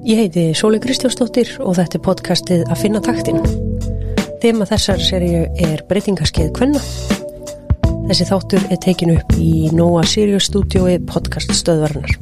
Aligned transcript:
Ég 0.00 0.16
heiti 0.16 0.54
Sóli 0.56 0.78
Kristjánsdóttir 0.80 1.50
og 1.60 1.74
þetta 1.76 1.98
er 1.98 2.00
podcastið 2.00 2.62
að 2.72 2.78
finna 2.80 3.00
taktin. 3.04 3.36
Þema 4.40 4.64
þessar 4.70 5.02
seríu 5.04 5.40
er 5.60 5.82
breytingaskeið 5.90 6.46
Kvenna. 6.56 6.80
Þessi 8.08 8.26
þáttur 8.30 8.62
er 8.72 8.78
tekin 8.80 9.10
upp 9.12 9.34
í 9.36 9.68
Nóa 9.76 10.00
Sirius 10.08 10.46
stúdiói 10.48 10.94
podcast 11.04 11.52
stöðvarnar. 11.52 12.14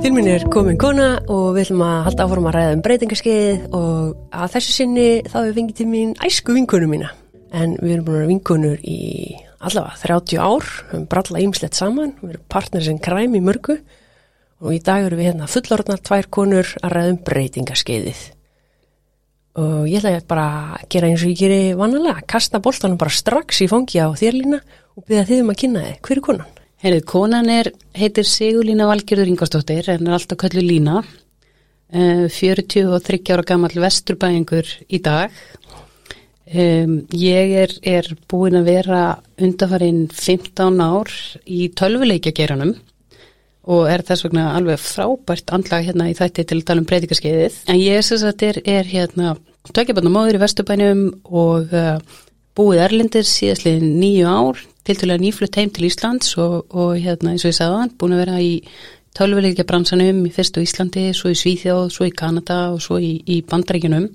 Til 0.00 0.12
mín 0.14 0.30
er 0.32 0.46
komin 0.48 0.80
kona 0.80 1.18
og 1.28 1.50
við 1.58 1.66
ætlum 1.66 1.82
að 1.84 1.98
halda 2.06 2.24
áfram 2.24 2.48
að 2.48 2.56
ræða 2.56 2.76
um 2.78 2.84
breytingaskeið 2.86 3.66
og 3.76 4.38
að 4.40 4.54
þessu 4.54 4.72
sinni 4.78 5.08
þá 5.28 5.36
er 5.42 5.58
vingið 5.58 5.82
til 5.82 5.86
mín 5.90 6.14
æsku 6.24 6.56
vinkunum 6.56 6.94
mína. 6.94 7.10
En 7.52 7.76
við 7.82 7.98
erum 7.98 8.06
búin 8.08 8.16
að 8.16 8.22
vera 8.22 8.30
vinkunur 8.32 8.80
í 8.80 9.02
allavega 9.60 10.00
30 10.06 10.40
ár, 10.40 10.72
við 10.88 10.96
erum 10.96 11.04
bralla 11.12 11.44
ímslegt 11.44 11.76
saman, 11.76 12.16
við 12.22 12.32
erum 12.38 12.48
partners 12.48 12.88
en 12.88 13.02
kræm 13.04 13.36
í 13.36 13.44
mörgu 13.44 13.76
og 13.76 14.00
í 14.72 14.80
dag 14.80 15.04
eru 15.04 15.18
við 15.18 15.32
hérna 15.32 15.50
fullorðnar 15.50 16.00
tvær 16.00 16.30
konur 16.32 16.70
að 16.80 16.96
ræðum 16.96 17.20
breytingaskeiðið 17.26 18.22
og 19.60 19.86
ég 19.86 20.02
ætla 20.02 20.22
bara 20.26 20.46
að 20.80 20.86
gera 20.90 21.08
eins 21.10 21.22
og 21.22 21.30
ég 21.30 21.38
geri 21.38 21.58
vannalega, 21.78 22.24
kasta 22.26 22.60
boltanum 22.62 22.98
bara 22.98 23.14
strax 23.14 23.62
í 23.62 23.68
fangi 23.70 24.00
á 24.02 24.10
þérlína 24.18 24.58
og 24.94 25.04
byrja 25.06 25.26
þið 25.28 25.42
um 25.42 25.52
að 25.52 25.60
kynna 25.62 25.82
þið. 25.84 25.98
Hver 26.06 26.16
er 26.16 26.24
konan? 26.28 26.54
Herrið, 26.84 27.04
konan 27.08 27.50
er, 27.52 27.70
heitir 27.96 28.26
Sigurlína 28.28 28.88
Valgjörður 28.90 29.30
Ingvarsdóttir, 29.30 29.90
en 29.94 30.08
er 30.08 30.16
alltaf 30.16 30.40
köllu 30.42 30.64
Lína, 30.64 31.04
43 31.94 32.82
eh, 32.82 33.30
ára 33.30 33.46
gammal 33.46 33.70
vesturbæðingur 33.78 34.72
í 34.90 35.00
dag. 35.04 35.30
Ég 36.44 37.54
er, 37.62 37.70
er 37.80 38.10
búin 38.28 38.58
að 38.58 38.66
vera 38.68 39.04
undafarinn 39.40 40.08
15 40.12 40.82
ár 40.82 41.14
í 41.46 41.70
tölvuleikja 41.72 42.34
geranum 42.36 42.74
og 43.64 43.88
er 43.88 44.04
þess 44.04 44.26
vegna 44.26 44.50
alveg 44.58 44.80
frábært 44.82 45.52
andlag 45.56 45.86
hérna 45.86 46.10
í 46.10 46.16
þætti 46.18 46.44
til 46.44 46.60
að 46.60 46.66
tala 46.68 46.82
um 46.82 46.88
breytingaskeiðið. 46.90 47.58
En 47.72 47.80
ég 47.80 48.00
þess 48.00 48.20
að 48.20 48.26
þetta 48.30 48.70
er, 48.74 48.90
hérna 48.90 49.36
tökjabann 49.72 50.10
á 50.12 50.16
móður 50.16 50.38
í 50.38 50.42
Vesturbænum 50.42 51.04
og 51.24 51.72
uh, 51.72 51.96
búið 52.58 52.82
Erlindir 52.84 53.28
síðastliðin 53.28 53.96
nýju 54.02 54.28
ár 54.28 54.60
til 54.84 54.98
til 55.00 55.08
að 55.14 55.22
nýflutt 55.24 55.56
heim 55.56 55.72
til 55.72 55.88
Íslands 55.88 56.34
og, 56.40 56.66
og 56.76 56.98
hérna 57.00 57.32
eins 57.32 57.46
og 57.46 57.54
ég 57.54 57.56
sagði 57.56 57.80
hann 57.80 57.94
búin 58.00 58.16
að 58.16 58.22
vera 58.26 58.42
í 58.44 58.52
tölvuleikja 59.14 59.64
bransanum 59.68 60.24
í 60.26 60.32
fyrstu 60.34 60.62
Íslandi, 60.64 61.08
svo 61.14 61.30
í 61.30 61.38
Svíþjóð, 61.38 61.86
svo 61.94 62.08
í 62.08 62.14
Kanada 62.14 62.58
og 62.74 62.82
svo 62.82 62.98
í, 62.98 63.16
í 63.24 63.40
Bandrækjunum 63.46 64.10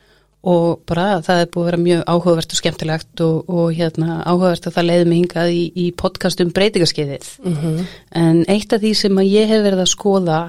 og 0.48 0.80
bara 0.88 1.20
það 1.26 1.42
er 1.42 1.50
búið 1.52 1.64
að 1.64 1.70
vera 1.70 1.82
mjög 1.84 2.04
áhugavert 2.08 2.54
og 2.54 2.60
skemmtilegt 2.60 3.24
og, 3.26 3.50
og 3.52 3.74
hérna 3.76 4.22
áhugavert 4.24 4.70
að 4.70 4.78
það 4.78 4.88
leiði 4.88 5.10
mig 5.10 5.20
hingað 5.20 5.52
í, 5.52 5.64
í 5.76 5.88
podcastum 6.00 6.54
breytingaskeiðið 6.56 7.28
mm 7.44 7.58
-hmm. 7.58 7.90
en 8.22 8.40
eitt 8.48 8.74
af 8.74 8.80
því 8.80 8.94
sem 8.96 9.20
að 9.20 9.34
ég 9.34 9.52
hef 9.52 9.66
verið 9.66 9.84
að 9.84 9.92
skoða 9.92 10.40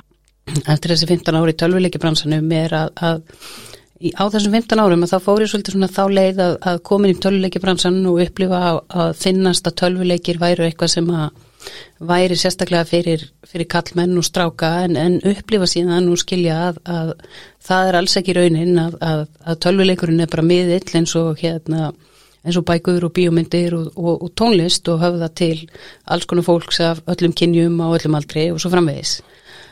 eftir 0.66 0.94
þessi 0.94 1.11
15 1.11 1.41
ári 1.41 1.55
í 1.55 1.58
tölvuleikibransanum 1.58 2.52
er 2.55 2.77
að, 2.78 2.88
að 3.02 3.22
í, 3.98 4.12
á 4.14 4.24
þessum 4.30 4.55
15 4.55 4.83
árum 4.84 5.02
að 5.02 5.12
þá 5.12 5.18
fór 5.27 5.42
ég 5.42 5.50
svolítið 5.52 5.77
svona 5.77 5.91
þá 5.91 6.05
leið 6.18 6.42
að, 6.46 6.56
að 6.70 6.83
komin 6.86 7.14
í 7.14 7.18
tölvuleikibransan 7.18 8.00
og 8.06 8.22
upplifa 8.24 8.62
að, 8.70 8.80
að 8.88 9.14
finnast 9.24 9.66
að 9.66 9.78
tölvuleikir 9.83 10.38
væru 10.38 10.68
eitthvað 10.68 10.94
sem 10.94 11.11
að 11.11 11.30
væri 12.11 12.36
sérstaklega 12.39 12.86
fyrir, 12.89 13.25
fyrir 13.47 13.69
kallmenn 13.70 14.19
og 14.19 14.27
stráka 14.27 14.70
en, 14.84 14.97
en 14.97 15.19
upplifa 15.30 15.69
síðan 15.69 16.08
og 16.12 16.20
skilja 16.22 16.56
að, 16.70 16.78
að 16.89 17.11
það 17.67 17.89
er 17.89 17.98
alls 18.00 18.17
ekki 18.20 18.36
raunin 18.36 18.78
að, 18.80 18.97
að, 19.05 19.27
að 19.44 19.61
tölvuleikurinn 19.67 20.25
er 20.25 20.30
bara 20.33 20.47
miðill 20.47 20.97
eins 21.00 21.17
og 21.20 21.42
hérna 21.42 21.91
eins 22.41 22.56
og 22.56 22.64
bækur 22.69 23.05
og 23.05 23.12
bíómyndir 23.17 23.75
og, 23.77 23.91
og, 23.97 24.22
og 24.25 24.33
tónlist 24.39 24.89
og 24.89 25.02
höfða 25.02 25.28
til 25.36 25.67
alls 26.08 26.25
konar 26.28 26.47
fólks 26.47 26.80
af 26.84 27.02
öllum 27.11 27.36
kynjum 27.36 27.77
og 27.84 27.98
öllum 27.98 28.17
aldrei 28.17 28.48
og 28.52 28.61
svo 28.62 28.72
framvegis. 28.72 29.19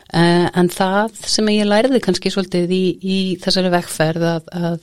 Uh, 0.08 0.48
en 0.56 0.68
það 0.72 1.16
sem 1.28 1.48
ég 1.52 1.68
læriði 1.68 2.00
kannski 2.04 2.32
svolítið 2.32 2.70
í, 2.72 2.84
í 3.00 3.18
þessari 3.40 3.72
vekkferð 3.72 4.28
að 4.28 4.78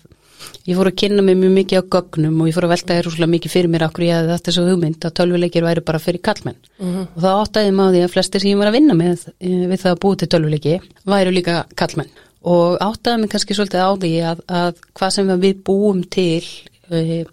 ég 0.65 0.77
fór 0.77 0.89
að 0.89 0.97
kynna 1.01 1.23
mig 1.25 1.37
mjög 1.39 1.53
mikið 1.55 1.81
á 1.81 1.83
gögnum 1.95 2.41
og 2.41 2.49
ég 2.49 2.55
fór 2.55 2.67
að 2.67 2.73
velta 2.73 2.97
þér 2.97 3.09
úrslega 3.09 3.31
mikið 3.33 3.53
fyrir 3.53 3.71
mér 3.73 3.85
okkur 3.87 4.05
ég 4.05 4.17
að 4.17 4.29
þetta 4.33 4.51
er 4.51 4.55
svo 4.57 4.65
hugmynd 4.69 5.07
að 5.07 5.15
tölvuleikir 5.19 5.65
væri 5.65 5.83
bara 5.85 6.01
fyrir 6.01 6.21
kallmenn 6.25 6.57
mm 6.57 6.91
-hmm. 6.91 7.07
og 7.15 7.19
það 7.25 7.41
áttaði 7.41 7.71
maður 7.71 7.95
því 7.95 8.03
að 8.03 8.13
flestir 8.15 8.41
sem 8.41 8.51
ég 8.51 8.61
var 8.61 8.71
að 8.71 8.77
vinna 8.77 8.93
með 8.93 9.25
eh, 9.39 9.65
við 9.71 9.81
það 9.83 9.91
að 9.91 10.01
búið 10.03 10.17
til 10.19 10.31
tölvuleiki 10.33 10.79
væri 11.05 11.35
líka 11.35 11.65
kallmenn 11.75 12.13
og 12.45 12.77
áttaði 12.81 13.21
mig 13.21 13.29
kannski 13.29 13.57
svolítið 13.57 13.85
á 13.85 13.91
því 13.97 14.13
að, 14.31 14.41
að 14.47 14.73
hvað 14.93 15.13
sem 15.15 15.35
við 15.39 15.61
búum 15.65 16.03
til 16.03 16.43
eh, 16.91 17.25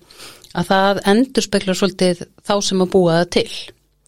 að 0.53 0.69
það 0.69 1.01
endur 1.13 1.43
speklar 1.47 1.79
svolítið 1.79 2.27
þá 2.45 2.55
sem 2.61 2.85
að 2.85 2.93
búa 2.93 3.19
það 3.21 3.31
til 3.39 3.51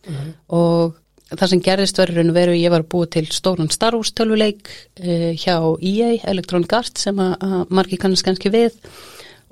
mm 0.04 0.14
-hmm. 0.14 0.32
og 0.48 0.94
það 1.40 1.50
sem 1.52 1.62
gerðist 1.64 1.98
verður 2.00 2.22
en 2.22 2.34
veru 2.36 2.54
ég 2.56 2.72
var 2.74 2.86
búið 2.86 3.10
til 3.16 3.24
stóran 3.34 3.72
Star 3.72 3.96
Wars 3.96 4.12
tölvuleik 4.16 4.70
uh, 4.70 5.32
hjá 5.38 5.56
EA, 5.80 6.14
Electronic 6.30 6.72
Arts 6.76 7.06
sem 7.06 7.20
að, 7.22 7.36
að 7.44 7.74
margi 7.78 8.00
kannast 8.00 8.26
kannski 8.26 8.52
við 8.54 8.76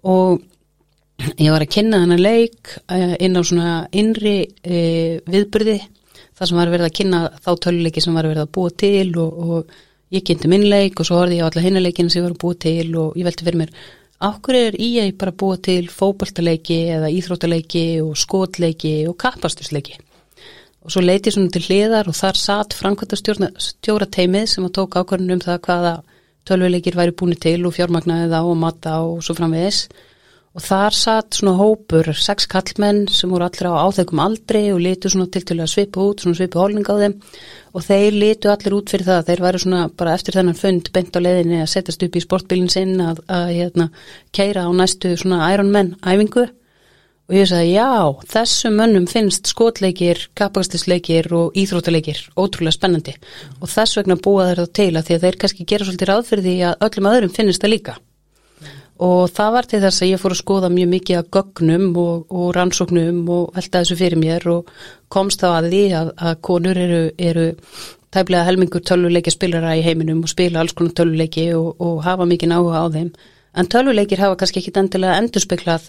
og 0.08 0.42
ég 1.38 1.52
var 1.52 1.62
að 1.62 1.72
kynna 1.76 2.02
þennan 2.02 2.22
leik 2.22 2.76
uh, 2.88 3.14
inn 3.22 3.38
á 3.38 3.42
svona 3.42 3.72
innri 3.94 4.36
uh, 4.48 5.16
viðbyrði 5.30 5.78
það 6.32 6.50
sem 6.50 6.60
var 6.60 6.74
verið 6.74 6.88
að 6.88 6.98
kynna 7.00 7.24
þá 7.38 7.50
tölvuleiki 7.66 8.04
sem 8.04 8.18
var 8.18 8.30
verið 8.30 8.46
að 8.46 8.54
búa 8.58 8.76
til 8.84 9.08
og, 9.22 9.42
og 9.42 9.74
ég 10.12 10.24
kynnti 10.28 10.50
minn 10.50 10.68
leik 10.68 11.00
og 11.00 11.08
svo 11.08 11.20
horfði 11.20 11.40
ég 11.40 11.46
á 11.46 11.48
alla 11.48 11.66
hinnuleikina 11.66 12.12
sem 12.12 12.22
ég 12.22 12.28
var 12.28 12.36
að 12.36 12.44
búa 12.44 12.62
til 12.66 12.88
og 13.00 13.18
ég 13.18 13.28
velti 13.28 13.48
fyrir 13.48 13.62
mér 13.64 13.74
Áhverju 14.22 14.66
er 14.68 14.76
EA 14.78 15.04
bara 15.18 15.32
búa 15.34 15.56
til 15.58 15.88
fókbaltaleiki 15.90 16.76
eða 16.94 17.08
íþróttaleiki 17.10 17.86
og 18.04 18.14
skotleiki 18.20 19.00
og 19.10 19.16
kappastusleiki? 19.18 19.96
Og 20.82 20.90
svo 20.90 21.02
leiti 21.02 21.30
ég 21.30 21.36
svona 21.36 21.52
til 21.54 21.62
hliðar 21.66 22.08
og 22.10 22.16
þar 22.18 22.38
satt 22.38 22.74
framkvæmta 22.74 23.18
stjóra 23.18 24.08
teimið 24.10 24.48
sem 24.50 24.66
að 24.66 24.74
tóka 24.80 25.02
ákvörðunum 25.02 25.38
um 25.38 25.44
það 25.44 25.60
hvaða 25.66 25.92
tölvuleikir 26.48 26.96
væri 26.98 27.14
búin 27.14 27.38
til 27.38 27.60
og 27.68 27.76
fjármagnaði 27.76 28.32
þá 28.32 28.40
og 28.40 28.56
matta 28.58 28.96
og 29.04 29.20
svo 29.22 29.36
framvegis. 29.38 29.84
Og 30.52 30.60
þar 30.60 30.92
satt 30.92 31.38
svona 31.38 31.54
hópur 31.56 32.10
sex 32.12 32.44
kallmenn 32.50 33.06
sem 33.08 33.30
voru 33.32 33.46
allir 33.46 33.70
á 33.72 33.88
áþeikum 33.88 34.20
aldri 34.20 34.66
og 34.74 34.82
litu 34.84 35.08
svona 35.08 35.30
til 35.32 35.46
til 35.48 35.56
að 35.62 35.70
svipa 35.72 36.02
út 36.02 36.20
svona 36.20 36.36
svipa 36.36 36.60
hólning 36.60 36.84
á 36.84 36.94
þeim. 36.98 37.14
Og 37.72 37.86
þeir 37.86 38.18
litu 38.18 38.50
allir 38.52 38.76
út 38.76 38.92
fyrir 38.92 39.06
það, 39.06 39.22
þeir 39.30 39.44
væri 39.46 39.62
svona 39.62 39.84
bara 39.96 40.16
eftir 40.18 40.36
þennan 40.36 40.58
fund 40.58 40.90
bent 40.92 41.16
á 41.16 41.20
leðinni 41.24 41.62
að 41.62 41.70
setjast 41.72 42.04
upp 42.04 42.18
í 42.18 42.24
sportbílinn 42.26 42.74
sinn 42.74 43.00
að, 43.00 43.22
að 43.32 43.54
hérna 43.54 43.88
keira 44.34 44.66
á 44.68 44.70
næstu 44.76 45.14
svona 45.16 45.48
Ironman 45.54 45.94
æfingu 46.04 46.50
og 47.32 47.38
ég 47.40 47.48
sagði 47.48 47.70
já, 47.72 47.88
þessum 48.28 48.74
mönnum 48.76 49.04
finnst 49.08 49.48
skotleikir, 49.48 50.18
kapastisleikir 50.36 51.30
og 51.32 51.54
íþróttaleikir 51.56 52.18
ótrúlega 52.36 52.76
spennandi. 52.76 53.14
Og 53.62 53.70
þess 53.72 53.96
vegna 53.96 54.18
búa 54.20 54.50
þeir 54.50 54.60
þá 54.60 54.74
til 54.76 54.88
að 54.92 55.06
því 55.06 55.16
að 55.16 55.22
þeir 55.24 55.38
kannski 55.40 55.64
gera 55.70 55.86
svolítið 55.88 56.10
ráð 56.10 56.26
fyrir 56.28 56.44
því 56.44 56.56
að 56.68 56.84
öllum 56.88 57.08
öðrum 57.08 57.32
finnst 57.32 57.64
það 57.64 57.72
líka. 57.72 57.94
Og 59.02 59.22
það 59.32 59.54
var 59.56 59.70
til 59.70 59.80
þess 59.86 60.04
að 60.04 60.12
ég 60.12 60.20
fór 60.20 60.34
að 60.34 60.40
skoða 60.42 60.70
mjög 60.74 60.90
mikið 60.92 61.22
af 61.22 61.30
gögnum 61.38 61.86
og, 62.02 62.36
og 62.36 62.52
rannsóknum 62.58 63.24
og 63.32 63.56
velta 63.56 63.80
þessu 63.80 63.98
fyrir 64.02 64.20
mér 64.20 64.46
og 64.52 64.76
komst 65.08 65.40
þá 65.40 65.48
að 65.54 65.70
því 65.72 65.82
að, 66.02 66.12
að 66.28 66.36
konur 66.50 66.82
eru, 66.84 67.00
eru 67.16 67.48
tæplega 68.12 68.44
helmingur 68.44 68.84
tölvuleiki 68.84 69.32
spilara 69.32 69.72
í 69.80 69.86
heiminum 69.88 70.20
og 70.20 70.30
spila 70.30 70.60
alls 70.60 70.76
konar 70.76 70.92
tölvuleiki 71.00 71.48
og, 71.56 71.80
og 71.80 72.04
hafa 72.04 72.28
mikið 72.28 72.52
náhuga 72.52 72.84
á 72.84 72.86
þeim. 72.92 73.10
En 73.56 73.72
tölvuleikir 73.72 74.20
hafa 74.20 74.36
kannski 74.36 74.60
ekki 74.60 74.76
endilega 74.76 75.16
endurspeiklað 75.24 75.88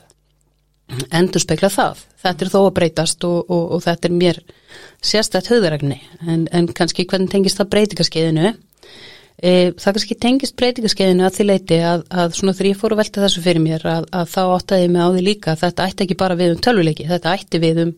endur 1.12 1.42
spekla 1.42 1.70
það. 1.70 2.04
Þetta 2.24 2.46
er 2.46 2.52
þó 2.54 2.60
að 2.64 2.76
breytast 2.80 3.24
og, 3.28 3.40
og, 3.50 3.64
og 3.76 3.84
þetta 3.84 4.10
er 4.10 4.14
mér 4.18 4.44
sérstætt 5.04 5.50
höðuregni 5.52 6.00
en, 6.28 6.48
en 6.52 6.70
kannski 6.76 7.06
hvernig 7.10 7.32
tengist 7.34 7.60
það 7.60 7.72
breytingaskeiðinu 7.74 8.52
e, 9.44 9.52
það 9.80 9.90
kannski 9.90 10.18
tengist 10.26 10.58
breytingaskeiðinu 10.60 11.26
að 11.28 11.38
því 11.38 11.48
leiti 11.50 11.80
að, 11.84 12.06
að 12.10 12.38
svona 12.40 12.56
þegar 12.56 12.70
ég 12.70 12.80
fór 12.80 12.96
að 12.96 13.02
velta 13.04 13.24
þessu 13.26 13.44
fyrir 13.44 13.64
mér 13.64 13.88
að, 13.90 14.08
að 14.16 14.30
þá 14.34 14.42
áttaði 14.44 14.92
mig 14.94 15.04
á 15.04 15.10
því 15.10 15.26
líka 15.28 15.54
að 15.54 15.64
þetta 15.66 15.88
ætti 15.90 16.08
ekki 16.08 16.20
bara 16.24 16.38
við 16.40 16.56
um 16.56 16.62
tölvuleiki, 16.68 17.10
þetta 17.10 17.34
ætti 17.38 17.64
við 17.64 17.82
um, 17.84 17.96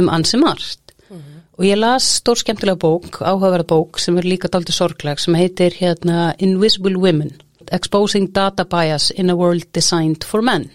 um 0.00 0.10
ansi 0.16 0.40
margt 0.42 0.94
mm 1.06 1.16
-hmm. 1.20 1.38
og 1.58 1.68
ég 1.68 1.78
las 1.78 2.10
stór 2.18 2.42
skemmtilega 2.42 2.82
bók, 2.82 3.22
áhugaverða 3.22 3.70
bók 3.74 4.02
sem 4.02 4.18
er 4.18 4.26
líka 4.26 4.50
daldi 4.50 4.74
sorgleg 4.74 5.22
sem 5.22 5.38
heitir 5.38 5.78
hérna 5.78 6.34
Invisible 6.38 6.98
Women 6.98 7.36
Exposing 7.70 8.32
Data 8.34 8.64
Bias 8.64 9.10
in 9.10 9.30
a 9.30 9.36
World 9.36 9.68
Designed 9.72 10.24
for 10.24 10.42
Men 10.42 10.70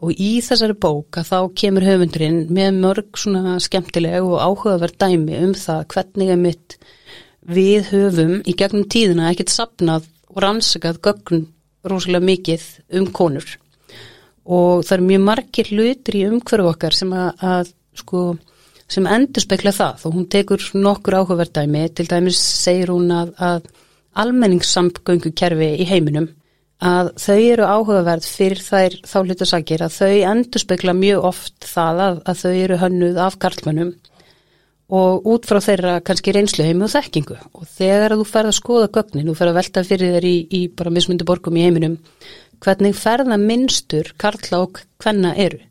og 0.00 0.16
í 0.16 0.30
þessari 0.44 0.76
bók 0.78 1.18
að 1.20 1.28
þá 1.28 1.38
kemur 1.60 1.86
höfundurinn 1.86 2.40
með 2.54 2.78
mörg 2.80 3.18
svona 3.20 3.56
skemmtileg 3.62 4.24
og 4.24 4.40
áhugaverð 4.40 4.98
dæmi 5.02 5.40
um 5.42 5.54
það 5.58 5.84
hvernig 5.94 6.32
er 6.32 6.40
mitt 6.40 6.76
við 7.42 7.90
höfum 7.90 8.38
í 8.46 8.54
gegnum 8.58 8.86
tíðina 8.90 9.30
ekkert 9.30 9.52
sapnað 9.52 10.08
og 10.32 10.40
rannsakað 10.44 11.02
gögn 11.04 11.44
rosalega 11.88 12.24
mikið 12.24 12.64
um 12.98 13.10
konur. 13.14 13.46
Og 14.42 14.82
það 14.86 14.96
er 14.96 15.04
mjög 15.10 15.22
margir 15.26 15.70
hlutir 15.70 16.18
í 16.18 16.24
umhverfu 16.30 16.70
okkar 16.72 16.96
sem 16.96 17.12
að, 17.14 17.30
að 17.42 17.72
sko 17.98 18.22
sem 18.90 19.06
endur 19.06 19.44
spekla 19.44 19.72
það. 19.74 20.06
Og 20.06 20.16
hún 20.16 20.28
tekur 20.30 20.64
nokkur 20.74 21.18
áhugaverð 21.20 21.54
dæmi. 21.58 21.84
Til 21.94 22.08
dæmis 22.10 22.40
segir 22.40 22.92
hún 22.92 23.10
að, 23.14 23.34
að 23.38 23.68
almenningssamgöngu 24.22 25.32
kerfi 25.38 25.70
í 25.82 25.88
heiminum 25.88 26.30
að 26.82 27.12
þau 27.22 27.38
eru 27.38 27.66
áhugaverð 27.68 28.26
fyrir 28.26 28.62
þær 28.62 28.96
þá 29.06 29.18
hlutasakir 29.22 29.84
að 29.86 29.98
þau 30.00 30.14
endur 30.32 30.64
spekla 30.64 30.94
mjög 30.98 31.28
oft 31.30 31.68
það 31.68 32.02
að, 32.06 32.22
að 32.26 32.40
þau 32.42 32.52
eru 32.52 32.80
hönnuð 32.82 33.20
af 33.22 33.38
karlmönnum 33.42 33.92
og 34.92 35.28
út 35.32 35.46
frá 35.48 35.60
þeirra 35.62 35.96
kannski 36.04 36.34
reynslu 36.34 36.66
heimi 36.66 36.88
og 36.88 36.92
þekkingu 36.92 37.38
og 37.38 37.68
þegar 37.78 38.16
þú 38.18 38.28
ferð 38.28 38.50
að 38.50 38.58
skoða 38.58 38.92
gögnin, 38.98 39.28
þú 39.30 39.36
ferð 39.38 39.54
að 39.54 39.60
velta 39.60 39.84
fyrir 39.88 40.16
þér 40.16 40.28
í, 40.28 40.36
í 40.50 40.62
bara 40.74 40.92
mismundi 40.92 41.28
borgum 41.28 41.56
í 41.56 41.66
heiminum 41.68 42.00
hvernig 42.62 42.98
ferða 42.98 43.38
minnstur 43.40 44.12
karla 44.20 44.64
og 44.66 44.82
hvenna 45.02 45.36
eru 45.38 45.62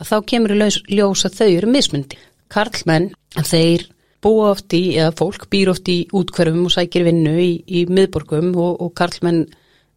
að 0.00 0.10
þá 0.10 0.16
kemur 0.30 0.54
í 0.54 0.60
ljós, 0.60 0.78
ljós 0.90 1.26
að 1.26 1.36
þau 1.38 1.48
eru 1.48 1.70
mismundi. 1.70 2.20
Karlmenn, 2.52 3.10
þeir 3.34 3.88
búa 4.24 4.52
oft 4.54 4.74
í, 4.76 4.96
eða 4.98 5.14
fólk 5.18 5.48
býr 5.52 5.72
oft 5.72 5.88
í 5.90 6.04
útkverfum 6.14 6.66
og 6.68 6.74
sækir 6.74 7.06
vinnu 7.06 7.34
í, 7.40 7.50
í 7.66 7.84
miðborgum 7.90 8.52
og, 8.54 8.80
og 8.84 8.92
karlmenn 8.96 9.44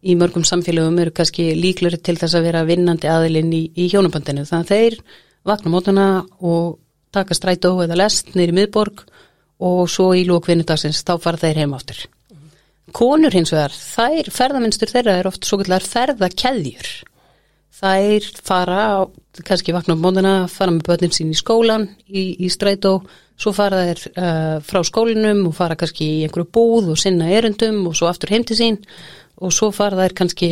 í 0.02 0.14
mörgum 0.18 0.44
samfélögum 0.46 0.98
eru 1.02 1.14
kannski 1.14 1.50
líkleri 1.58 1.98
til 1.98 2.16
þess 2.18 2.36
að 2.38 2.46
vera 2.50 2.66
vinnandi 2.68 3.10
aðilinn 3.10 3.50
í, 3.54 3.62
í 3.74 3.88
hjónabandinu. 3.90 4.44
Þannig 4.46 4.68
að 4.68 4.74
þeir 4.74 4.98
vakna 5.48 5.72
mótana 5.72 6.06
og 6.38 6.78
taka 7.14 7.34
strætó 7.34 7.74
eða 7.82 7.98
lest 7.98 8.34
neyri 8.36 8.54
miðborg 8.54 9.02
og 9.64 9.82
svo 9.90 10.12
í 10.14 10.24
lókvinnudagsins 10.28 11.02
þá 11.06 11.16
fara 11.22 11.40
þeir 11.40 11.64
heim 11.64 11.74
áttur. 11.74 12.04
Konur 12.94 13.34
hins 13.34 13.52
vegar, 13.52 13.74
þær 13.74 14.30
ferðaminstur 14.32 14.92
þeirra 14.92 15.18
er 15.20 15.28
oft 15.28 15.44
svo 15.44 15.58
kallar 15.60 15.84
ferðakeðjur. 15.84 16.90
Þær 17.78 18.28
fara, 18.42 18.84
kannski 19.46 19.74
vakna 19.76 19.94
mótana, 19.98 20.34
fara 20.50 20.72
með 20.74 20.86
börnin 20.88 21.14
sín 21.14 21.34
í 21.34 21.38
skólan, 21.38 21.84
í, 22.08 22.32
í 22.42 22.48
strætó, 22.50 23.00
svo 23.38 23.52
fara 23.54 23.84
þeir 23.86 24.00
uh, 24.08 24.56
frá 24.66 24.80
skólinum 24.86 25.44
og 25.50 25.54
fara 25.58 25.76
kannski 25.78 26.08
í 26.16 26.22
einhverju 26.26 26.48
búð 26.54 26.88
og 26.94 26.98
sinna 26.98 27.28
erundum 27.30 27.84
og 27.86 27.94
svo 27.98 28.08
aftur 28.10 28.32
heim 28.34 28.46
til 28.46 28.58
sín 28.58 28.80
og 29.38 29.54
svo 29.54 29.70
fara 29.74 30.00
þeir 30.00 30.16
kannski 30.18 30.48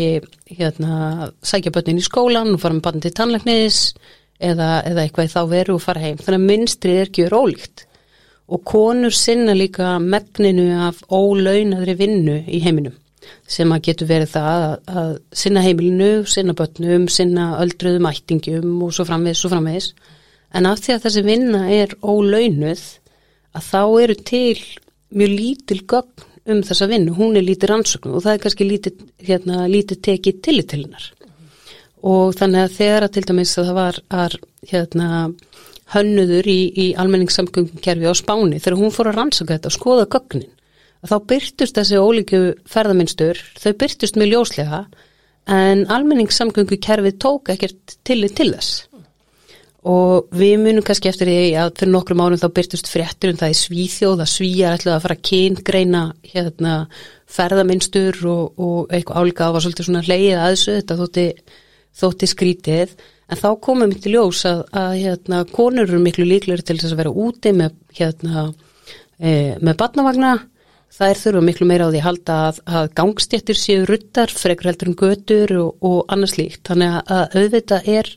hérna, 0.58 1.30
sækja 1.42 1.72
börnin 1.74 1.98
í 2.00 2.06
skólan 2.06 2.54
og 2.54 2.62
fara 2.62 2.76
með 2.76 2.84
börnin 2.86 3.04
til 3.06 3.14
tannleiknis 3.16 3.80
eða, 4.38 4.82
eða 4.86 5.02
eitthvað 5.02 5.28
í 5.28 5.32
þá 5.32 5.40
veru 5.50 5.76
og 5.76 5.82
fara 5.82 6.04
heim. 6.04 6.20
Þannig 6.20 6.38
að 6.38 6.50
mynstrið 6.52 7.00
er 7.00 7.10
ekki 7.10 7.30
rólíkt 7.32 7.86
og 8.46 8.62
konur 8.68 9.14
sinna 9.14 9.56
líka 9.58 9.96
megninu 9.98 10.68
af 10.86 11.02
ólaunaðri 11.10 11.96
vinnu 11.98 12.38
í 12.46 12.62
heiminum 12.62 12.94
sem 13.50 13.72
að 13.74 13.88
getur 13.88 14.06
verið 14.06 14.36
það 14.36 14.48
að, 14.52 14.74
að 14.86 15.08
sinna 15.34 15.62
heimilinu, 15.64 16.10
sinna 16.30 16.54
börnum, 16.54 17.08
sinna 17.10 17.46
öldruðum 17.62 18.06
ættingum 18.06 18.84
og 18.86 18.92
svo 18.94 19.06
framvegis, 19.08 19.40
svo 19.42 19.50
framvegis. 19.50 19.88
En 20.54 20.68
af 20.70 20.78
því 20.84 20.94
að 20.94 21.08
þessi 21.08 21.24
vinna 21.26 21.64
er 21.74 21.94
ólaunuð 22.06 22.84
að 23.56 23.66
þá 23.66 23.82
eru 24.04 24.16
til 24.30 24.60
mjög 25.16 25.34
lítil 25.40 25.80
gögn 25.90 26.26
um 26.46 26.62
þessa 26.66 26.88
vinnu, 26.90 27.14
hún 27.16 27.36
er 27.38 27.44
lítið 27.46 27.72
rannsöknu 27.72 28.16
og 28.16 28.24
það 28.24 28.36
er 28.36 28.42
kannski 28.44 28.66
lítið, 28.68 29.04
hérna, 29.28 29.66
lítið 29.70 30.02
tekið 30.08 30.42
tillit 30.46 30.68
til 30.72 30.82
hennar. 30.84 31.06
Og 32.06 32.36
þannig 32.38 32.66
að 32.66 32.76
þegar 32.76 33.06
að 33.06 33.14
til 33.16 33.24
dæmis 33.26 33.56
að 33.58 33.68
það 33.70 33.78
var 33.80 34.00
að, 34.14 34.36
hérna, 34.70 35.08
hönnuður 35.94 36.48
í, 36.50 36.60
í 36.74 36.86
almenningssamgöngukerfi 36.98 38.10
á 38.10 38.14
Spáni 38.18 38.58
þegar 38.58 38.78
hún 38.80 38.94
fór 38.94 39.10
að 39.12 39.20
rannsaka 39.20 39.56
þetta 39.56 39.70
og 39.70 39.76
skoða 39.76 40.06
gögnin 40.16 40.48
að 41.04 41.12
þá 41.12 41.16
byrtust 41.30 41.78
þessi 41.78 42.00
ólíku 42.00 42.40
ferðaminstur, 42.70 43.40
þau 43.60 43.72
byrtust 43.82 44.18
mjög 44.18 44.32
ljóslega 44.32 44.82
en 45.46 45.84
almenningssamgöngukerfi 45.94 47.14
tók 47.22 47.52
ekkert 47.54 47.98
tillit 48.06 48.34
til 48.38 48.50
þess 48.56 48.86
og 49.86 50.32
við 50.34 50.56
munum 50.64 50.84
kannski 50.84 51.10
eftir 51.10 51.28
því 51.30 51.42
að 51.62 51.74
fyrir 51.78 51.92
nokkrum 51.92 52.22
árum 52.24 52.40
þá 52.40 52.48
byrtust 52.56 52.88
fréttur 52.90 53.30
um 53.32 53.38
það 53.38 53.52
í 53.52 53.58
svíþjóð 53.60 54.22
að 54.24 54.32
svíja 54.32 54.72
ætlaði 54.74 54.94
að 54.96 55.04
fara 55.04 55.16
að 55.16 55.26
kyngreina 55.28 56.00
hérna, 56.32 56.72
ferðaminstur 57.36 58.18
og, 58.32 58.58
og 58.58 58.96
eitthvað 58.96 59.20
álíka. 59.22 59.46
Á 59.46 59.54
var 59.54 59.64
svolítið 59.64 59.88
svona 59.88 60.02
leið 60.06 60.40
að 60.40 60.50
þessu 60.50 60.74
þetta 60.80 60.98
þótti, 61.02 61.26
þótti 62.02 62.30
skrítið. 62.32 62.96
En 63.30 63.40
þá 63.40 63.48
komum 63.62 63.94
við 63.94 64.02
til 64.02 64.16
ljós 64.16 64.42
að, 64.50 64.66
að 64.82 64.98
hérna, 65.04 65.40
konur 65.54 65.86
eru 65.86 66.02
miklu 66.02 66.26
líklegri 66.26 66.66
til 66.66 66.78
þess 66.82 66.94
að 66.94 67.00
vera 67.04 67.16
úti 67.26 67.54
með, 67.54 67.78
hérna, 67.98 68.46
e, 69.18 69.32
með 69.62 69.80
batnavagna 69.82 70.36
þær 70.96 71.18
þurfa 71.20 71.42
miklu 71.44 71.66
meira 71.68 71.86
á 71.86 71.92
því 71.92 72.00
að 72.00 72.06
halda 72.06 72.36
að, 72.46 72.60
að 72.78 72.86
gangstjættir 72.98 73.58
séu 73.58 73.84
ruttar 73.88 74.32
frekar 74.32 74.70
heldur 74.70 74.90
en 74.92 74.98
götur 74.98 75.52
og, 75.60 75.84
og 75.84 75.98
annars 76.14 76.36
líkt 76.38 76.62
þannig 76.70 76.94
að, 76.94 77.10
að 77.16 77.36
auðvitað 77.42 77.90
er 77.96 78.10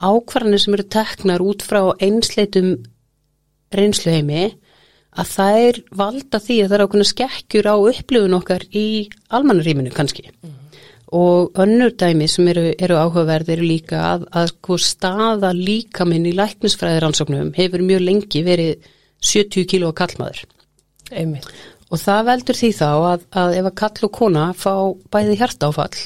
ákvarðanir 0.00 0.62
sem 0.62 0.76
eru 0.78 0.86
teknar 0.96 1.44
út 1.44 1.64
frá 1.66 1.82
einsleitum 1.98 2.76
reynsluheimi 3.74 4.44
að 5.18 5.32
það 5.34 5.58
er 5.64 5.82
valda 6.02 6.40
því 6.42 6.60
að 6.62 6.68
það 6.68 6.78
er 6.78 6.86
ákveðna 6.86 7.10
skekkjur 7.12 7.70
á 7.72 7.76
upplifun 7.92 8.38
okkar 8.38 8.64
í 8.70 8.86
almannaríminu 9.34 9.92
kannski 9.96 10.28
mm 10.30 10.58
og 11.12 11.52
önnur 11.56 11.94
dæmi 11.96 12.28
sem 12.28 12.48
eru, 12.48 12.72
eru 12.78 12.96
áhugaverð 12.96 13.54
eru 13.54 13.64
líka 13.64 14.00
að, 14.12 14.26
að 14.32 14.50
sko 14.52 14.76
staða 14.82 15.54
líkaminn 15.56 16.28
í 16.28 16.34
læknisfræðiransóknum 16.36 17.54
hefur 17.56 17.84
mjög 17.84 18.04
lengi 18.04 18.42
verið 18.44 18.88
70 19.24 19.64
kíló 19.70 19.92
kallmaður 19.96 20.44
Einmitt. 21.10 21.48
og 21.88 22.02
það 22.02 22.28
veldur 22.28 22.60
því 22.60 22.70
þá 22.76 22.90
að, 22.92 23.24
að 23.32 23.56
ef 23.60 23.70
að 23.70 23.76
kall 23.80 24.08
og 24.08 24.14
kona 24.20 24.44
fá 24.52 24.74
bæði 25.08 25.38
hjartáfall 25.40 26.04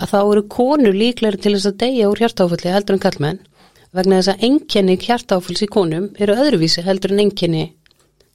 að 0.00 0.12
þá 0.12 0.20
eru 0.20 0.46
konur 0.56 0.96
líklega 0.96 1.40
til 1.40 1.54
þess 1.56 1.70
að 1.70 1.80
deyja 1.84 2.10
úr 2.10 2.22
hjartáfalli 2.22 2.74
heldur 2.74 2.96
en 2.96 3.04
kallmenn 3.04 3.42
vegna 3.94 4.20
þess 4.20 4.32
að 4.34 4.46
enginni 4.48 4.96
hjartáfalls 4.98 5.62
í 5.62 5.70
konum 5.70 6.08
eru 6.18 6.34
öðruvísi 6.34 6.82
heldur 6.82 7.14
en 7.14 7.26
enginni 7.26 7.66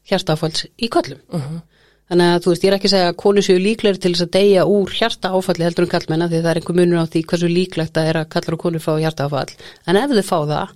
hjartáfalls 0.09 0.67
í 0.77 0.87
kallum 0.87 1.19
uh 1.27 1.39
mhm. 1.39 1.49
-huh. 1.49 1.65
Þannig 2.09 2.31
að 2.33 2.39
þú 2.41 2.51
veist, 2.51 2.63
ég 2.63 2.71
er 2.71 2.75
ekki 2.75 2.87
að 2.89 2.93
segja 2.95 3.09
að 3.11 3.17
konu 3.21 3.41
séu 3.45 3.59
líklegri 3.61 4.01
til 4.01 4.11
þess 4.15 4.25
að 4.25 4.31
deyja 4.33 4.61
úr 4.65 4.93
hjarta 4.97 5.29
áfalli 5.29 5.65
heldur 5.67 5.85
en 5.85 5.91
kallmenna 5.91 6.27
því 6.29 6.39
það 6.39 6.49
er 6.51 6.59
einhver 6.59 6.77
munur 6.79 7.03
á 7.05 7.11
því 7.13 7.21
hversu 7.29 7.49
líklegt 7.51 7.99
að 8.01 8.09
er 8.09 8.17
að 8.17 8.29
kallar 8.33 8.55
og 8.55 8.61
konur 8.63 8.81
fá 8.81 8.89
hjarta 8.97 9.27
áfall. 9.29 9.51
En 9.85 9.99
ef 9.99 10.15
þau 10.15 10.25
fá 10.25 10.39
það, 10.49 10.71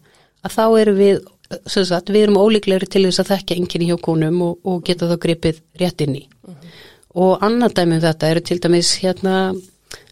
að 0.45 0.53
þá 0.53 0.65
erum 0.83 0.99
við, 0.99 1.23
sem 1.65 1.87
sagt, 1.89 2.11
við 2.13 2.27
erum 2.27 2.37
ólíklegri 2.37 2.89
til 2.93 3.03
þess 3.07 3.23
að 3.23 3.31
þekka 3.31 3.57
enginni 3.57 3.89
hjá 3.89 3.97
konum 4.05 4.37
og, 4.45 4.59
og 4.61 4.85
geta 4.85 5.09
þá 5.09 5.15
gripið 5.25 5.63
rétt 5.81 6.05
inn 6.05 6.19
í. 6.21 6.23
Uh 6.45 6.53
-huh. 6.53 6.77
Og 7.25 7.47
annar 7.49 7.73
dæmi 7.73 7.97
um 7.97 8.05
þetta 8.05 8.29
eru 8.29 8.41
til 8.41 8.59
dæmis 8.61 8.93
hérna, 9.01 9.55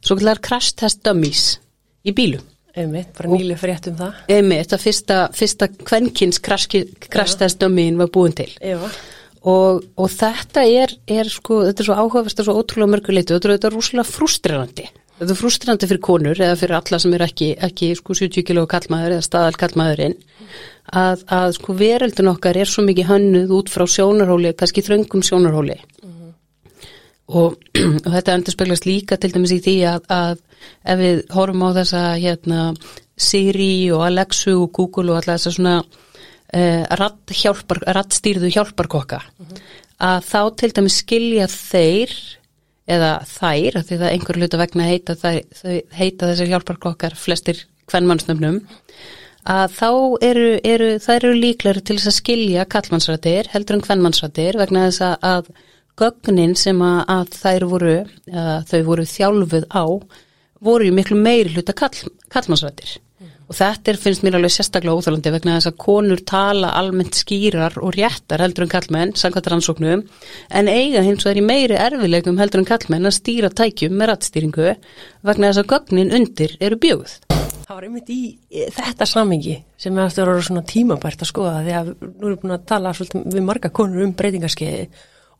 svo 0.02 0.18
kallar 0.20 0.42
crash 0.44 0.76
test 0.80 1.04
dummies 1.06 1.60
í 2.06 2.14
bílu. 2.18 2.42
Einmitt, 2.72 3.10
bara 3.18 3.28
nýlega 3.34 3.60
frétt 3.60 3.90
um 3.92 3.98
það. 4.00 4.20
Einmitt, 4.32 4.64
þetta 4.64 4.80
fyrsta, 4.80 5.18
fyrsta 5.36 5.68
kvenkins 5.82 6.40
crash, 6.44 6.70
crash 7.12 7.36
test 7.40 7.60
dummyin 7.60 8.00
var 8.00 8.12
búin 8.14 8.36
til. 8.36 8.48
Og, 9.42 9.82
og 9.98 10.10
þetta 10.14 10.64
er, 10.70 10.94
er 11.10 11.30
sko, 11.32 11.64
þetta 11.68 11.84
er 11.84 11.90
svo 11.90 11.98
áhugavert 11.98 12.42
og 12.42 12.48
svo 12.48 12.56
ótrúlega 12.62 12.94
mörguleitu, 12.94 13.36
þetta 13.36 13.50
er, 13.50 13.56
þetta 13.58 13.70
er 13.72 13.76
rúslega 13.76 14.08
frustrerandi. 14.08 14.88
Þetta 15.22 15.36
er 15.36 15.38
frustrerandi 15.38 15.90
fyrir 15.90 16.02
konur 16.06 16.40
eða 16.40 16.58
fyrir 16.58 16.78
alla 16.80 17.00
sem 17.02 17.16
er 17.18 17.26
ekki, 17.26 17.50
ekki 17.68 17.92
sko 18.00 18.16
70 18.18 18.46
kilo 18.48 18.64
kallmaður 18.70 19.18
eða 19.18 19.26
staðal 19.26 19.58
kallmaðurinn 19.60 20.16
að, 20.98 21.26
að 21.30 21.56
sko 21.58 21.76
veröldun 21.78 22.32
okkar 22.32 22.58
er 22.58 22.70
svo 22.70 22.86
mikið 22.88 23.10
hönnuð 23.12 23.54
út 23.60 23.70
frá 23.72 23.86
sjónarhóli, 23.90 24.54
kannski 24.58 24.84
þröngum 24.86 25.24
sjónarhóli. 25.26 25.78
Og, 27.32 27.56
og 28.06 28.10
þetta 28.12 28.36
endur 28.36 28.56
speglast 28.56 28.88
líka 28.90 29.18
til 29.18 29.32
dæmis 29.34 29.54
í 29.56 29.62
því 29.64 29.76
að, 29.94 30.10
að 30.12 30.42
ef 30.84 31.00
við 31.00 31.22
horfum 31.36 31.66
á 31.66 31.70
þessa 31.80 32.04
hérna 32.20 32.66
Siri 33.22 33.92
og 33.94 34.06
Alexu 34.08 34.56
og 34.64 34.72
Google 34.76 35.14
og 35.14 35.22
alla 35.22 35.38
þessa 35.38 35.54
svona 35.56 35.76
uh, 35.82 36.84
rattstýrðu 37.96 38.52
hjálparkokka 38.52 39.22
mm 39.22 39.46
-hmm. 39.46 39.64
að 40.12 40.30
þá 40.32 40.42
til 40.58 40.72
dæmis 40.76 41.00
skilja 41.04 41.48
þeir 41.48 42.16
eða 42.92 43.12
þær, 43.28 43.82
því 43.86 43.98
það 43.98 44.12
einhver 44.12 44.40
hlut 44.40 44.56
að 44.56 44.64
vegna 44.66 44.90
heita, 44.90 45.16
heita 45.92 46.30
þessar 46.32 46.52
hjálparkokkar 46.52 47.16
flestir 47.16 47.66
hvernmannsnöfnum 47.92 48.62
að 49.52 49.74
þá 49.74 49.92
eru, 50.22 50.50
eru 50.64 50.90
þær 51.02 51.18
eru 51.24 51.34
líklar 51.38 51.82
til 51.82 51.98
þess 51.98 52.12
að 52.12 52.20
skilja 52.20 52.66
kallmannsrættir 52.70 53.50
heldur 53.54 53.78
en 53.78 53.86
hvernmannsrættir 53.86 54.58
vegna 54.60 54.88
þess 54.90 55.02
að, 55.02 55.16
að 55.22 55.46
gögnin 56.00 56.56
sem 56.60 56.82
að, 56.86 57.36
þær 57.36 57.68
voru, 57.72 57.96
að 58.32 58.68
þau 58.72 58.82
voru 58.90 59.08
þjálfuð 59.10 59.70
á 59.72 59.86
voru 60.62 60.90
í 60.90 60.94
miklu 60.94 61.18
meiri 61.18 61.56
hluta 61.56 61.74
kall, 61.78 62.12
kallmannsrættir 62.32 63.00
og 63.52 63.58
þetta 63.58 63.92
er, 63.92 63.98
finnst 64.00 64.24
mér 64.24 64.38
alveg 64.38 64.54
sérstaklega 64.56 64.96
óþálandi 64.96 65.32
vegna 65.34 65.58
þess 65.58 65.70
að 65.74 65.80
konur 65.84 66.22
tala 66.28 66.70
almennt 66.80 67.18
skýrar 67.20 67.76
og 67.84 67.98
réttar 67.98 68.44
heldur 68.46 68.64
en 68.66 68.72
kallmenn 68.72 69.12
samkvæmt 69.20 69.50
rannsóknum 69.52 70.06
en 70.56 70.72
eiga 70.72 71.04
hins 71.04 71.26
vegar 71.28 71.42
í 71.42 71.44
meiri 71.44 71.76
erfileikum 71.76 72.40
heldur 72.40 72.64
en 72.64 72.70
kallmenn 72.70 73.10
að 73.10 73.18
stýra 73.18 73.52
tækjum 73.52 73.98
með 74.00 74.14
rattstýringu 74.14 74.70
vegna 75.28 75.52
þess 75.52 75.64
að 75.66 75.70
gögnin 75.74 76.16
undir 76.16 76.56
eru 76.64 76.80
bjöguð. 76.80 77.18
Það 77.68 77.76
var 77.76 77.88
einmitt 77.88 78.12
í 78.12 78.22
þetta 78.78 79.08
samengi 79.08 79.58
sem 79.80 79.98
er 79.98 80.08
eftir 80.08 80.24
að 80.24 80.32
vera 80.32 80.48
svona 80.48 80.68
tímabært 80.72 81.26
að 81.26 81.32
skoða 81.34 81.62
því 81.66 81.78
að 81.82 81.92
nú 81.92 82.08
erum 82.08 82.38
við 82.38 82.42
búin 82.46 82.56
að 82.56 82.68
tala 82.72 82.96
svolítið 82.96 83.36
við 83.36 83.48
marga 83.52 83.76
konur 83.76 84.06
um 84.06 84.16
breytingarskeiði 84.16 84.88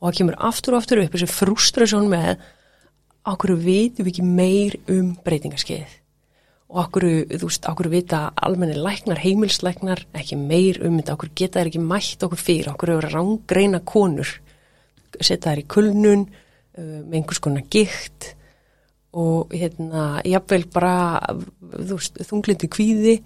og 0.02 0.10
það 0.10 0.18
kemur 0.18 0.38
aftur 0.50 0.74
og 0.74 0.82
aftur 0.82 1.00
upp 1.04 1.14
þessi 1.14 1.30
frustrasjón 1.30 2.10
með 2.10 2.42
okkur 3.32 3.54
vitum 3.54 4.06
við 4.06 4.16
ekki 4.16 4.24
meir 4.26 4.78
um 4.90 5.12
breytingarskeiði 5.22 6.02
og 6.72 6.78
okkur, 6.86 7.06
þú 7.28 7.48
veist, 7.48 7.66
okkur 7.68 7.88
vita 7.92 8.20
almenni 8.40 8.78
læknar, 8.80 9.20
heimilslæknar, 9.20 10.06
ekki 10.16 10.38
meir 10.40 10.80
um 10.86 10.96
þetta, 10.98 11.16
okkur 11.18 11.32
geta 11.36 11.60
þær 11.60 11.68
ekki 11.68 11.82
mætt 11.84 12.24
okkur 12.24 12.40
fyrir, 12.40 12.70
okkur 12.72 12.94
hefur 12.94 13.08
rángreina 13.12 13.82
konur, 13.84 14.30
setja 15.18 15.50
þær 15.50 15.60
í 15.60 15.66
kulnun, 15.74 16.22
uh, 16.24 16.94
með 17.02 17.18
einhvers 17.18 17.42
konar 17.44 17.66
gikt 17.72 18.30
og 19.12 19.52
hérna, 19.52 20.22
jáfnveil 20.24 20.64
bara, 20.72 20.94
þú 21.60 21.98
veist, 21.98 22.22
þunglindi 22.30 22.70
kvíði, 22.72 23.18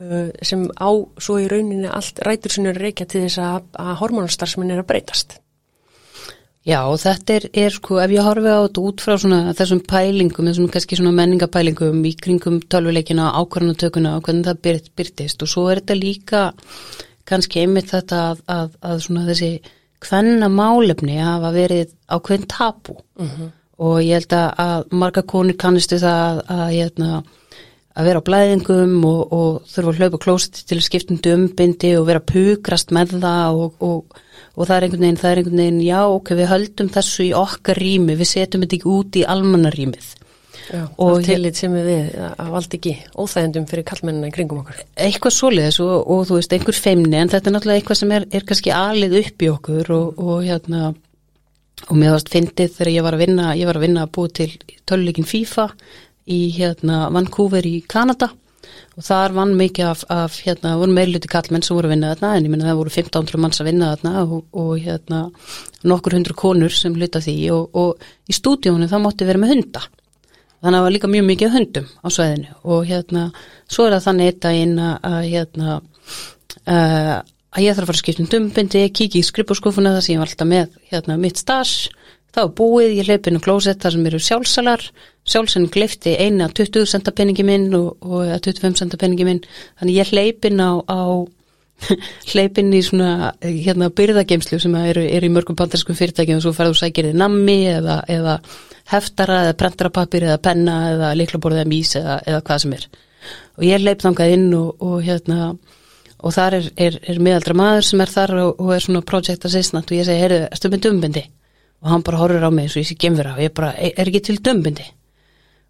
uh, 0.00 0.30
sem 0.40 0.64
á 0.80 0.88
svo 1.20 1.36
í 1.42 1.50
rauninni 1.52 1.92
allt 1.92 2.24
rætur 2.24 2.56
sinni 2.56 2.72
að 2.72 2.80
reykja 2.86 3.04
til 3.12 3.26
þess 3.26 3.44
að, 3.44 3.68
hormonastarfsminn 4.00 4.72
er 4.72 4.80
að 4.80 4.88
breytast. 4.94 5.42
Já, 6.66 6.80
þetta 7.00 7.34
er, 7.38 7.44
er 7.64 7.70
sko, 7.72 7.96
ef 8.02 8.10
ég 8.12 8.24
horfi 8.26 8.50
á 8.50 8.60
þetta 8.66 8.82
út 8.84 9.00
frá 9.04 9.14
svona 9.16 9.54
þessum 9.56 9.78
pælingum, 9.88 10.48
þessum 10.50 10.66
kannski 10.74 10.98
svona 10.98 11.14
menningapælingum 11.16 12.02
í 12.04 12.12
kringum 12.18 12.58
tölvuleikina, 12.68 13.30
ákvarðanatökuna 13.40 14.16
og 14.18 14.26
hvernig 14.26 14.48
það 14.50 14.60
byrt, 14.66 14.90
byrtist 14.98 15.44
og 15.46 15.48
svo 15.52 15.68
er 15.70 15.80
þetta 15.80 15.96
líka 15.96 16.42
kannski 17.28 17.62
einmitt 17.62 17.92
þetta 17.94 18.20
að, 18.32 18.42
að, 18.52 18.74
að 18.90 19.00
svona 19.06 19.24
þessi 19.30 19.50
hvenna 20.04 20.48
málefni 20.52 21.16
hafa 21.22 21.54
verið 21.56 21.94
ákveðin 22.14 22.48
tapu 22.52 22.98
Mhm. 23.18 23.48
og 23.78 23.98
ég 24.02 24.18
held 24.18 24.32
að, 24.34 24.84
marga 24.92 25.22
konur 25.22 25.56
kannistu 25.58 25.98
það 26.02 26.18
að, 26.18 26.38
að, 26.54 26.68
hérna, 26.74 27.22
að 27.98 28.04
vera 28.10 28.20
á 28.22 28.26
blæðingum 28.28 29.04
og, 29.06 29.20
og 29.32 29.62
þurfa 29.70 29.92
að 29.94 29.98
hlaupa 30.02 30.20
klósiti 30.22 30.64
til 30.66 30.78
að 30.78 30.86
skipta 30.86 31.14
um 31.14 31.20
dömbindi 31.22 31.92
og 31.98 32.06
vera 32.10 32.20
pukrast 32.20 32.90
með 32.94 33.16
það 33.22 33.58
og, 33.64 33.74
og, 33.82 34.18
og 34.58 34.66
það 34.66 34.76
er 34.76 34.86
einhvern 34.86 35.04
veginn, 35.04 35.18
það 35.20 35.30
er 35.30 35.40
einhvern 35.40 35.60
veginn, 35.62 35.82
já, 35.86 35.98
ok, 36.10 36.30
við 36.38 36.48
höldum 36.52 36.88
þessu 36.94 37.26
í 37.28 37.34
okkar 37.38 37.78
rými, 37.78 38.16
við 38.18 38.30
setjum 38.32 38.64
þetta 38.64 38.76
ekki 38.78 38.90
út 38.94 39.18
í 39.18 39.26
almannarýmið. 39.34 40.08
Já, 40.68 40.82
Og 41.00 41.22
tillit 41.24 41.56
sem 41.56 41.72
við 41.72 42.10
valdi 42.36 42.76
ekki 42.76 42.90
óþægendum 43.16 43.68
fyrir 43.70 43.86
kallmennina 43.88 44.28
í 44.28 44.34
kringum 44.34 44.58
okkur. 44.60 44.82
Eitthvað 45.00 45.32
svoleiðis 45.32 45.78
og, 45.80 45.94
og 46.12 46.26
þú 46.28 46.40
veist, 46.40 46.56
einhver 46.56 46.76
feimni, 46.76 47.14
en 47.16 47.30
þetta 47.32 47.48
er 47.48 47.54
náttúrulega 47.54 47.80
eitthvað 47.80 48.00
sem 48.02 48.12
er, 48.18 48.26
er 48.36 48.44
kannski 48.50 48.74
alið 48.76 49.16
upp 49.22 49.46
í 49.46 49.48
okkur 49.54 49.92
og, 49.96 50.20
og 50.20 50.42
hérna, 50.44 50.90
og 51.86 51.94
mér 51.94 52.18
varst 52.18 52.34
fyndið 52.34 52.74
þegar 52.74 52.92
ég 52.92 53.06
var 53.06 53.16
að 53.16 53.24
vinna, 53.24 53.54
ég 53.56 53.70
var 53.70 53.80
að 53.80 53.86
vinna 53.86 54.04
að 54.04 54.12
búa 54.18 54.34
til 54.40 54.50
töluleikin 54.90 55.30
FIFA 55.30 55.70
í 56.28 56.42
hérna 56.58 57.06
Vancouver 57.14 57.64
í 57.64 57.78
Kanada 57.88 58.28
og 58.34 58.47
þar 59.04 59.34
vann 59.36 59.54
mikið 59.58 59.86
af, 59.88 60.02
af 60.10 60.38
hérna, 60.42 60.74
voru 60.80 60.94
meirluti 60.96 61.30
kallmenn 61.30 61.64
sem 61.64 61.76
voru 61.76 61.88
að 61.88 61.94
vinna 61.94 62.10
þarna 62.14 62.32
en 62.34 62.48
ég 62.48 62.52
minna 62.52 62.68
það 62.68 62.80
voru 62.80 62.92
1500 62.94 63.42
manns 63.44 63.62
að 63.62 63.70
vinna 63.70 63.92
þarna 63.94 64.24
og, 64.24 64.42
og 64.58 64.72
hérna 64.82 65.20
nokkur 65.86 66.16
hundru 66.18 66.36
konur 66.38 66.74
sem 66.74 66.96
hluta 66.96 67.22
því 67.22 67.36
og, 67.54 67.78
og 67.78 68.30
í 68.30 68.36
stúdíónu 68.36 68.90
það 68.90 69.04
mátti 69.04 69.28
vera 69.28 69.42
með 69.42 69.54
hunda. 69.54 69.84
Þannig 70.58 70.74
að 70.74 70.78
það 70.78 70.86
var 70.88 70.94
líka 70.96 71.12
mjög 71.12 71.26
mikið 71.28 71.54
hundum 71.54 71.90
á 72.02 72.08
sveðinu 72.10 72.54
og 72.74 72.86
hérna 72.88 73.24
svo 73.70 73.86
er 73.86 73.94
það 73.94 74.06
þannig 74.08 74.32
eitt 74.32 74.48
að, 74.48 74.80
að 75.12 75.20
hérna 75.28 75.76
uh, 75.78 77.18
að 77.54 77.64
ég 77.64 77.76
þarf 77.76 77.84
að 77.84 77.90
fara 77.90 77.96
að 77.96 78.02
skipta 78.02 78.24
um 78.24 78.30
dumbindi, 78.32 78.82
kíkja 78.90 79.20
í 79.20 79.26
skrippurskufuna 79.26 79.94
þar 79.94 80.04
sem 80.04 80.16
ég 80.16 80.22
var 80.22 80.32
alltaf 80.32 80.50
með 80.50 80.74
hérna 80.90 81.18
mitt 81.20 81.38
stas 81.40 81.76
þá 82.38 82.44
er 82.44 82.52
búið, 82.54 82.92
ég 83.00 83.08
hleyp 83.08 83.26
inn 83.26 83.40
á 83.40 83.42
klósett 83.42 83.82
þar 83.82 83.94
sem 83.96 84.06
eru 84.10 84.20
sjálfsalar. 84.22 84.84
Sjálfsinn 85.28 85.66
glifti 85.72 86.14
eina 86.14 86.46
20 86.54 86.86
centa 86.88 87.12
peningi 87.12 87.44
minn 87.44 87.66
og, 87.76 87.96
og 88.04 88.22
eða 88.28 88.38
25 88.46 88.78
centa 88.78 89.00
peningi 89.00 89.26
minn. 89.26 89.40
Þannig 89.80 89.98
ég 89.98 90.12
hleyp 90.12 90.46
inn 90.48 90.62
á, 90.62 90.70
á 90.86 91.00
hleyp 92.32 92.60
inn 92.62 92.70
í 92.74 92.82
svona 92.86 93.32
hérna 93.42 93.90
byrðageimslu 93.94 94.60
sem 94.62 94.76
eru, 94.80 95.02
eru 95.02 95.28
í 95.28 95.34
mörgum 95.34 95.58
bandarskum 95.58 95.98
fyrirtækjum 95.98 96.40
og 96.40 96.46
svo 96.46 96.54
ferðu 96.54 96.78
sækir 96.78 97.10
þið 97.10 97.18
nammi 97.20 97.58
eða, 97.70 98.00
eða 98.10 98.38
heftara 98.90 99.42
eða 99.46 99.56
prentarapapir 99.60 100.26
eða 100.26 100.40
penna 100.42 100.78
eða 100.92 101.12
liklaborðið 101.18 101.62
eða 101.62 101.70
mís 101.70 101.94
eða, 101.98 102.20
eða 102.26 102.44
hvað 102.46 102.62
sem 102.64 102.76
er. 102.78 102.86
Og 103.58 103.66
ég 103.66 103.82
hleyp 103.82 104.04
þangað 104.04 104.36
inn 104.36 104.46
og, 104.58 104.70
og 104.82 105.02
hérna 105.06 105.40
og 106.18 106.34
þar 106.34 106.58
er, 106.58 106.70
er, 106.86 107.00
er 107.12 107.18
miðaldra 107.22 107.54
maður 107.58 107.90
sem 107.90 108.02
er 108.02 108.14
þar 108.14 108.34
og, 108.42 108.62
og 108.62 108.72
er 108.74 108.86
svona 108.86 109.04
project 109.06 109.46
assistant 109.46 109.90
og 109.90 109.98
ég 109.98 110.06
segi, 110.06 110.22
heyrðu, 110.24 110.46
erstu 110.50 110.70
með 110.72 110.86
dömbindi? 110.86 111.24
Og 111.82 111.90
hann 111.92 112.04
bara 112.06 112.18
horfir 112.18 112.42
á 112.42 112.50
mig 112.50 112.66
eins 112.66 112.76
og 112.76 112.82
ég 112.82 112.88
sé 112.90 112.96
gemfira 112.98 113.36
og 113.36 113.42
ég 113.42 113.54
bara, 113.54 113.72
er, 113.78 114.08
ekki 114.08 114.22
til 114.26 114.40
dömbindi? 114.42 114.86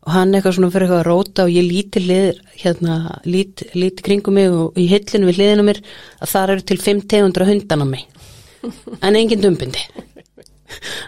Og 0.06 0.14
hann 0.14 0.32
eitthvað 0.32 0.54
svona 0.56 0.70
fyrir 0.72 0.86
eitthvað 0.86 1.02
að 1.02 1.08
róta 1.10 1.44
og 1.44 1.52
ég 1.52 1.66
líti 1.66 2.00
hlið, 2.04 2.38
hérna, 2.62 2.96
líti, 3.28 3.66
líti 3.76 4.06
kringum 4.06 4.38
mig 4.38 4.48
og 4.48 4.78
í 4.78 4.86
hillinu 4.88 5.28
við 5.28 5.40
hliðinu 5.40 5.66
á 5.66 5.68
mér 5.68 5.82
að 6.22 6.32
þar 6.32 6.54
eru 6.54 6.64
til 6.70 6.78
5 6.86 7.02
tegundra 7.12 7.48
hundan 7.48 7.84
á 7.84 7.86
mig. 7.88 8.06
En 9.04 9.18
engin 9.18 9.42
dömbindi. 9.42 9.84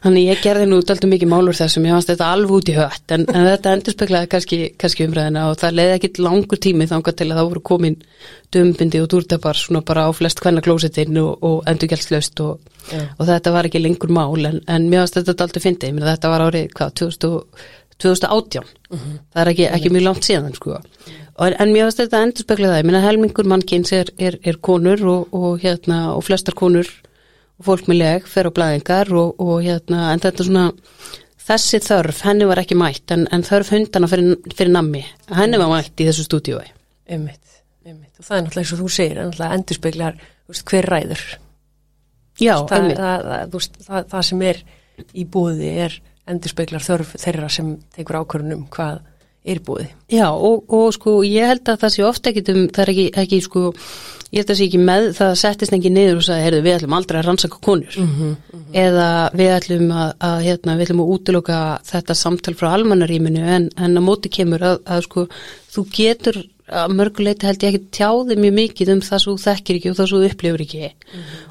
Þannig 0.05 0.27
ég 0.31 0.43
gerði 0.45 0.67
nú 0.71 0.79
daldum 0.87 1.13
mikið 1.13 1.31
málur 1.31 1.57
þessum, 1.57 1.87
ég 1.89 1.97
fannst 1.97 2.11
þetta 2.13 2.29
alveg 2.33 2.55
út 2.57 2.71
í 2.73 2.77
hött 2.79 3.15
en, 3.15 3.27
en 3.29 3.49
þetta 3.51 3.75
endur 3.77 3.95
speklaði 3.97 4.31
kannski, 4.33 4.59
kannski 4.81 5.07
umræðina 5.09 5.47
og 5.51 5.59
það 5.61 5.77
leiði 5.77 5.97
ekkit 5.99 6.21
langur 6.25 6.61
tími 6.65 6.87
þangað 6.91 7.19
til 7.19 7.27
að 7.29 7.41
það 7.41 7.51
voru 7.51 7.63
komin 7.71 7.99
dömbindi 8.55 9.03
og 9.03 9.11
dúrtapar 9.13 9.61
svona 9.61 9.83
bara 9.87 10.07
á 10.09 10.11
flest 10.17 10.41
hvenna 10.43 10.65
klósettinn 10.65 11.19
og, 11.21 11.45
og 11.45 11.69
endurgjaldslaust 11.71 12.41
og, 12.47 12.73
Já. 12.89 13.03
og 13.19 13.29
þetta 13.29 13.53
var 13.55 13.69
ekki 13.69 13.83
lengur 13.85 14.15
mál 14.17 14.49
en, 14.49 14.63
en 14.65 14.89
mér 14.89 15.05
fannst 15.05 15.21
þetta 15.21 15.37
daldum 15.43 15.67
fyndið, 15.67 15.93
ég 15.93 15.99
meina 15.99 16.15
þetta 16.15 16.33
var 16.33 16.47
árið 16.49 16.73
hvað, 16.79 16.97
2000, 17.03 17.69
2018 18.01 18.73
það 18.97 19.43
er 19.45 19.53
ekki, 19.53 19.69
ekki 19.69 19.93
mjög 19.93 20.07
langt 20.09 20.27
síðan 20.27 20.57
sko. 20.57 20.81
og, 20.81 21.47
en 21.53 21.75
mér 21.75 21.87
fannst 21.87 22.03
þetta 22.03 22.25
endur 22.25 22.47
speklaði 22.47 22.73
það, 22.73 22.81
ég 22.81 22.91
meina 22.91 23.05
helmingur 23.05 23.53
mannkins 23.53 23.95
er, 23.97 24.11
er, 24.19 24.41
er 24.41 24.59
konur 24.65 25.07
og, 25.13 25.37
og, 25.37 25.53
hérna, 25.63 26.03
og 26.17 26.25
flestar 26.27 26.57
konur 26.59 26.89
fólk 27.65 27.89
með 27.91 28.01
leg 28.01 28.29
fer 28.31 28.49
á 28.49 28.57
blæðingar 28.57 29.13
og, 29.17 29.41
og 29.43 29.63
hérna, 29.65 30.11
en 30.15 30.23
þetta 30.23 30.45
er 30.45 30.51
svona 30.51 30.67
þessi 31.51 31.81
þörf, 31.83 32.21
henni 32.29 32.47
var 32.49 32.61
ekki 32.63 32.79
mætt 32.79 33.15
en, 33.15 33.27
en 33.35 33.47
þörf 33.47 33.73
hundana 33.75 34.11
fyrir, 34.11 34.37
fyrir 34.55 34.75
nammi 34.75 35.03
henni 35.35 35.59
var 35.61 35.73
mætt 35.73 36.01
í 36.01 36.07
þessu 36.09 36.29
stúdíói 36.29 36.69
Einmitt, 37.11 37.63
einmitt. 37.83 38.15
Og 38.21 38.27
það 38.27 38.37
er 38.37 38.45
náttúrulega 38.45 38.63
eins 38.63 38.73
og 38.75 38.81
þú 38.81 38.91
segir, 38.95 39.19
er 39.19 39.27
náttúrulega 39.27 39.57
endurspeglar 39.59 40.21
hver 40.71 40.87
ræður. 40.91 41.25
Já, 42.41 42.55
það, 42.71 42.87
það, 42.99 43.25
það, 43.31 43.67
það, 43.87 44.05
það 44.13 44.27
sem 44.29 44.45
er 44.47 44.61
í 45.11 45.25
búði 45.35 45.73
er 45.87 45.97
endurspeglar 46.31 46.85
þörf 46.87 47.17
þeirra 47.19 47.51
sem 47.51 47.73
tekur 47.97 48.21
ákvörunum 48.21 48.63
hvað 48.71 49.01
er 49.51 49.63
búði. 49.67 49.89
Já, 50.13 50.29
og, 50.31 50.71
og 50.71 50.95
sko 50.95 51.17
ég 51.27 51.51
held 51.51 51.73
að 51.73 51.83
það 51.83 51.95
sé 51.97 52.07
ofta 52.07 52.31
ekki 52.31 52.45
um, 52.55 52.63
það 52.69 52.85
er 52.85 52.93
ekki, 52.95 53.07
ekki 53.25 53.43
sko 53.49 53.65
ég 54.31 54.39
held 54.39 54.47
að 54.47 54.53
það 54.53 54.61
sé 54.61 54.69
ekki 54.69 54.83
með, 54.87 55.09
það 55.19 55.33
settist 55.41 55.75
ekki 55.75 55.91
niður 55.95 56.21
og 56.21 56.27
sagði, 56.27 56.45
heyrðu, 56.47 56.63
við 56.67 56.77
ætlum 56.77 56.97
aldrei 56.99 57.19
að 57.19 57.27
rannsaka 57.27 57.59
konur. 57.67 57.97
-hmm. 57.97 58.37
eða 58.85 59.09
við 59.35 59.51
ætlum 59.57 59.91
að, 59.91 60.13
að 60.29 60.39
hérna, 60.47 60.77
við 60.77 60.87
ætlum 60.87 61.03
að 61.05 61.13
útiloka 61.17 61.59
þetta 61.91 62.15
samtal 62.15 62.55
frá 62.55 62.69
almannaríminu 62.75 63.43
en, 63.57 63.69
en 63.77 63.99
að 63.99 64.07
móti 64.07 64.31
kemur 64.31 64.63
að, 64.63 64.79
að 64.87 65.05
sko, 65.09 65.27
þú 65.75 65.87
getur 65.97 66.43
að 66.71 66.93
mörguleiti 66.95 67.49
held 67.49 67.65
ég 67.65 67.75
ekki 67.75 67.91
tjáði 67.97 68.37
mjög 68.39 68.55
mikið 68.55 68.93
um 68.95 69.01
það 69.03 69.23
svo 69.25 69.37
þekkir 69.43 69.79
ekki 69.79 69.91
og 69.91 69.97
það 69.99 70.11
svo 70.11 70.21
upplifur 70.27 70.65
ekki. 70.65 70.91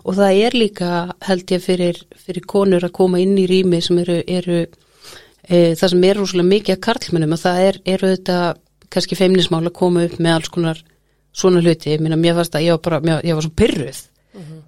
Og 0.05 0.15
það 0.19 0.41
er 0.45 0.55
líka 0.55 0.91
held 1.27 1.51
ég 1.51 1.63
fyrir, 1.63 2.00
fyrir 2.15 2.45
konur 2.48 2.86
að 2.88 2.95
koma 2.95 3.19
inn 3.19 3.36
í 3.39 3.48
rými 3.50 3.81
sem 3.83 4.00
eru, 4.00 4.21
eru 4.27 4.62
e, 4.63 5.75
það 5.75 5.88
sem 5.93 6.07
er 6.07 6.21
rosalega 6.21 6.51
mikið 6.53 6.75
að 6.75 6.83
karlmennum 6.88 7.36
að 7.36 7.43
það 7.43 7.62
er, 7.65 7.81
eru 7.95 8.13
þetta 8.13 8.39
kannski 8.89 9.19
feimnismál 9.19 9.65
að 9.65 9.75
koma 9.81 10.05
upp 10.07 10.17
með 10.19 10.38
alls 10.38 10.53
konar 10.53 10.81
svona 11.39 11.63
hluti, 11.63 11.98
meina 12.03 12.19
mér 12.19 12.38
fannst 12.39 12.58
að 12.60 12.67
ég 12.67 12.77
var 12.77 12.84
bara, 12.86 13.01
mér, 13.05 13.24
ég 13.27 13.38
var 13.38 13.46
svo 13.46 13.55
pyrruð 13.55 14.03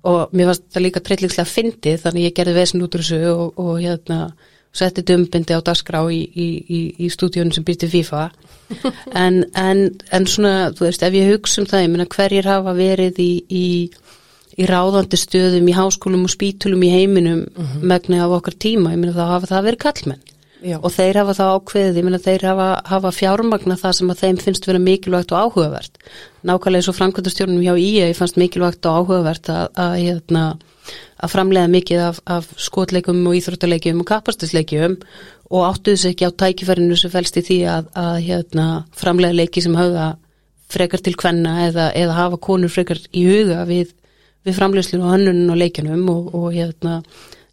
og 0.08 0.34
mér 0.34 0.50
fannst 0.50 0.63
það 0.74 0.86
líka 0.86 1.04
treytlingslega 1.06 1.50
fyndið 1.50 2.00
þannig 2.06 2.25
ég 2.25 2.38
gerði 2.38 2.56
vesin 2.58 2.86
út 2.86 2.96
úr 2.98 3.04
þessu 3.04 3.20
og, 3.36 3.60
og 3.62 3.75
hérna 3.80 4.22
setti 4.74 5.04
dömbindi 5.04 5.56
á 5.56 5.62
dagskrá 5.62 6.01
í, 6.12 6.22
í, 6.24 6.48
í, 6.63 6.80
í 7.06 7.10
stúdíunum 7.12 7.51
sem 7.56 7.68
býrti 7.68 7.92
FIFA. 7.92 8.30
En, 9.20 9.42
en, 9.60 9.82
en 10.16 10.25
svona, 10.32 10.70
þú 10.72 10.86
veist, 10.86 11.01
ef 11.04 11.16
ég 11.18 11.34
hugsa 11.34 11.60
um 11.60 11.66
það, 11.68 11.82
ég 11.84 11.90
meina 11.92 12.06
hverjir 12.08 12.48
hafa 12.48 12.72
verið 12.78 13.18
í, 13.20 13.32
í, 13.51 13.66
í 14.56 14.68
ráðandi 14.70 15.20
stöðum 15.20 15.68
í 15.68 15.75
háskólum 15.75 16.24
og 16.24 16.32
spítulum 16.32 16.86
í 16.88 16.94
heiminum 16.94 17.42
megni 17.84 18.22
af 18.24 18.38
okkar 18.38 18.56
tíma, 18.56 18.94
ég 18.96 19.01
meina 19.01 19.18
þá 19.18 19.34
hafa 19.34 19.50
það 19.51 19.68
verið 19.68 19.84
kallmenn 19.84 20.31
Já. 20.62 20.77
og 20.77 20.91
þeir 20.94 21.18
hafa 21.18 21.34
það 21.34 21.51
ákveðið, 21.58 21.96
ég 21.98 22.06
meina 22.06 22.20
þeir 22.22 22.44
hafa, 22.46 22.65
hafa 22.86 23.12
fjármagna 23.18 23.77
það 23.82 23.96
sem 23.98 24.12
að 24.13 24.20
þeim 24.20 24.39
finnst 24.44 24.68
vera 24.70 24.82
mikilvægt 24.82 25.32
og 25.34 25.48
áhugavert 25.48 25.98
nákvæmlega 26.46 26.82
eins 26.84 26.89
og 26.91 26.98
framkvæmdastjórnum 27.00 27.63
hjá 27.65 27.74
IA 27.82 28.10
ég 28.12 28.18
fannst 28.20 28.38
mikilvægt 28.38 28.86
og 28.86 29.00
áhugavert 29.01 29.50
að, 29.50 29.63
að, 29.82 29.96
hérna, 29.98 30.44
að 31.18 31.34
framlega 31.34 31.72
mikið 31.74 32.03
af, 32.06 32.22
af 32.38 32.51
skotleikum 32.62 33.24
og 33.25 33.39
íþróttaleikjum 33.39 34.03
og 34.03 34.10
kapastisleikjum 34.12 35.00
og 35.50 35.65
áttuðu 35.65 36.03
sig 36.03 36.13
ekki 36.13 36.30
á 36.30 36.38
tækifærinu 36.44 37.00
sem 37.00 37.13
fælst 37.13 37.41
í 37.41 37.46
því 37.50 37.60
að, 37.74 37.89
að 37.98 38.22
hérna, 38.27 38.68
framlega 39.01 39.39
leiki 39.41 39.65
sem 39.65 39.75
hafa 39.80 40.13
frekar 40.72 41.01
til 41.03 41.18
kvenna 41.20 41.58
eða, 41.65 41.89
eða 41.98 42.18
hafa 42.22 42.41
konur 42.41 42.72
frekar 42.72 43.01
í 43.12 43.25
huga 43.27 43.65
við, 43.65 43.91
við 44.46 44.62
framlegslinu 44.62 45.10
og 45.10 45.15
hönnunum 45.18 45.53
og 45.56 45.62
leikjunum 45.65 46.10
og, 46.13 46.34
og 46.38 46.51
hérna 46.56 47.01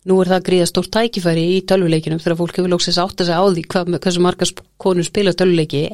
nú 0.09 0.21
er 0.23 0.31
það 0.33 0.47
gríða 0.49 0.69
stórt 0.71 0.93
tækifæri 0.95 1.45
í 1.57 1.59
tölvuleikinum 1.69 2.23
þegar 2.23 2.39
fólk 2.41 2.61
hefur 2.61 2.73
lóksins 2.73 3.01
átt 3.03 3.23
að 3.23 3.31
segja 3.31 3.43
á 3.43 3.47
því 3.47 3.65
hvað, 3.75 3.99
hversu 3.99 4.25
margar 4.25 4.53
konur 4.81 5.07
spila 5.07 5.35
tölvuleiki. 5.37 5.85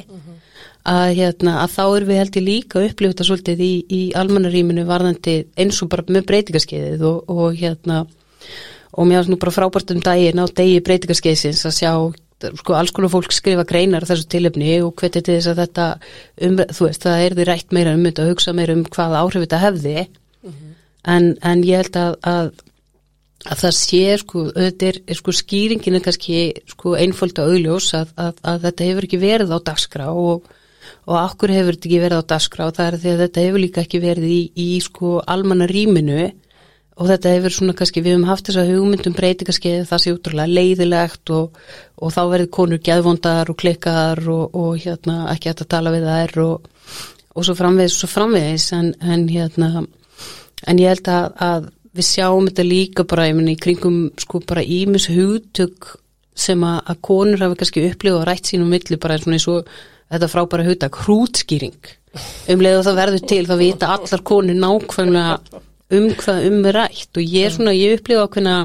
Að, 0.85 1.15
hérna, 1.17 1.55
að 1.63 1.71
þá 1.73 1.83
er 1.85 2.03
við 2.05 2.19
held 2.21 2.35
ég 2.37 2.45
líka 2.45 2.77
að 2.77 2.91
upplifa 2.91 3.13
þetta 3.15 3.25
svolítið 3.25 3.61
í, 3.65 3.71
í 3.89 4.01
almannaríminu 4.19 4.83
varðandi 4.85 5.33
eins 5.57 5.79
og 5.81 5.89
bara 5.89 6.05
með 6.13 6.27
breytingaskeiðið 6.29 7.05
og, 7.09 7.31
og 7.33 7.57
hérna 7.57 8.03
og 8.95 9.07
mér 9.09 9.23
finnst 9.23 9.31
nú 9.33 9.39
bara 9.41 9.55
frábært 9.55 9.95
um 9.95 10.03
daginn 10.05 10.39
á 10.39 10.45
degi 10.45 10.83
breytingaskeiðsins 10.85 11.65
að 11.65 11.75
sjá 11.79 11.91
sko 12.59 12.75
alls 12.75 12.93
konar 12.93 13.11
fólk 13.13 13.33
skrifa 13.33 13.65
greinar 13.67 14.05
þessu 14.07 14.27
tilöfni 14.29 14.77
og 14.83 14.93
hvetja 14.99 15.23
til 15.23 15.37
þess 15.37 15.51
að 15.53 15.61
þetta 15.63 15.87
um, 16.45 16.61
þú 16.61 16.87
veist 16.87 17.07
það 17.07 17.23
er 17.23 17.35
því 17.37 17.47
rætt 17.49 17.75
meira 17.75 17.95
um 17.95 18.05
þetta 18.05 18.25
að 18.25 18.31
hugsa 18.33 18.53
meira 18.55 18.75
um 18.75 18.85
hvaða 18.85 19.21
áhrif 19.23 19.45
þetta 19.45 19.61
hefði. 19.63 20.05
En, 21.05 21.35
en 21.45 21.63
ég 21.65 21.83
held 21.83 21.97
að, 22.01 22.15
að 22.25 22.51
að 23.45 23.61
það 23.61 23.73
sé 23.77 24.03
sko, 24.21 24.43
auðvitað 24.51 24.87
er, 24.89 24.99
er 25.05 25.19
sko 25.19 25.33
skýringin 25.35 25.97
er 25.97 26.05
kannski 26.05 26.37
sko 26.71 26.95
einföld 26.97 27.41
og 27.41 27.51
augljós 27.51 27.91
að, 27.97 28.13
að, 28.17 28.39
að 28.51 28.63
þetta 28.67 28.87
hefur 28.89 29.07
ekki 29.07 29.19
verið 29.21 29.53
á 29.53 29.59
dagskrá 29.69 30.07
og, 30.11 30.47
og 31.05 31.19
akkur 31.19 31.53
hefur 31.53 31.77
þetta 31.77 31.89
ekki 31.89 32.01
verið 32.01 32.23
á 32.25 32.29
dasgra 32.31 32.69
og 32.69 32.77
það 32.77 32.89
er 32.89 32.97
því 33.03 33.11
að 33.11 33.21
þetta 33.25 33.45
hefur 33.45 33.63
líka 33.65 33.83
ekki 33.85 34.01
verið 34.03 34.33
í, 34.33 34.41
í 34.55 34.69
sko 34.85 35.19
almanna 35.21 35.69
rýminu 35.69 36.25
og 36.95 37.09
þetta 37.11 37.33
hefur 37.35 37.53
svona 37.53 37.75
kannski, 37.75 38.01
við 38.01 38.15
hefum 38.15 38.29
haft 38.29 38.49
þess 38.49 38.61
að 38.61 38.71
hugmyndum 38.71 39.15
breytingaskeið 39.17 39.87
það 39.89 40.01
sé 40.01 40.15
útrúlega 40.15 40.55
leiðilegt 40.57 41.33
og, 41.35 41.59
og 41.99 42.15
þá 42.15 42.21
verður 42.31 42.51
konur 42.57 42.81
geðvondar 42.85 43.51
og 43.51 43.59
klikkar 43.61 44.21
og, 44.31 44.55
og 44.55 44.79
hérna 44.79 45.25
ekki 45.33 45.51
hægt 45.51 45.65
að 45.65 45.71
tala 45.75 45.93
við 45.93 46.07
þær 46.07 46.37
og, 46.45 46.69
og 47.35 47.47
svo 47.47 47.57
framvegis, 47.59 47.99
svo 47.99 48.09
framvegis 48.09 48.69
en, 48.77 48.93
en 49.03 49.27
hérna 49.29 49.85
en 50.65 50.79
ég 50.81 50.95
held 50.95 51.11
að, 51.11 51.27
að 51.43 51.67
við 51.95 52.07
sjáum 52.07 52.49
þetta 52.49 52.65
líka 52.67 53.05
bara, 53.07 53.27
ég 53.29 53.37
menn 53.37 53.53
í 53.53 53.59
kringum 53.59 53.99
sko 54.19 54.41
bara 54.47 54.63
ímis 54.63 55.07
hugtök 55.11 55.93
sem 56.35 56.63
að, 56.67 56.79
að 56.91 57.03
konur 57.07 57.43
hafa 57.45 57.59
kannski 57.61 57.85
upplifað 57.89 58.21
og 58.21 58.25
rætt 58.29 58.51
sínum 58.51 58.71
milli 58.71 58.99
bara 59.01 59.19
og 59.19 59.29
eins 59.31 59.47
og 59.51 59.69
þetta 60.11 60.31
frábæra 60.31 60.65
hugtak, 60.67 60.99
hrútskýring. 61.05 61.93
Um 62.51 62.63
leið 62.63 62.79
og 62.79 62.87
það 62.87 62.99
verður 62.99 63.27
til 63.31 63.43
þá 63.47 63.55
vita 63.59 63.93
allar 63.95 64.23
konur 64.27 64.59
nákvæmlega 64.59 65.61
um 65.95 66.07
hvað 66.19 66.47
um 66.49 66.59
er 66.69 66.79
rætt. 66.81 67.11
Og 67.15 67.23
ég 67.23 67.47
er 67.47 67.55
svona, 67.55 67.75
ég 67.75 67.97
upplifa 67.99 68.27
ákveðna 68.27 68.57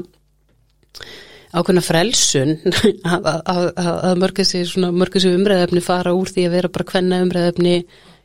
ákveðna 1.50 1.82
frelsun 1.82 2.52
að, 3.12 3.26
að, 3.26 3.64
að, 3.74 4.20
mörgum 4.22 4.46
sér 4.46 5.34
umræðefni 5.34 5.82
fara 5.82 6.14
úr 6.14 6.30
því 6.30 6.46
að 6.46 6.56
vera 6.58 6.72
bara 6.74 6.90
hvenna 6.92 7.22
umræðefni 7.24 7.76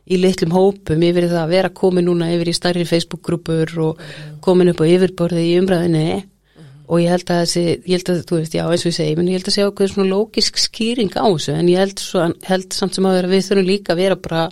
í 0.06 0.20
litlum 0.22 0.54
hópum 0.54 1.02
yfir 1.02 1.26
það 1.26 1.42
að 1.42 1.52
vera 1.56 1.74
komin 1.74 2.06
núna 2.06 2.30
yfir 2.34 2.52
í 2.52 2.56
starri 2.56 2.86
Facebook-grúpur 2.86 3.74
og 3.82 4.02
komin 4.44 4.70
upp 4.72 4.82
á 4.82 4.86
yfirborði 4.86 5.44
í 5.48 5.56
umræðinni 5.60 6.08
og 6.86 7.02
ég 7.02 7.10
held 7.10 7.30
að 7.34 7.42
þessi, 7.42 7.64
ég 7.82 7.98
held 7.98 8.10
að 8.12 8.20
þú 8.28 8.38
veist, 8.38 8.54
já 8.54 8.62
eins 8.62 8.84
og 8.84 8.92
ég 8.92 8.96
segi, 9.00 9.16
menn 9.18 9.30
ég 9.32 9.40
held 9.40 9.50
að 9.50 9.56
segja 9.56 9.70
okkur 9.72 9.90
svona 9.90 10.12
lógisk 10.12 10.60
skýring 10.62 11.16
á 11.18 11.26
þessu 11.26 11.56
en 11.56 11.70
ég 11.72 11.82
held, 11.82 12.02
svo, 12.02 12.26
held 12.46 12.76
samt 12.76 12.94
sem 12.94 13.08
að 13.08 13.16
vera, 13.18 13.32
við 13.32 13.46
þurfum 13.48 13.70
líka 13.72 13.94
að 13.94 14.02
vera 14.04 14.18
bara 14.22 14.44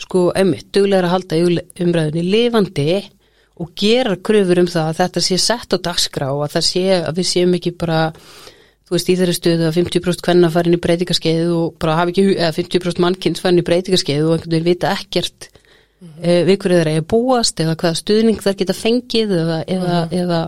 sko, 0.00 0.24
emmitt, 0.40 0.66
duglegar 0.74 1.06
að 1.06 1.14
halda 1.14 1.40
umræðinni 1.84 2.26
lifandi 2.26 2.88
og 3.60 3.74
gera 3.78 4.16
kröfur 4.16 4.62
um 4.62 4.70
það 4.72 4.88
að 4.88 5.00
þetta 5.04 5.22
sé 5.28 5.38
sett 5.38 5.76
á 5.76 5.78
dagskrá 5.84 6.30
og 6.34 6.46
að 6.46 6.56
það 6.56 6.66
sé 6.72 6.84
að 6.96 7.20
við 7.20 7.30
séum 7.30 7.56
ekki 7.60 7.74
bara 7.78 8.00
þú 8.90 8.96
veist 8.96 9.10
í 9.12 9.14
þeirri 9.20 9.36
stöðu 9.36 9.66
að 9.68 9.76
50% 9.78 10.24
hvenna 10.26 10.48
farin 10.50 10.74
í 10.74 10.82
breytingarskeið 10.82 11.50
og 11.54 11.74
bara 11.78 11.94
hafi 12.00 12.10
ekki, 12.10 12.24
eða 12.34 12.56
50% 12.56 13.02
mannkynns 13.04 13.42
farin 13.44 13.62
í 13.62 13.66
breytingarskeið 13.68 14.24
og 14.26 14.32
einhvern 14.34 14.56
veginn 14.56 14.66
vita 14.66 14.90
ekkert 14.90 15.46
mm 15.46 16.08
-hmm. 16.08 16.24
e, 16.26 16.44
við 16.48 16.58
hverju 16.58 16.80
þeir 16.80 16.90
eiga 16.90 17.06
búast 17.14 17.60
eða 17.62 17.76
hvaða 17.76 18.00
stuðning 18.00 18.42
þar 18.42 18.56
geta 18.58 18.74
fengið 18.74 19.30
eða, 19.30 19.58
eða, 19.66 19.94
mm 19.94 20.08
-hmm. 20.08 20.18
eða 20.22 20.40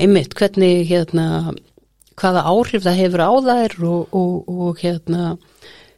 einmitt 0.00 0.34
hvernig 0.34 0.88
hérna 0.90 1.54
hvaða 2.18 2.42
áhrif 2.42 2.82
það 2.82 3.00
hefur 3.04 3.22
á 3.22 3.32
þær 3.46 3.84
og, 3.84 4.08
og, 4.10 4.48
og 4.48 4.82
hérna 4.82 5.38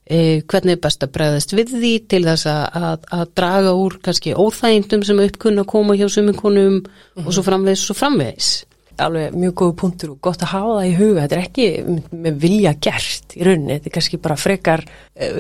e, 0.05 0.43
hvernig 0.45 0.77
er 0.77 0.83
best 0.83 1.03
að 1.03 1.15
bregðast 1.17 1.55
við 1.57 1.73
því 1.73 1.93
til 2.11 2.23
þess 2.27 2.47
að, 2.47 3.07
að 3.09 3.25
draga 3.35 3.73
úr 3.73 3.97
kannski 4.05 4.37
óþægindum 4.37 5.07
sem 5.09 5.25
uppkunna 5.25 5.65
að 5.65 5.73
koma 5.73 5.97
hjá 5.97 6.09
suminkonum 6.09 6.75
mm 6.75 6.85
-hmm. 6.85 7.27
og 7.27 7.33
svo 7.33 7.43
framvegis 7.43 7.91
og 7.91 7.97
framvegis. 7.97 8.51
Alveg 9.03 9.37
mjög 9.37 9.55
góðu 9.61 9.77
punktur 9.81 10.13
og 10.15 10.19
gott 10.25 10.43
að 10.45 10.53
hafa 10.53 10.75
það 10.79 10.89
í 10.89 10.97
huga, 10.99 11.23
þetta 11.23 11.37
er 11.37 11.45
ekki 11.47 11.69
með 12.25 12.41
vilja 12.43 12.75
gert 12.87 13.37
í 13.37 13.47
rauninni, 13.47 13.77
þetta 13.79 13.91
er 13.91 13.95
kannski 13.97 14.21
bara 14.23 14.39
frekar 14.41 14.85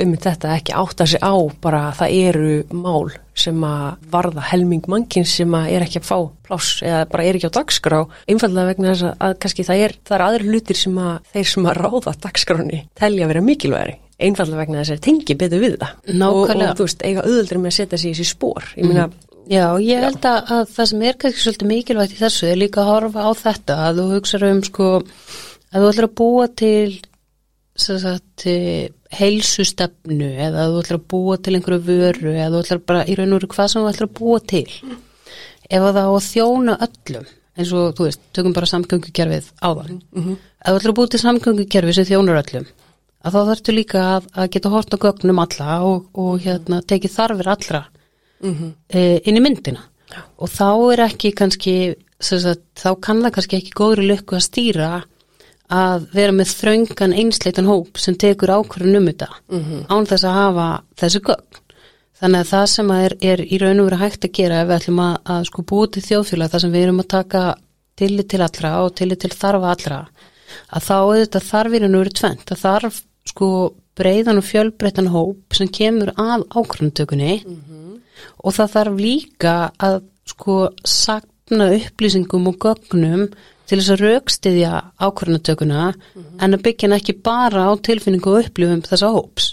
um 0.02 0.14
þetta 0.22 0.54
ekki 0.56 0.76
átta 0.76 1.08
sig 1.08 1.22
á 1.24 1.34
bara 1.62 1.82
að 1.90 1.98
það 2.00 2.16
eru 2.20 2.54
mál 2.76 3.12
sem 3.38 3.64
að 3.64 4.08
varða 4.12 4.44
helming 4.50 4.88
mannkinn 4.92 5.26
sem 5.28 5.54
að 5.56 5.70
er 5.72 5.86
ekki 5.86 6.02
að 6.02 6.08
fá 6.10 6.18
pláss 6.44 6.82
eða 6.84 7.02
bara 7.12 7.24
er 7.24 7.38
ekki 7.38 7.48
á 7.48 7.56
dagskrá, 7.56 7.98
einfallega 8.28 8.72
vegna 8.72 8.92
þess 8.92 9.10
að 9.16 9.36
kannski 9.42 9.66
það 9.68 9.84
er, 9.86 9.96
það 10.04 10.16
er 10.18 10.24
aðri 10.26 10.52
hlutir 10.52 10.80
sem 10.82 11.02
að 11.02 11.12
þeir 11.32 11.50
sem 11.52 11.68
að 11.68 11.78
ráða 11.80 12.16
dagskráni 12.26 12.82
telja 12.98 13.26
að 13.26 13.32
vera 13.32 13.44
mikilvægri 13.46 13.98
einfallega 14.22 14.62
vegna 14.62 14.82
þess 14.82 14.96
að 14.96 15.04
tengi 15.06 15.36
betur 15.38 15.62
við 15.62 15.76
það. 15.80 15.94
Nákvæmlega. 16.12 16.68
og, 16.68 16.72
og 16.72 16.78
þú 16.78 16.86
veist, 16.86 17.04
eiga 17.08 17.26
auðvöldri 17.26 17.60
með 17.62 17.72
að 17.72 17.78
setja 17.78 17.98
sig 17.98 18.12
í 18.12 18.16
þessi 18.16 18.34
spór 18.36 18.68
ég 18.76 18.86
meina 18.86 19.06
mm. 19.08 19.31
Já, 19.50 19.74
ég 19.82 20.02
held 20.04 20.26
að, 20.28 20.50
að 20.54 20.68
það 20.70 20.88
sem 20.90 21.06
er 21.08 21.16
kannski 21.18 21.42
svolítið 21.42 21.70
mikilvægt 21.70 22.14
í 22.14 22.20
þessu 22.20 22.50
er 22.50 22.60
líka 22.60 22.82
að 22.82 22.90
horfa 22.92 23.24
á 23.26 23.30
þetta 23.40 23.78
að 23.88 23.98
þú 23.98 24.04
hugsaður 24.12 24.52
um 24.52 24.60
sko 24.68 24.90
að 25.72 25.80
þú 25.82 25.88
ætlar 25.88 26.06
að 26.06 26.14
búa 26.20 26.46
til 26.62 26.92
sagt, 27.82 28.44
heilsustefnu 29.18 30.28
eða 30.46 30.66
að 30.66 30.74
þú 30.74 30.82
ætlar 30.82 31.00
að 31.00 31.06
búa 31.14 31.38
til 31.40 31.56
einhverju 31.56 31.86
vöru 31.88 32.34
eða 32.36 32.52
þú 32.52 32.62
ætlar 32.62 32.82
bara 32.90 33.06
í 33.06 33.16
raun 33.18 33.32
og 33.32 33.40
veru 33.40 33.50
hvað 33.56 33.72
sem 33.72 33.82
þú 33.82 33.92
ætlar 33.92 34.08
að 34.10 34.18
búa 34.20 34.42
til. 34.52 34.66
Ef 35.72 35.86
það 35.88 36.00
á 36.04 36.12
að 36.12 36.28
þjóna 36.28 36.76
öllum 36.86 37.30
eins 37.52 37.72
og 37.76 37.96
þú 37.96 38.06
veist, 38.06 38.22
tökum 38.32 38.54
bara 38.56 38.70
samgöngukerfið 38.70 39.50
áðan. 39.60 40.00
Mm 40.12 40.22
-hmm. 40.22 40.36
ef 40.64 40.70
þú 40.70 40.76
ætlar 40.76 40.92
að 40.92 40.98
búa 40.98 41.10
til 41.10 41.20
samgöngukerfið 41.20 41.94
sem 41.94 42.08
þjónar 42.12 42.42
öllum 42.44 42.66
að 43.22 43.34
þá 43.34 43.40
þarftu 43.48 43.72
líka 43.72 44.00
að, 44.16 44.22
að 44.34 44.50
geta 44.50 44.72
hort 44.72 44.94
á 44.94 45.02
gögnum 45.04 45.38
alla 45.38 45.82
og, 45.86 46.06
og 46.14 46.40
hérna, 46.42 46.82
tekið 46.82 47.16
þarfir 47.16 47.48
allra 47.48 47.82
mm 48.42 48.54
-hmm. 48.54 48.72
e, 48.88 49.20
inn 49.24 49.36
í 49.36 49.44
myndina 49.44 49.84
ja. 50.12 50.24
og 50.36 50.48
þá 50.48 50.92
er 50.92 51.04
ekki 51.08 51.32
kannski 51.32 51.76
sagt, 52.20 52.62
þá 52.76 53.00
kann 53.00 53.22
það 53.22 53.34
kannski 53.36 53.56
ekki 53.56 53.78
góðri 53.78 54.06
lukku 54.10 54.36
að 54.36 54.46
stýra 54.48 54.90
að 55.72 56.06
vera 56.12 56.32
með 56.32 56.52
þraungan 56.58 57.16
einsleitan 57.16 57.70
hóp 57.70 57.98
sem 57.98 58.14
tekur 58.14 58.52
ákvörðun 58.52 59.00
um 59.00 59.08
þetta 59.08 59.28
mm 59.48 59.60
-hmm. 59.60 59.82
án 59.88 60.06
þess 60.06 60.24
að 60.24 60.38
hafa 60.40 60.68
þessu 61.00 61.20
gögn 61.20 61.60
þannig 62.22 62.40
að 62.40 62.50
það 62.52 62.66
sem 62.66 62.90
er, 62.90 63.12
er 63.20 63.40
í 63.40 63.58
raun 63.58 63.80
og 63.80 63.86
verið 63.88 64.02
hægt 64.04 64.24
að 64.24 64.34
gera 64.38 64.60
ef 64.62 64.68
við 64.68 64.76
ætlum 64.76 65.00
að, 65.02 65.14
að 65.24 65.44
sko 65.48 65.62
búið 65.62 65.92
til 65.92 66.02
þjóðfélag 66.08 66.50
þar 66.52 66.60
sem 66.64 66.72
við 66.72 66.82
erum 66.82 67.02
að 67.02 67.12
taka 67.16 67.42
tillit 67.98 68.28
til 68.28 68.42
allra 68.42 68.72
og 68.82 68.94
tillit 68.98 69.20
til 69.24 69.32
þarfa 69.32 69.72
allra 69.74 70.00
að 70.68 70.86
þá 70.88 70.98
er 71.00 71.22
þetta 71.22 71.40
þarfir 71.48 71.86
en 71.86 71.98
verið 71.98 72.18
tvent 72.20 72.52
að 72.52 72.62
þarf 72.62 73.00
sko 73.32 73.48
breyðan 73.98 74.40
og 74.40 74.46
fjölbreytan 74.48 75.10
hóp 75.12 75.56
sem 75.56 75.68
kemur 75.68 76.12
að 76.16 76.46
ákvörðuntökunni 76.52 77.34
mm 77.42 77.56
-hmm. 77.56 77.71
Og 78.38 78.56
það 78.56 78.74
þarf 78.76 79.00
líka 79.00 79.54
að 79.78 79.98
sko 80.32 80.58
sakna 80.86 81.72
upplýsingum 81.78 82.48
og 82.50 82.60
gögnum 82.62 83.26
til 83.66 83.78
þess 83.78 83.94
að 83.94 84.04
raukstiðja 84.06 84.72
ákvörðuntökuna 85.00 85.82
mm 85.92 86.22
-hmm. 86.22 86.38
en 86.44 86.54
að 86.54 86.62
byggja 86.62 86.94
ekki 86.96 87.20
bara 87.22 87.68
á 87.68 87.72
tilfinningu 87.76 88.30
og 88.30 88.46
upplifum 88.46 88.82
þessa 88.82 89.12
hóps 89.12 89.52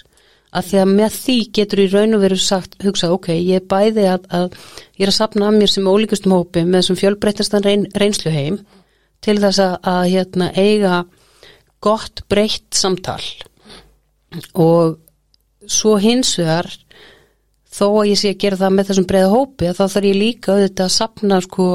að 0.49 0.69
því 0.69 0.79
að 0.81 0.93
með 0.97 1.17
því 1.23 1.37
getur 1.53 1.79
í 1.83 1.87
raun 1.93 2.17
og 2.17 2.23
veru 2.23 2.37
sagt, 2.41 2.75
hugsa, 2.83 3.11
ok, 3.13 3.29
ég 3.37 3.61
er 3.61 3.67
bæði 3.69 4.05
að, 4.09 4.25
að 4.33 4.47
ég 4.97 5.05
er 5.05 5.11
að 5.11 5.19
sapna 5.19 5.49
að 5.49 5.59
mér 5.59 5.71
sem 5.73 5.89
ólíkustum 5.89 6.33
hópi 6.33 6.63
með 6.65 6.81
þessum 6.81 6.99
fjölbreytastan 7.03 7.65
reyn, 7.65 7.85
reynslu 7.93 8.33
heim 8.33 8.57
til 9.21 9.37
þess 9.37 9.61
að, 9.61 9.75
að 9.83 10.01
hérna, 10.09 10.49
eiga 10.57 11.03
gott 11.85 12.23
breytt 12.31 12.75
samtal 12.75 13.21
og 14.53 14.97
svo 15.69 15.97
hins 16.01 16.33
vegar 16.39 16.69
þó 17.69 17.86
að 17.89 18.08
ég 18.10 18.21
sé 18.21 18.32
að 18.34 18.39
gera 18.43 18.60
það 18.60 18.75
með 18.75 18.89
þessum 18.89 19.10
breiða 19.10 19.34
hópi 19.34 19.73
þá 19.73 19.84
þarf 19.86 20.08
ég 20.10 20.17
líka 20.17 20.55
auðvitað 20.55 20.88
að 20.88 20.95
sapna 20.95 21.41
sko 21.45 21.67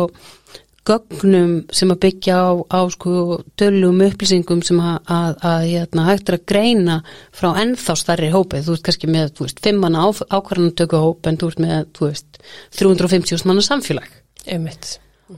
gögnum 0.85 1.53
sem 1.73 1.93
að 1.93 2.01
byggja 2.03 2.37
á, 2.37 2.53
á 2.69 2.81
sko 2.93 3.39
tölum 3.57 4.03
upplýsingum 4.05 4.61
sem 4.67 4.81
að, 4.85 4.99
að, 5.09 5.31
að 5.49 5.65
hérna, 5.71 6.05
hægt 6.11 6.29
er 6.29 6.37
að 6.37 6.45
greina 6.51 6.99
frá 7.33 7.49
ennþá 7.63 7.97
starri 7.97 8.29
hópi, 8.35 8.61
þú 8.65 8.75
veist 8.75 8.85
kannski 8.89 9.09
með 9.09 9.33
þú 9.39 9.47
veist, 9.47 9.63
fimmana 9.65 10.05
ákvarðantöku 10.05 11.01
hóp 11.01 11.31
en 11.31 11.41
þú 11.41 11.51
veist 11.51 11.63
með, 11.65 11.89
þú 11.97 12.11
veist, 12.11 12.41
350 12.77 13.49
manna 13.49 13.65
samfélag. 13.65 14.11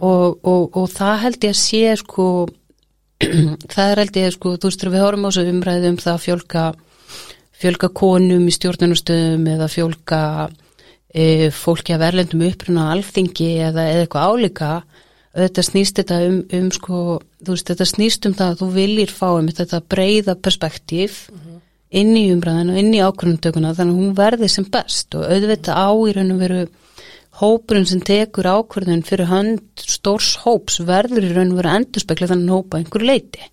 Og, 0.01 0.41
og, 0.43 0.65
og 0.75 0.89
það 0.91 1.21
held 1.23 1.47
ég 1.47 1.55
að 1.55 1.61
sé 1.63 1.95
sko 2.03 2.27
það 3.75 3.95
held 4.03 4.19
ég 4.19 4.35
sko, 4.35 4.57
þú 4.59 4.73
veist, 4.73 4.89
við 4.91 5.05
horfum 5.05 5.29
á 5.29 5.31
þessu 5.31 5.55
umræðu 5.55 5.93
um 5.93 6.01
það 6.03 6.17
að 6.17 6.25
fjölka 6.27 6.65
fjölga 7.61 7.91
konum 7.97 8.47
í 8.49 8.55
stjórnunustöðum 8.55 9.47
eða 9.55 9.69
fjölga 9.73 10.21
e, 11.09 11.51
fólki 11.55 11.95
að 11.97 12.05
verlendum 12.05 12.47
uppruna 12.49 12.91
alþingi 12.95 13.51
eða, 13.71 13.89
eða 13.93 14.05
eitthvað 14.05 14.31
álíka 14.33 14.71
þetta 15.37 15.65
snýst 15.65 16.01
þetta 16.01 16.23
um, 16.27 16.41
um 16.59 16.73
sko, 16.73 17.03
veist, 17.49 17.69
þetta 17.69 17.89
snýst 17.89 18.29
um 18.29 18.35
það 18.37 18.53
að 18.53 18.63
þú 18.63 18.71
viljir 18.77 19.13
fá 19.13 19.29
um 19.35 19.49
þetta 19.53 19.83
breyða 19.85 20.37
perspektíf 20.41 21.27
mm 21.31 21.39
-hmm. 21.39 21.61
inn 22.01 22.17
í 22.17 22.27
umræðinu, 22.33 22.77
inn 22.81 22.95
í 22.95 23.05
ákvörnumtökuna 23.05 23.75
þannig 23.77 23.95
að 23.95 24.03
hún 24.03 24.17
verði 24.17 24.49
sem 24.53 24.69
best 24.73 25.15
og 25.15 25.25
auðvitað 25.25 25.77
á 25.77 25.89
í 25.93 26.17
raun 26.17 26.35
og 26.37 26.43
veru 26.45 26.67
hópurinn 27.37 27.89
sem 27.89 28.01
tekur 28.01 28.49
ákvörðun 28.49 29.05
fyrir 29.05 29.29
hönd 29.29 29.63
stórs 29.77 30.37
hóps 30.45 30.81
verður 30.81 31.29
í 31.29 31.35
raun 31.37 31.53
og 31.53 31.61
veru 31.61 31.75
endurspekla 31.75 32.31
þannig 32.33 32.55
hópa 32.57 32.81
einhverju 32.81 33.07
leiti 33.07 33.45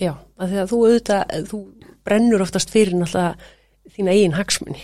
Já, 0.00 0.16
að 0.40 0.48
því 0.48 0.58
að 0.60 0.70
þú 0.70 0.78
auðvitað, 0.80 1.24
þú 1.48 1.58
brennur 2.06 2.44
oftast 2.44 2.72
fyrir 2.72 2.96
náttúrulega 2.98 3.36
þína 3.96 4.16
eigin 4.16 4.36
hagsmunni. 4.38 4.82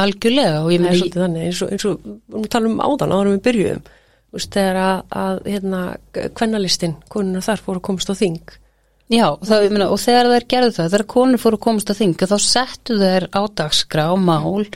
Algjörlega 0.00 0.62
og 0.62 0.72
ég 0.72 0.82
með 0.84 1.00
því 1.00 1.10
þannig 1.16 1.46
eins 1.48 1.62
og, 1.64 1.72
eins 1.74 1.86
og 1.88 2.04
við 2.36 2.50
talum 2.52 2.76
um 2.76 2.84
áðan 2.84 3.14
áður 3.16 3.32
við 3.32 3.44
byrjuðum 3.48 3.86
veist, 4.30 4.52
þegar 4.54 4.80
að, 4.80 5.00
að 5.22 5.40
hérna 5.50 5.80
kvennalistin, 6.38 6.96
konuna 7.10 7.42
þar 7.42 7.64
fóru 7.64 7.80
að 7.80 7.86
komast 7.88 8.12
á 8.12 8.14
þing. 8.14 8.56
Já 9.10 9.26
það, 9.42 9.64
myna, 9.74 9.88
og 9.90 9.98
þegar 9.98 10.30
þær 10.30 10.46
gerðu 10.52 10.74
það, 10.76 10.90
þegar 10.92 11.06
konur 11.10 11.42
fóru 11.42 11.58
að 11.58 11.64
komast 11.66 11.90
á 11.90 11.94
þing 11.98 12.26
þá 12.30 12.36
settu 12.44 12.98
þær 13.00 13.26
ádagsgra 13.34 14.06
á 14.06 14.14
mál 14.14 14.68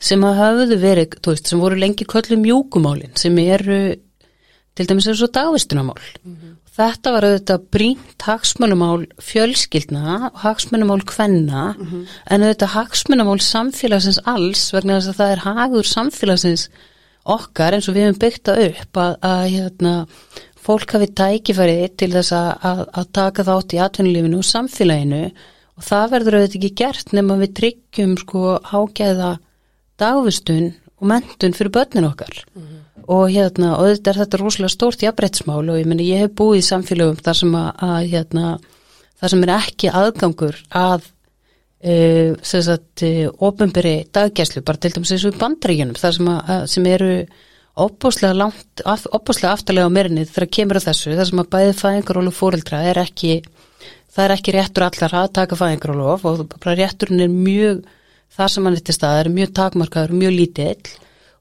sem 0.00 0.24
að 0.24 0.40
hafðu 0.40 0.78
verið, 0.80 1.16
veist, 1.24 1.48
sem 1.48 1.60
voru 1.60 1.78
lengi 1.80 2.04
köllum 2.08 2.44
mjúkumálinn 2.44 3.16
sem 3.20 3.36
eru 3.40 3.80
til 4.76 4.86
dæmis 4.88 5.08
eins 5.08 5.22
og 5.24 5.32
dagvistunamál 5.32 5.96
mm 5.96 6.36
-hmm. 6.36 6.52
Þetta 6.70 7.12
var 7.12 7.26
auðvitað 7.26 7.64
brínt 7.74 8.22
hagsmunumál 8.22 9.06
fjölskyldna, 9.18 10.30
hagsmunumál 10.38 11.00
kvenna, 11.02 11.74
en 12.30 12.44
auðvitað 12.46 12.74
hagsmunumál 12.76 13.40
samfélagsins 13.42 14.20
alls 14.24 14.68
vegna 14.72 15.00
þess 15.00 15.10
að 15.10 15.18
það 15.18 15.32
er 15.34 15.44
hagur 15.48 15.88
samfélagsins 15.90 16.68
okkar 17.26 17.74
eins 17.76 17.88
og 17.90 17.96
við 17.96 18.06
hefum 18.06 18.20
byggt 18.22 18.44
það 18.48 18.62
upp 18.68 19.00
að, 19.02 19.16
að 19.28 19.42
hérna, 19.54 19.94
fólk 20.60 20.94
hafi 20.94 21.08
tækifæri 21.20 21.88
til 21.98 22.12
þess 22.14 22.32
að, 22.36 22.50
að, 22.70 22.84
að 23.00 23.10
taka 23.18 23.46
þátt 23.48 23.74
í 23.74 23.80
atvinnulífinu 23.84 24.40
og 24.40 24.48
samfélaginu 24.48 25.22
og 25.80 25.86
það 25.86 26.10
verður 26.14 26.38
auðvitað 26.38 26.58
ekki 26.60 26.72
gert 26.82 27.14
nema 27.16 27.38
við 27.40 27.54
tryggjum 27.60 28.16
sko 28.20 28.44
ágæða 28.70 29.30
dagvistun 30.00 30.70
og 31.00 31.08
mentun 31.10 31.56
fyrir 31.56 31.74
börnin 31.74 32.08
okkar 32.08 32.44
og 33.10 33.30
hérna, 33.32 33.74
og 33.78 33.88
þetta 33.90 34.12
er 34.12 34.20
þetta 34.22 34.38
rosalega 34.38 34.72
stórt 34.72 35.02
jafnbrettsmál 35.02 35.64
og 35.64 35.78
ég 35.80 35.88
meni 35.90 36.10
ég 36.12 36.24
hef 36.24 36.34
búið 36.38 36.60
í 36.60 36.66
samfélögum 36.68 37.18
þar 37.24 37.38
sem 37.40 37.56
að, 37.58 37.70
að 37.86 38.10
hérna, 38.12 38.50
þar 39.18 39.32
sem 39.32 39.46
er 39.46 39.52
ekki 39.56 39.90
aðgangur 40.00 40.60
að 40.78 41.08
e, 41.82 41.94
sem 42.46 42.64
sagt, 42.68 43.02
e, 43.06 43.26
ofinberi 43.30 43.96
daggæslu, 44.14 44.62
bara 44.66 44.78
til 44.78 44.94
dæmis 44.94 45.14
eins 45.16 45.26
og 45.26 45.34
í 45.34 45.40
bandrækjunum, 45.40 45.98
þar 45.98 46.16
sem, 46.18 46.30
að, 46.36 46.62
sem 46.70 46.88
eru 46.92 47.10
opbúslega 47.80 48.36
langt, 48.36 48.84
opbúslega 48.86 49.56
aftalega 49.56 49.90
á 49.90 49.96
merinnið 49.96 50.30
þegar 50.30 50.52
kemur 50.58 50.82
þessu, 50.86 51.16
þar 51.18 51.30
sem 51.32 51.42
að 51.42 51.52
bæði 51.56 51.76
fæðingarólu 51.82 52.36
fóreldra 52.36 52.84
er 52.92 53.02
ekki, 53.02 53.40
það 54.10 54.26
er 54.28 54.36
ekki 54.36 54.54
réttur 54.54 54.86
allar 54.86 55.20
að 55.24 55.30
taka 55.40 55.58
fæðingarólu 55.58 56.10
og 56.14 56.42
bara 56.60 56.78
rétturinn 56.78 57.26
er 57.26 57.34
mjög, 57.34 57.86
þar 58.38 58.54
sem 58.54 58.66
hann 58.68 58.78
er 58.78 58.86
til 58.86 59.00
stað, 59.00 59.22
er 59.24 59.36
mjög 59.40 59.54
takmarkaður, 59.58 60.20
mjög 60.22 60.36
lítill 60.36 60.98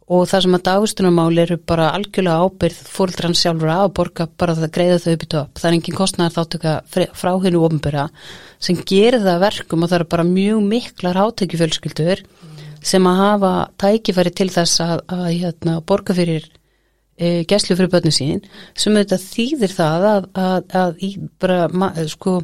og 0.10 0.26
það 0.30 0.43
sem 0.45 0.58
að 0.58 0.63
dagstunarmáli 0.65 1.41
eru 1.43 1.58
bara 1.69 1.91
algjörlega 1.93 2.45
ábyrð 2.45 2.78
fóreldran 2.89 3.38
sjálfur 3.38 3.72
að 3.74 3.91
borga 4.00 4.26
bara 4.41 4.56
það 4.58 4.72
greiða 4.78 5.02
þau 5.04 5.12
upp 5.13 5.26
í 5.26 5.30
topp. 5.36 5.52
Það 5.62 5.69
er 5.69 5.78
engin 5.78 5.98
kostnæðar 6.00 6.36
þáttöka 6.38 6.76
frá 7.22 7.32
hennu 7.45 7.63
ofnböra 7.67 8.06
sem 8.58 8.80
gerir 8.89 9.22
það 9.22 9.43
verkum 9.45 9.86
og 9.86 9.91
það 9.91 10.00
eru 10.00 10.10
bara 10.15 10.30
mjög 10.32 10.63
miklar 10.72 11.22
átökjufölskyldur 11.28 12.24
mm. 12.26 12.63
sem 12.91 13.10
að 13.12 13.22
hafa 13.22 13.54
tækifæri 13.86 14.34
til 14.34 14.50
þess 14.56 14.82
að, 14.86 15.06
að 15.13 15.28
hérna, 15.36 15.78
borga 15.86 16.17
fyrir 16.17 16.50
e, 17.19 17.43
gæslu 17.49 17.75
fyrir 17.75 17.91
börnu 17.91 18.12
sín 18.15 18.39
sem 18.79 18.95
auðvitað 18.95 19.25
þýðir 19.25 19.73
það 19.75 20.05
að, 20.10 20.27
að, 20.43 20.75
að 20.79 21.03
í 21.05 21.10
bara, 21.41 21.58
sko, 22.12 22.36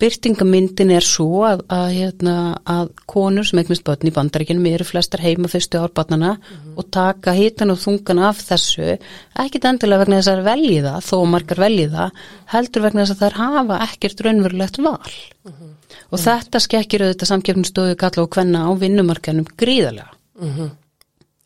byrtingamyndin 0.00 0.92
er 0.94 1.06
svo 1.06 1.42
að, 1.48 1.64
hérna, 1.90 2.36
að 2.64 2.92
konur 3.10 3.48
sem 3.48 3.60
eignast 3.62 3.84
börn 3.86 4.10
í 4.10 4.14
bandaríkinum 4.14 4.68
eru 4.70 4.86
flestar 4.86 5.24
heima 5.24 5.50
fyrstu 5.50 5.80
árbarnana 5.82 6.36
mm 6.36 6.44
-hmm. 6.46 6.76
og 6.76 6.90
taka 6.90 7.34
hitan 7.36 7.74
og 7.74 7.82
þungan 7.82 8.22
af 8.30 8.40
þessu, 8.48 8.98
ekkit 9.44 9.64
endilega 9.64 10.04
vegna 10.04 10.20
þess 10.20 10.34
að 10.34 10.44
velji 10.50 10.80
það, 10.86 11.00
þó 11.10 11.16
margar 11.26 11.62
velji 11.66 11.88
það 11.90 12.10
heldur 12.54 12.82
vegna 12.82 13.04
þess 13.04 13.16
að 13.16 13.22
þær 13.24 13.40
hafa 13.42 13.82
ekkert 13.88 14.20
raunverulegt 14.24 14.78
val 14.78 15.12
mm 15.12 15.52
-hmm. 15.52 15.70
og 16.10 16.18
mm 16.18 16.18
-hmm. 16.18 16.24
þetta 16.24 16.58
skekkir 16.60 17.02
auðvitað 17.02 17.32
samkjöfnustöðu 17.32 17.96
kalla 17.96 18.22
og 18.22 18.30
hvenna 18.30 18.66
á 18.66 18.70
vinnumarkanum 18.78 19.46
gríðarlega 19.56 20.10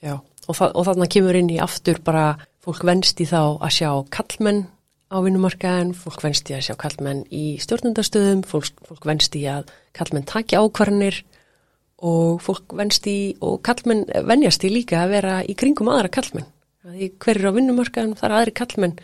Já, 0.04 0.18
og, 0.20 0.56
þa 0.56 0.66
og 0.74 0.86
þarna 0.88 1.08
kemur 1.10 1.38
inn 1.38 1.50
í 1.50 1.60
aftur 1.62 2.00
bara 2.04 2.36
Fólk 2.64 2.85
venst 2.88 3.20
í 3.20 3.27
þá 3.29 3.61
að 3.61 3.74
sjá 3.77 3.90
kallmenn 4.14 4.62
á 5.12 5.20
vinnumarkaðin, 5.20 5.92
fólk 5.92 6.22
venst 6.24 6.48
í 6.48 6.57
að 6.57 6.64
sjá 6.68 6.74
kallmenn 6.81 7.24
í 7.29 7.59
stjórnundastöðum, 7.61 8.40
fólk, 8.48 8.72
fólk 8.88 9.05
venst 9.05 9.37
í 9.37 9.44
að 9.53 9.68
kallmenn 9.96 10.24
taki 10.29 10.57
ákvarnir 10.57 11.20
og 12.05 12.40
fólk 12.42 12.72
venst 12.79 13.07
í 13.11 13.35
og 13.44 13.61
kallmenn 13.66 14.07
venjast 14.27 14.64
í 14.64 14.72
líka 14.72 15.03
að 15.05 15.12
vera 15.18 15.37
í 15.44 15.57
kringum 15.61 15.92
aðra 15.92 16.11
kallmenn. 16.16 16.48
Hverjur 17.20 17.53
á 17.53 17.57
vinnumarkaðin 17.57 18.16
þar 18.18 18.38
aðri 18.40 18.57
kallmenn 18.57 18.96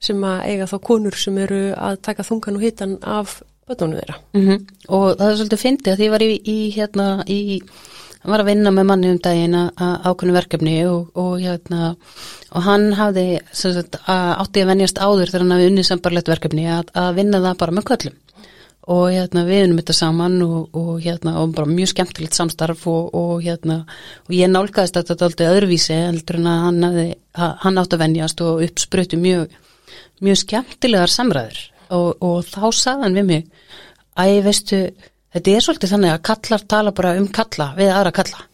sem 0.00 0.20
að 0.24 0.44
eiga 0.52 0.68
þá 0.70 0.76
konur 0.84 1.16
sem 1.18 1.38
eru 1.42 1.62
að 1.74 2.00
taka 2.06 2.26
þungan 2.28 2.60
og 2.60 2.64
hitan 2.64 2.98
af 3.02 3.40
bötunum 3.68 3.98
þeirra. 3.98 4.18
Mm 4.36 4.44
-hmm. 4.46 4.66
Og 4.88 5.06
það 5.18 5.30
er 5.30 5.36
svolítið 5.40 5.64
fyndið 5.64 5.92
að 5.92 5.98
því 5.98 6.08
var 6.14 6.22
í, 6.22 6.30
í 6.44 6.58
hérna 6.76 7.08
í 7.26 7.40
hann 8.22 8.32
var 8.32 8.42
að 8.42 8.50
vinna 8.50 8.72
með 8.74 8.86
manni 8.90 9.10
um 9.12 9.18
daginn 9.22 9.56
að 9.58 10.06
ákveðinu 10.08 10.36
verkefni 10.36 10.76
og, 10.88 11.10
og, 11.18 11.34
hérna, 11.42 11.90
og 12.50 12.64
hann 12.66 12.88
hafði 12.98 13.26
sagt, 13.54 13.98
að 14.10 14.30
átti 14.44 14.64
að 14.64 14.72
venjast 14.72 15.02
áður 15.02 15.30
þegar 15.30 15.44
hann 15.44 15.54
hafði 15.54 15.68
unnið 15.72 15.88
sambarlegt 15.88 16.32
verkefni 16.32 16.66
að, 16.72 16.90
að 16.98 17.20
vinna 17.20 17.42
það 17.44 17.60
bara 17.62 17.76
með 17.76 17.86
köllum. 17.92 18.18
Og 18.88 19.02
hérna, 19.12 19.42
við 19.44 19.66
unnum 19.66 19.80
þetta 19.82 19.94
saman 19.98 20.36
og, 20.46 20.76
og 20.80 20.92
hérna, 21.04 21.34
bara 21.52 21.68
mjög 21.68 21.90
skemmtilegt 21.92 22.36
samstarf 22.38 22.86
og 22.88 23.42
hérna, 23.44 23.82
ég 24.32 24.48
nálgæðist 24.48 24.96
að 24.96 25.10
þetta 25.10 25.28
aldrei 25.28 25.48
öðruvísi 25.50 25.98
heldur 25.98 26.38
en 26.40 26.48
að 26.48 26.62
hann, 26.64 26.86
hafði, 26.86 27.08
hann 27.66 27.82
átti 27.82 27.98
að 27.98 28.04
venjast 28.06 28.40
og 28.46 28.62
uppsprötu 28.64 29.20
mjög, 29.20 29.52
mjög 30.24 30.40
skemmtilegar 30.40 31.12
samræður. 31.12 31.60
Og 31.92 32.48
þá 32.48 32.64
sagðan 32.76 33.20
við 33.20 33.28
mig 33.28 33.44
að 34.18 34.32
ég 34.32 34.48
veistu 34.48 34.80
þetta 35.38 35.54
er 35.56 35.66
svolítið 35.66 35.94
þannig 35.94 36.14
að 36.14 36.22
kallar 36.28 36.64
tala 36.74 36.94
bara 36.98 37.16
um 37.18 37.28
kalla 37.38 37.72
við 37.78 37.92
aðra 37.94 38.14
kalla. 38.18 38.44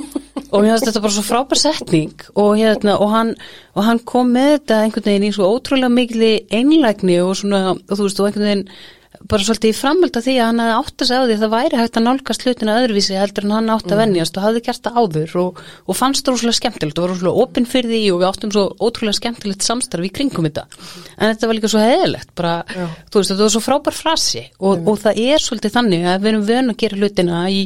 Og 0.50 0.64
mér 0.64 0.72
finnst 0.74 0.88
þetta 0.88 1.02
bara 1.04 1.14
svo 1.14 1.22
frábær 1.26 1.60
setning. 1.60 2.24
Og, 2.34 2.56
hérna, 2.58 2.96
og, 2.98 3.12
hann, 3.14 3.34
og 3.78 3.84
hann 3.86 4.00
kom 4.02 4.32
með 4.34 4.56
þetta 4.56 4.80
einhvern 4.84 5.06
veginn 5.06 5.28
í 5.28 5.34
svo 5.36 5.50
ótrúlega 5.54 5.92
mikli 5.94 6.30
einlægni 6.50 7.20
og 7.22 7.36
svona 7.38 7.60
og 7.76 7.92
þú 7.92 8.06
veist 8.06 8.22
og 8.22 8.30
einhvern 8.30 8.48
veginn 8.48 8.64
bara 9.10 9.42
svolítið 9.42 9.72
í 9.72 9.74
framölda 9.74 10.20
því 10.22 10.32
að 10.38 10.46
hann 10.46 10.60
hafði 10.62 10.74
átt 10.78 11.02
að 11.02 11.08
segja 11.08 11.20
á 11.20 11.26
því 11.26 11.34
að 11.34 11.40
það 11.42 11.52
væri 11.54 11.78
hægt 11.80 11.96
að 11.98 12.04
nálgast 12.06 12.44
hlutina 12.46 12.74
öðruvísi 12.78 13.16
heldur 13.18 13.46
en 13.46 13.54
hann 13.56 13.70
átt 13.74 13.86
að 13.88 13.96
mm. 13.96 14.00
vennjast 14.04 14.36
og 14.38 14.44
hafði 14.44 14.62
gert 14.68 14.84
það 14.84 15.00
áður 15.00 15.32
og, 15.40 15.62
og 15.90 15.98
fannst 15.98 16.22
það 16.22 16.36
rosalega 16.36 16.58
skemmtilegt 16.60 17.00
og 17.00 17.04
var 17.04 17.12
rosalega 17.12 17.44
opinn 17.44 17.66
fyrir 17.70 17.90
því 17.90 18.00
og 18.14 18.20
við 18.20 18.28
áttum 18.28 18.52
svo 18.54 18.64
ótrúlega 18.78 19.18
skemmtilegt 19.18 19.66
samstarf 19.66 20.06
í 20.06 20.12
kringum 20.14 20.46
þetta 20.46 20.64
en 20.70 21.32
þetta 21.32 21.50
var 21.50 21.58
líka 21.58 21.72
svo 21.74 21.82
heðilegt 21.82 22.30
bara, 22.38 22.54
Já. 22.70 22.86
þú 23.10 23.22
veist 23.22 23.32
þetta 23.34 23.46
var 23.46 23.54
svo 23.56 23.64
frábær 23.66 23.98
frasi 23.98 24.44
og, 24.46 24.78
mm. 24.78 24.90
og 24.92 25.02
það 25.02 25.22
er 25.26 25.46
svolítið 25.46 25.74
þannig 25.74 26.06
að 26.06 26.20
við 26.22 26.32
erum 26.32 26.46
vöna 26.52 26.76
að 26.76 26.82
gera 26.84 27.00
hlutina 27.02 27.42
í, 27.50 27.64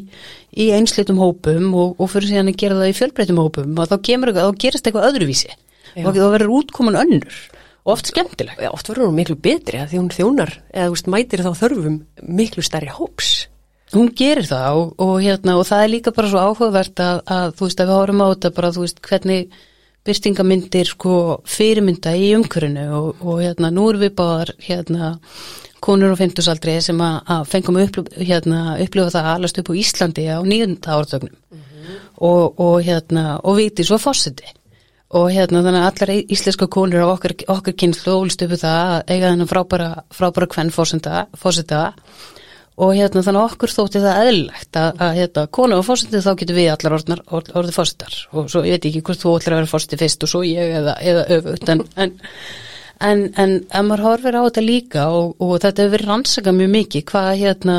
í 0.56 0.70
einslitum 0.78 1.20
hópum 1.20 1.68
og, 1.76 1.98
og 2.00 2.12
fyrir 2.14 2.32
síðan 2.32 2.54
að 2.54 2.60
gera 2.64 2.80
það 2.80 2.94
í 2.94 2.96
fjölbreytum 3.02 3.42
hópum 3.44 3.76
og 3.84 3.92
þá, 3.92 3.98
kemur, 4.08 4.32
þá 4.32 4.48
gerist 4.64 4.88
eitthvað 4.88 5.12
öðruvísi 5.12 5.52
Já. 5.94 6.08
og 6.08 6.16
þá 6.16 6.24
verður 6.32 6.56
útkoman 6.62 6.98
önnur 7.04 7.44
oft 7.84 8.08
skemmtileg. 8.08 8.62
Oft 8.72 8.88
verður 8.88 9.10
hún 9.10 9.18
miklu 9.18 9.36
betri 9.40 9.80
að 9.82 9.92
því 9.92 10.00
hún 10.00 10.14
þjónar 10.14 10.54
eða 10.72 10.92
veist, 10.94 11.10
mætir 11.12 11.44
þá 11.44 11.50
þörfum 11.60 11.98
miklu 12.22 12.64
stærri 12.64 12.92
hóps. 12.94 13.34
Hún 13.94 14.10
gerir 14.16 14.48
það 14.48 14.80
og, 14.80 14.94
og, 15.04 15.14
hérna, 15.22 15.58
og 15.60 15.68
það 15.68 15.84
er 15.84 15.92
líka 15.92 16.14
bara 16.16 16.30
svo 16.32 16.42
áhugavert 16.42 17.02
að, 17.04 17.20
að 17.30 17.52
þú 17.58 17.68
veist 17.68 17.82
að 17.82 17.90
við 17.90 17.98
horfum 18.00 18.24
á 18.24 18.26
þetta 18.32 18.52
bara 18.56 18.72
þú 18.74 18.86
veist 18.86 19.02
hvernig 19.04 19.58
byrstingamindir 20.04 20.88
sko 20.88 21.18
fyrirmynda 21.48 22.14
í 22.16 22.32
umkörunu 22.36 22.88
og, 22.98 23.22
og 23.24 23.44
hérna 23.44 23.70
nú 23.72 23.86
erum 23.92 24.02
við 24.04 24.16
bara 24.18 24.56
hérna 24.64 25.12
konur 25.84 26.14
og 26.14 26.20
fymtusaldri 26.20 26.78
sem 26.84 27.00
að, 27.04 27.16
að 27.36 27.46
fengum 27.52 27.78
upplif, 27.80 28.10
hérna, 28.16 28.60
upplifa 28.80 29.14
það 29.14 29.30
allast 29.34 29.60
upp 29.60 29.70
á 29.72 29.80
Íslandi 29.80 30.26
á 30.32 30.38
nýjönda 30.44 30.96
áratögnum 30.96 31.32
mm 31.32 31.60
-hmm. 31.60 32.52
og 32.56 32.82
hérna 32.84 33.40
og 33.44 33.56
viti 33.56 33.84
svo 33.84 33.98
fórsiti 33.98 34.44
og 35.14 35.30
hérna 35.30 35.62
þannig 35.62 35.80
að 35.80 35.88
allar 35.90 36.12
íslenska 36.34 36.68
konur 36.72 37.06
á 37.06 37.08
okkar, 37.12 37.34
okkar 37.54 37.76
kynslu 37.78 38.16
ólist 38.18 38.42
uppu 38.42 38.58
það 38.58 38.78
að 38.94 39.12
eiga 39.12 39.30
þennan 39.30 39.50
frábæra, 39.50 39.90
frábæra 40.14 40.48
kvenn 40.50 40.72
fórseta 40.74 41.94
og 42.74 42.90
hérna 42.98 43.22
þannig 43.22 43.38
að 43.38 43.52
okkur 43.52 43.70
þótti 43.70 44.02
það 44.02 44.20
eðlilegt 44.24 44.78
að, 44.80 45.02
að 45.06 45.18
hérna 45.20 45.44
konu 45.54 45.78
og 45.78 45.86
fórseti 45.86 46.22
þá 46.24 46.30
getur 46.40 46.58
við 46.58 46.70
allar 46.72 46.96
orðnar, 46.98 47.22
orðið 47.30 47.76
fórsetar 47.76 48.16
og 48.34 48.50
svo 48.50 48.64
ég 48.66 48.74
veit 48.74 48.88
ekki 48.90 49.04
hvort 49.06 49.22
þú 49.22 49.34
ætlar 49.38 49.54
að 49.54 49.62
vera 49.62 49.70
fórseti 49.70 50.00
fyrst 50.00 50.26
og 50.26 50.32
svo 50.32 50.42
ég 50.48 50.74
eða, 50.80 50.96
eða 50.98 51.24
öfut 51.38 51.70
en, 51.70 51.84
en, 51.94 52.16
en, 52.98 53.24
en 53.38 53.54
ef 53.62 53.86
maður 53.86 54.06
horfir 54.08 54.40
á 54.42 54.46
þetta 54.48 54.66
líka 54.66 55.06
og, 55.14 55.36
og 55.38 55.54
þetta 55.62 55.84
hefur 55.84 55.94
verið 55.94 56.10
rannsaka 56.10 56.56
mjög 56.58 56.74
mikið 56.74 57.06
hvað 57.12 57.30
hérna, 57.44 57.78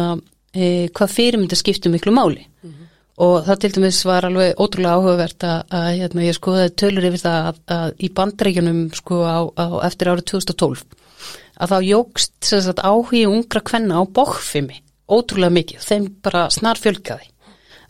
e, 0.56 0.72
hvað 0.96 1.16
fyrirmynda 1.18 1.60
skiptum 1.60 1.98
miklu 1.98 2.16
máli. 2.16 2.48
Mm 2.64 2.72
-hmm 2.72 2.86
og 3.22 3.36
það 3.46 3.60
til 3.64 3.72
dæmis 3.78 4.02
var 4.08 4.28
alveg 4.28 4.60
ótrúlega 4.60 5.00
áhugavert 5.00 5.46
að, 5.48 5.60
að 5.78 5.86
hérna, 6.02 6.26
ég 6.26 6.38
skoði 6.38 6.66
tölur 6.82 7.08
yfir 7.10 7.24
það 7.24 7.50
að, 7.50 7.62
að 7.78 7.94
í 8.04 8.10
bandregjunum 8.18 8.82
sko 8.98 9.22
á, 9.24 9.40
á 9.56 9.66
eftir 9.88 10.12
árið 10.12 10.28
2012 10.34 10.84
að 11.56 11.72
þá 11.72 11.78
jógst 11.88 12.82
áhugi 12.84 13.24
ungra 13.30 13.64
kvenna 13.64 14.02
á 14.02 14.04
bókfimi 14.04 14.82
ótrúlega 15.06 15.54
mikið, 15.54 15.86
þeim 15.86 16.10
bara 16.26 16.48
snar 16.52 16.82
fjölkaði 16.82 17.30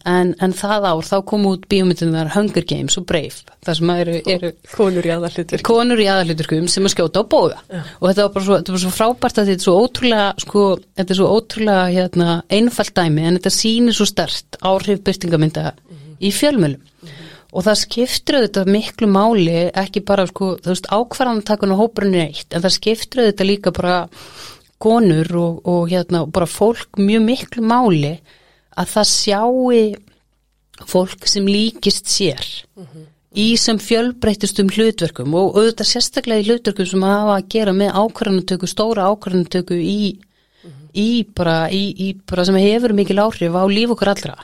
en, 0.05 0.33
en 0.43 0.53
það 0.53 0.85
ár 0.89 1.07
þá 1.07 1.15
kom 1.29 1.45
út 1.49 1.65
bíómyndunar 1.71 2.29
Hunger 2.35 2.65
Games 2.69 2.97
og 2.99 3.07
Brave 3.09 3.55
þar 3.65 3.77
sem 3.79 3.91
eru, 3.95 4.15
eru 4.35 4.51
konur 4.71 5.07
í 5.07 5.11
aðalhuturkum 5.15 5.65
konur 5.65 6.01
í 6.01 6.07
aðalhuturkum 6.11 6.67
sem 6.71 6.85
að 6.85 6.93
skjóta 6.93 7.23
á 7.25 7.31
bóða 7.31 7.59
ja. 7.73 7.81
og 7.97 8.07
þetta 8.09 8.25
var 8.27 8.33
bara 8.35 8.45
svo, 8.47 8.59
var 8.75 8.83
svo 8.83 8.93
frábært 8.93 9.41
að 9.41 9.51
þetta 9.51 9.63
er 9.63 9.65
svo 9.65 9.75
ótrúlega 9.81 10.27
sko, 10.45 10.65
þetta 10.99 11.15
er 11.15 11.19
svo 11.21 11.31
ótrúlega 11.33 11.87
hérna, 11.95 12.37
einfalt 12.59 12.95
dæmi 12.99 13.25
en 13.25 13.39
þetta 13.39 13.55
sýnir 13.57 13.97
svo 13.97 14.09
stert 14.09 14.59
áhrif 14.61 15.01
byrtingamynda 15.07 15.65
mm 15.71 15.97
-hmm. 15.97 16.17
í 16.19 16.33
fjölmjölum 16.39 16.81
mm 16.81 17.09
-hmm. 17.09 17.35
og 17.51 17.67
það 17.67 17.81
skiptur 17.83 18.39
auðvitað 18.39 18.73
miklu 18.77 19.07
máli 19.07 19.59
ekki 19.73 20.05
bara 20.05 20.27
sko, 20.27 20.55
þú 20.61 20.73
veist 20.73 20.91
ákvarðantakun 20.91 21.73
og 21.73 21.81
hópurinn 21.81 22.15
er 22.15 22.29
eitt 22.29 22.53
en 22.53 22.61
það 22.61 22.77
skiptur 22.77 23.23
auðvitað 23.23 23.51
líka 23.51 23.71
bara 23.71 24.07
konur 24.77 25.35
og, 25.35 25.67
og 25.67 25.89
hérna 25.89 26.25
bara 26.27 26.45
fólk 26.45 26.99
mjög 26.99 27.21
miklu 27.23 27.61
máli 27.63 28.19
að 28.75 28.91
það 28.93 29.09
sjáu 29.11 29.75
fólk 30.85 31.27
sem 31.31 31.45
líkist 31.47 32.09
sér 32.11 32.43
mm 32.75 32.83
-hmm. 32.83 33.05
í 33.35 33.47
sem 33.57 33.79
fjölbreyttistum 33.79 34.69
hlutverkum 34.75 35.33
og 35.33 35.55
auðvitað 35.55 35.91
sérstaklega 35.91 36.43
í 36.43 36.47
hlutverkum 36.49 36.85
sem 36.85 37.03
hafa 37.03 37.37
að 37.37 37.47
gera 37.49 37.73
með 37.73 37.95
ákvarðanutöku, 38.01 38.67
stóra 38.67 39.07
ákvarðanutöku 39.11 39.79
í, 39.79 40.19
í, 40.93 41.25
bara, 41.35 41.69
í, 41.71 41.93
í 41.95 42.15
bara 42.27 42.45
sem 42.45 42.55
hefur 42.55 42.93
mikil 42.93 43.19
áhrif 43.19 43.55
á 43.55 43.63
líf 43.67 43.89
okkur 43.95 44.11
allra. 44.11 44.35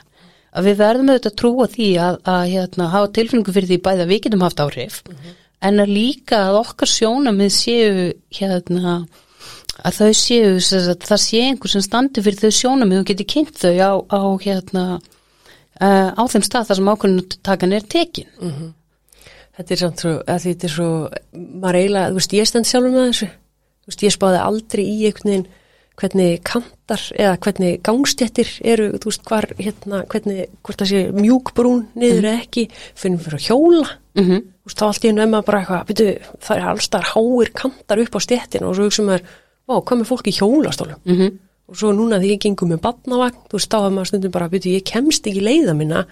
Að 0.52 0.64
við 0.64 0.76
verðum 0.76 1.08
auðvitað 1.08 1.32
að 1.32 1.40
trúa 1.40 1.66
því 1.66 1.88
að, 1.96 2.16
að 2.24 2.42
hérna, 2.48 2.88
hafa 2.92 3.12
tilfengu 3.12 3.52
fyrir 3.52 3.68
því 3.68 3.78
bæða 3.84 4.08
við 4.08 4.20
getum 4.22 4.44
haft 4.44 4.60
áhrif 4.60 5.02
en 5.62 5.82
að 5.82 5.94
líka 5.94 6.40
að 6.48 6.58
okkar 6.62 6.90
sjónamið 6.90 7.52
séu 7.54 8.06
hérna 8.34 8.94
að 9.82 9.98
þau 9.98 10.12
séu, 10.16 10.52
að 10.78 11.06
það 11.06 11.22
sé 11.24 11.40
einhver 11.46 11.72
sem 11.72 11.84
standi 11.84 12.22
fyrir 12.24 12.40
þau 12.40 12.58
sjónamið 12.58 13.02
og 13.02 13.08
geti 13.10 13.26
kynnt 13.28 13.58
þau 13.58 13.74
á, 13.78 13.92
á 14.10 14.22
hérna 14.42 14.84
uh, 15.82 16.10
á 16.14 16.22
þeim 16.30 16.44
stað 16.46 16.68
þar 16.70 16.80
sem 16.80 16.92
ákvörðunutakan 16.92 17.76
er 17.76 17.88
tekin. 17.94 18.28
Mm 18.40 18.52
-hmm. 18.52 18.70
Þetta 19.56 19.74
er 19.74 19.80
samt 19.82 20.00
svo, 20.00 20.12
að 20.26 20.44
þetta 20.46 20.66
er 20.66 20.72
svo, 20.72 20.90
maður 21.32 21.80
eiginlega, 21.80 22.10
þú 22.10 22.20
veist, 22.20 22.36
ég 22.38 22.48
stend 22.48 22.68
sjálfur 22.68 22.94
með 22.94 23.08
þessu, 23.10 23.26
þú 23.82 23.90
veist, 23.90 24.06
ég 24.06 24.14
spáði 24.14 24.38
aldrei 24.40 24.84
í 24.84 25.02
einhvern 25.06 25.30
veginn 25.32 25.50
hvernig 26.02 26.40
kantar 26.42 27.02
eða 27.20 27.34
hvernig 27.44 27.82
gangstjættir 27.84 28.48
eru, 28.64 28.86
þú 28.96 29.10
veist, 29.10 29.24
hvar, 29.28 29.46
hérna, 29.58 30.04
hvernig, 30.08 30.46
hvort 30.64 30.80
það 30.80 30.88
sé 30.88 31.02
mjúkbrún 31.12 31.84
niður 31.94 32.30
eða 32.30 32.40
ekki, 32.40 32.64
finnum 32.96 33.20
við 33.20 33.24
fyrir 33.28 33.38
að 33.40 33.46
hjóla, 33.50 33.90
Mm 34.12 34.24
-hmm. 34.24 34.40
þú 34.40 34.66
veist, 34.68 34.78
þá 34.78 34.84
allt 34.86 35.04
í 35.04 35.08
einu 35.08 35.22
emma 35.22 35.42
bara 35.42 35.58
eitthvað, 35.60 35.86
byrju, 35.88 36.16
það 36.40 36.56
er 36.56 36.66
allstar 36.68 37.04
háir 37.12 37.50
kantar 37.54 37.98
upp 37.98 38.16
á 38.16 38.20
stjættina 38.20 38.66
og 38.68 38.74
svo 38.76 38.84
hugsaum 38.84 39.06
maður, 39.08 39.22
vá, 39.72 39.78
hvað 39.88 40.02
með 40.02 40.10
fólk 40.10 40.28
í 40.28 40.36
hjólastólum? 40.36 41.00
Mm 41.04 41.16
-hmm. 41.16 41.38
og 41.68 41.80
svo 41.80 41.92
núna 41.96 42.20
því 42.20 42.34
ég 42.34 42.42
gengum 42.44 42.72
með 42.72 42.82
badnavagn, 42.84 43.40
þú 43.48 43.58
veist, 43.58 43.70
þá 43.72 43.78
hafði 43.80 43.94
maður 43.96 44.10
stundum 44.10 44.36
bara, 44.36 44.48
byrju, 44.52 44.76
ég 44.76 44.84
kemst 44.84 45.26
ekki 45.26 45.42
leiða 45.42 45.74
minna 45.74 46.06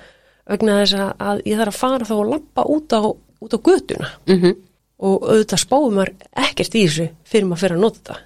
vegna 0.51 0.81
þess 0.81 0.95
að, 1.19 1.43
ég 1.47 1.59
þarf 1.59 1.75
að 1.75 1.81
fara 1.81 2.09
þá 2.09 2.15
og 2.17 2.31
lappa 2.31 2.65
út 2.65 2.93
á, 2.97 3.01
út 3.41 3.55
á 3.55 3.59
götuna 3.61 4.09
Mm 4.27 4.57
og 5.01 5.23
auðvitað 5.25 5.63
spáum 5.63 5.95
maður 5.97 6.11
ekkert 6.45 6.75
í 6.77 6.83
þessu 6.85 7.07
fyrir 7.29 7.49
maður 7.49 7.63
fyrir 7.65 7.79
að 7.79 7.85
nota 7.85 8.01
þetta. 8.01 8.19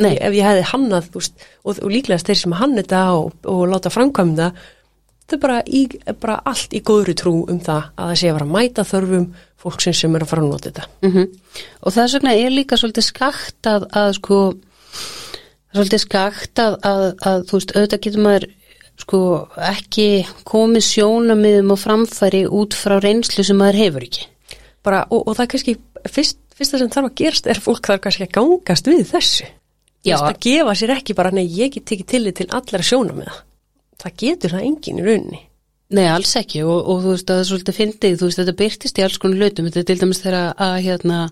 Nei. 0.00 0.12
Ef 0.16 0.36
ég 0.36 0.46
hefði 0.46 0.66
hannað, 0.70 1.08
veist, 1.16 1.46
og, 1.60 1.80
og 1.84 1.92
líklegast 1.92 2.30
þeir 2.30 2.38
sem 2.40 2.54
hann 2.56 2.76
þetta 2.78 3.00
og, 3.18 3.32
og 3.50 3.62
láta 3.68 3.92
framkvæmda, 3.92 4.46
þau 5.30 5.36
bara, 5.42 5.58
í, 5.66 5.82
bara 6.22 6.38
allt 6.48 6.74
í 6.74 6.80
góðri 6.86 7.16
trú 7.18 7.34
um 7.50 7.60
það 7.60 7.90
að 7.90 8.12
það 8.12 8.20
sé 8.22 8.32
að 8.32 8.46
mæta 8.54 8.86
þörfum 8.88 9.26
fólksins 9.60 10.00
sem 10.00 10.16
er 10.16 10.24
að 10.24 10.30
fara 10.30 10.46
að 10.46 10.52
nota 10.54 10.70
þetta. 10.70 10.86
Mhm. 11.08 11.26
Og 11.84 11.96
þess 11.98 12.16
vegna 12.16 12.36
er 12.38 12.54
líka 12.54 12.78
svolítið 12.80 13.08
skakt 13.10 13.70
að, 13.70 13.86
að 14.00 14.14
sko, 14.16 14.40
svolítið 15.74 16.02
skakt 16.04 16.62
að, 16.62 16.78
að, 16.86 17.04
að 17.30 17.44
þú 17.48 17.58
veist, 17.58 17.76
auðvitað 17.76 18.02
getur 18.06 18.24
maður 18.26 18.48
sko 19.00 19.20
ekki 19.64 20.08
komið 20.48 20.84
sjónamiðum 20.86 21.74
og 21.74 21.80
framfæri 21.80 22.42
út 22.46 22.76
frá 22.76 22.98
reynslu 23.00 23.44
sem 23.46 23.58
maður 23.60 23.80
hefur 23.84 24.06
ekki. 24.06 24.26
Bara, 24.84 25.04
og, 25.08 25.26
og 25.26 25.36
það 25.36 25.44
er 25.44 25.52
kannski, 25.54 25.76
fyrst, 26.08 26.40
fyrsta 26.56 26.80
sem 26.80 26.92
þarf 26.92 27.10
að 27.10 27.18
gerast 27.20 27.48
er 27.50 27.60
fólk 27.60 27.88
þarf 27.88 28.04
kannski 28.06 28.26
að 28.26 28.34
gangast 28.38 28.90
við 28.90 29.04
þessu. 29.10 29.48
Já. 30.00 30.14
veist, 30.16 30.24
að 30.24 30.40
gefa 30.46 30.74
sér 30.80 30.94
ekki 30.96 31.16
bara, 31.16 31.32
nei, 31.34 31.44
ég 31.44 31.74
get 31.74 31.86
tekið 31.90 32.10
tillit 32.14 32.40
til 32.40 32.48
allara 32.56 32.86
sjónamiða. 32.86 33.36
Það 34.00 34.18
getur 34.22 34.54
það 34.56 34.66
enginn 34.68 35.00
í 35.00 35.06
rauninni. 35.06 35.40
Nei, 35.90 36.06
alls 36.06 36.32
ekki 36.38 36.62
og, 36.62 36.86
og 36.86 37.00
þú 37.02 37.12
veist 37.16 37.26
að 37.26 37.34
það 37.34 37.42
er 37.42 37.48
svolítið 37.48 37.76
fyndið, 37.80 38.16
þú 38.16 38.28
veist 38.28 38.40
þetta 38.40 38.56
byrtist 38.60 39.00
í 39.00 39.04
alls 39.04 39.18
konar 39.20 39.40
hlutum, 39.42 39.66
þetta 39.66 39.80
er 39.80 39.88
til 39.88 39.96
dæmis 40.00 40.20
þegar 40.22 40.52
að 40.54 40.74
hérna 40.86 41.22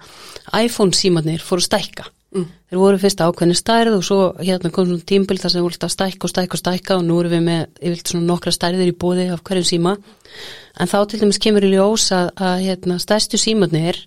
iPhone 0.58 0.98
símanir 0.98 1.44
fóru 1.46 1.64
stækka. 1.64 2.08
Mm. 2.28 2.44
Þeir 2.68 2.80
voru 2.82 2.98
fyrst 3.00 3.22
ákveðni 3.24 3.54
stærð 3.56 3.94
og 3.96 4.02
svo 4.04 4.18
hérna 4.36 4.68
kom 4.74 4.84
svona 4.84 5.06
tímbil 5.08 5.38
þar 5.40 5.52
sem 5.54 5.64
voru 5.64 5.72
alltaf 5.72 5.88
að 5.88 5.94
stækka 5.94 6.26
og 6.28 6.32
stækka 6.34 6.56
og 6.58 6.60
stækka 6.60 6.96
og 6.98 7.04
nú 7.06 7.16
erum 7.22 7.32
við 7.32 7.44
með 7.46 7.62
yfirlt 7.80 8.12
svona 8.12 8.28
nokkra 8.28 8.52
stærðir 8.52 8.90
í 8.90 8.96
bóði 9.00 9.28
af 9.32 9.40
hverjum 9.48 9.68
síma. 9.70 9.94
En 10.78 10.90
þá 10.90 10.98
til 11.08 11.22
dæmis 11.22 11.40
kemur 11.40 11.64
í 11.64 11.70
ljós 11.72 12.10
að, 12.12 12.28
að 12.36 12.64
hérna 12.66 12.98
stærstu 13.00 13.40
símanir 13.40 14.02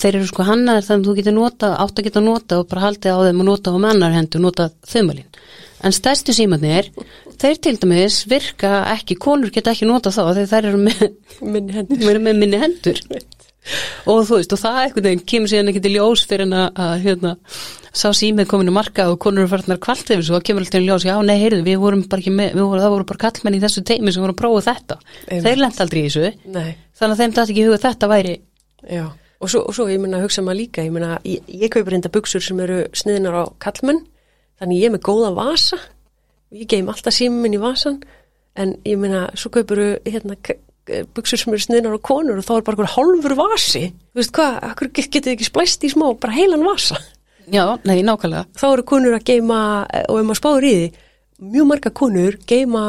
þeir 0.00 0.18
eru 0.18 0.28
sko 0.30 0.46
hannaðir 0.48 0.86
þannig 0.88 1.04
að 1.04 1.10
þú 1.10 1.16
getur 1.20 1.36
nota, 1.36 1.70
átt 1.84 2.00
að 2.00 2.08
geta 2.08 2.22
nota 2.24 2.58
og 2.58 2.68
bara 2.70 2.84
haldið 2.88 3.14
á 3.14 3.18
þeim 3.28 3.42
og 3.44 3.48
nota 3.52 3.74
á 3.74 3.78
mennar 3.84 4.16
hendur 4.16 4.40
og 4.40 4.46
nota 4.48 4.68
þumalinn. 4.88 5.28
En 5.82 5.94
stærstu 5.94 6.34
símanir, 6.34 6.88
þeir 7.42 7.60
til 7.62 7.76
dæmis 7.82 8.22
virka 8.30 8.82
ekki, 8.92 9.18
konur 9.22 9.50
geta 9.54 9.74
ekki 9.74 9.86
nota 9.86 10.12
þá 10.14 10.22
þegar 10.32 10.50
þær 10.52 10.68
eru 10.70 10.82
með, 10.82 11.06
Minni 11.42 11.78
hendur. 11.78 12.20
með 12.22 12.42
minni 12.42 12.60
hendur. 12.62 13.02
Og 14.10 14.24
þú 14.26 14.40
veist, 14.40 14.52
og 14.54 14.58
það 14.58 14.78
einhvern 14.82 15.06
veginn 15.06 15.24
kemur 15.32 15.50
síðan 15.52 15.70
ekki 15.70 15.82
til 15.84 15.94
ljós 15.94 16.24
fyrir 16.26 16.48
en 16.48 16.54
að, 16.58 16.80
að 16.82 16.94
hérna, 17.04 17.32
sá 17.94 18.08
símið 18.16 18.48
kominu 18.50 18.72
marka 18.74 19.06
og 19.12 19.18
konur 19.22 19.48
farnar 19.50 19.78
kvalt 19.82 20.10
yfir 20.10 20.24
svo, 20.26 20.38
það 20.38 20.46
kemur 20.48 20.64
alltaf 20.64 20.82
í 20.82 20.86
ljós, 20.88 21.06
já, 21.06 21.14
nei, 21.22 21.36
heyrðu, 21.38 21.62
við 21.66 21.78
vorum 21.82 22.04
bara 22.10 22.24
ekki 22.24 22.32
með, 22.34 22.54
við 22.56 22.64
vorum, 22.64 22.82
það 22.82 22.94
voru 22.96 23.08
bara 23.12 23.22
kallmenn 23.22 23.58
í 23.58 23.62
þessu 23.62 23.84
teimi 23.86 24.14
sem 24.14 24.24
voru 24.24 24.34
að 24.34 24.40
prófa 24.40 24.62
þetta. 24.70 24.96
Einmitt. 25.28 25.46
Þeir 25.46 25.62
lent 25.62 25.82
aldrei 25.84 26.00
í 26.00 26.06
þessu, 26.08 26.32
Nei. 26.56 26.70
þannig 26.98 27.14
að 27.14 27.22
þeim 27.22 27.36
dætt 27.36 27.52
ekki 27.52 27.66
huga 27.68 27.82
þetta 27.84 28.10
væri, 28.10 28.34
Já, 28.90 29.04
og 29.38 29.52
svo, 29.52 29.62
og 29.70 29.76
svo 29.76 29.86
ég 29.92 30.02
meina 30.02 30.18
að 30.18 30.26
hugsa 30.26 30.42
maður 30.42 30.58
líka, 30.58 30.86
ég 30.86 30.94
meina, 30.96 31.20
ég, 31.28 31.46
ég 31.62 31.70
kaupir 31.70 31.94
enda 31.98 32.10
buksur 32.10 32.42
sem 32.42 32.58
eru 32.64 32.80
sniðinar 32.98 33.38
á 33.38 33.44
kallmenn, 33.62 34.02
þannig 34.58 34.82
ég 34.82 34.90
er 34.90 34.96
með 34.96 35.04
góða 35.06 35.30
vasa, 35.36 35.78
ég 36.50 36.66
geim 36.70 36.90
alltaf 36.90 37.14
símum 37.14 37.44
minn 37.44 37.54
í 37.54 37.62
vasan, 37.62 38.00
en 38.58 38.74
ég 38.88 38.98
meina, 38.98 39.28
svo 39.38 39.52
kaupir 39.54 40.00
hérna, 40.02 40.34
buksur 41.14 41.38
sem 41.40 41.52
eru 41.54 41.62
sniðinar 41.62 41.98
á 41.98 42.00
konur 42.02 42.40
og 42.40 42.46
þá 42.46 42.52
er 42.56 42.64
bara 42.66 42.76
einhver 42.76 42.92
hálfur 42.96 43.34
vasi, 43.38 43.84
þú 44.12 44.20
veist 44.20 44.34
hvað, 44.36 44.58
akkur 44.70 44.92
getið 44.98 45.32
ekki 45.34 45.48
splæst 45.48 45.86
í 45.86 45.92
smá, 45.92 46.06
bara 46.18 46.36
heilan 46.36 46.66
vasa. 46.66 46.98
já, 47.46 47.64
nei, 47.88 48.02
nákvæmlega. 48.06 48.48
Þá 48.58 48.66
eru 48.72 48.86
konur 48.88 49.16
að 49.18 49.26
geima, 49.30 49.60
og 50.08 50.20
ef 50.20 50.28
maður 50.28 50.40
spáður 50.40 50.68
í 50.68 50.72
því, 50.76 50.88
mjög 51.52 51.68
marga 51.70 51.94
konur 52.02 52.38
geima 52.46 52.86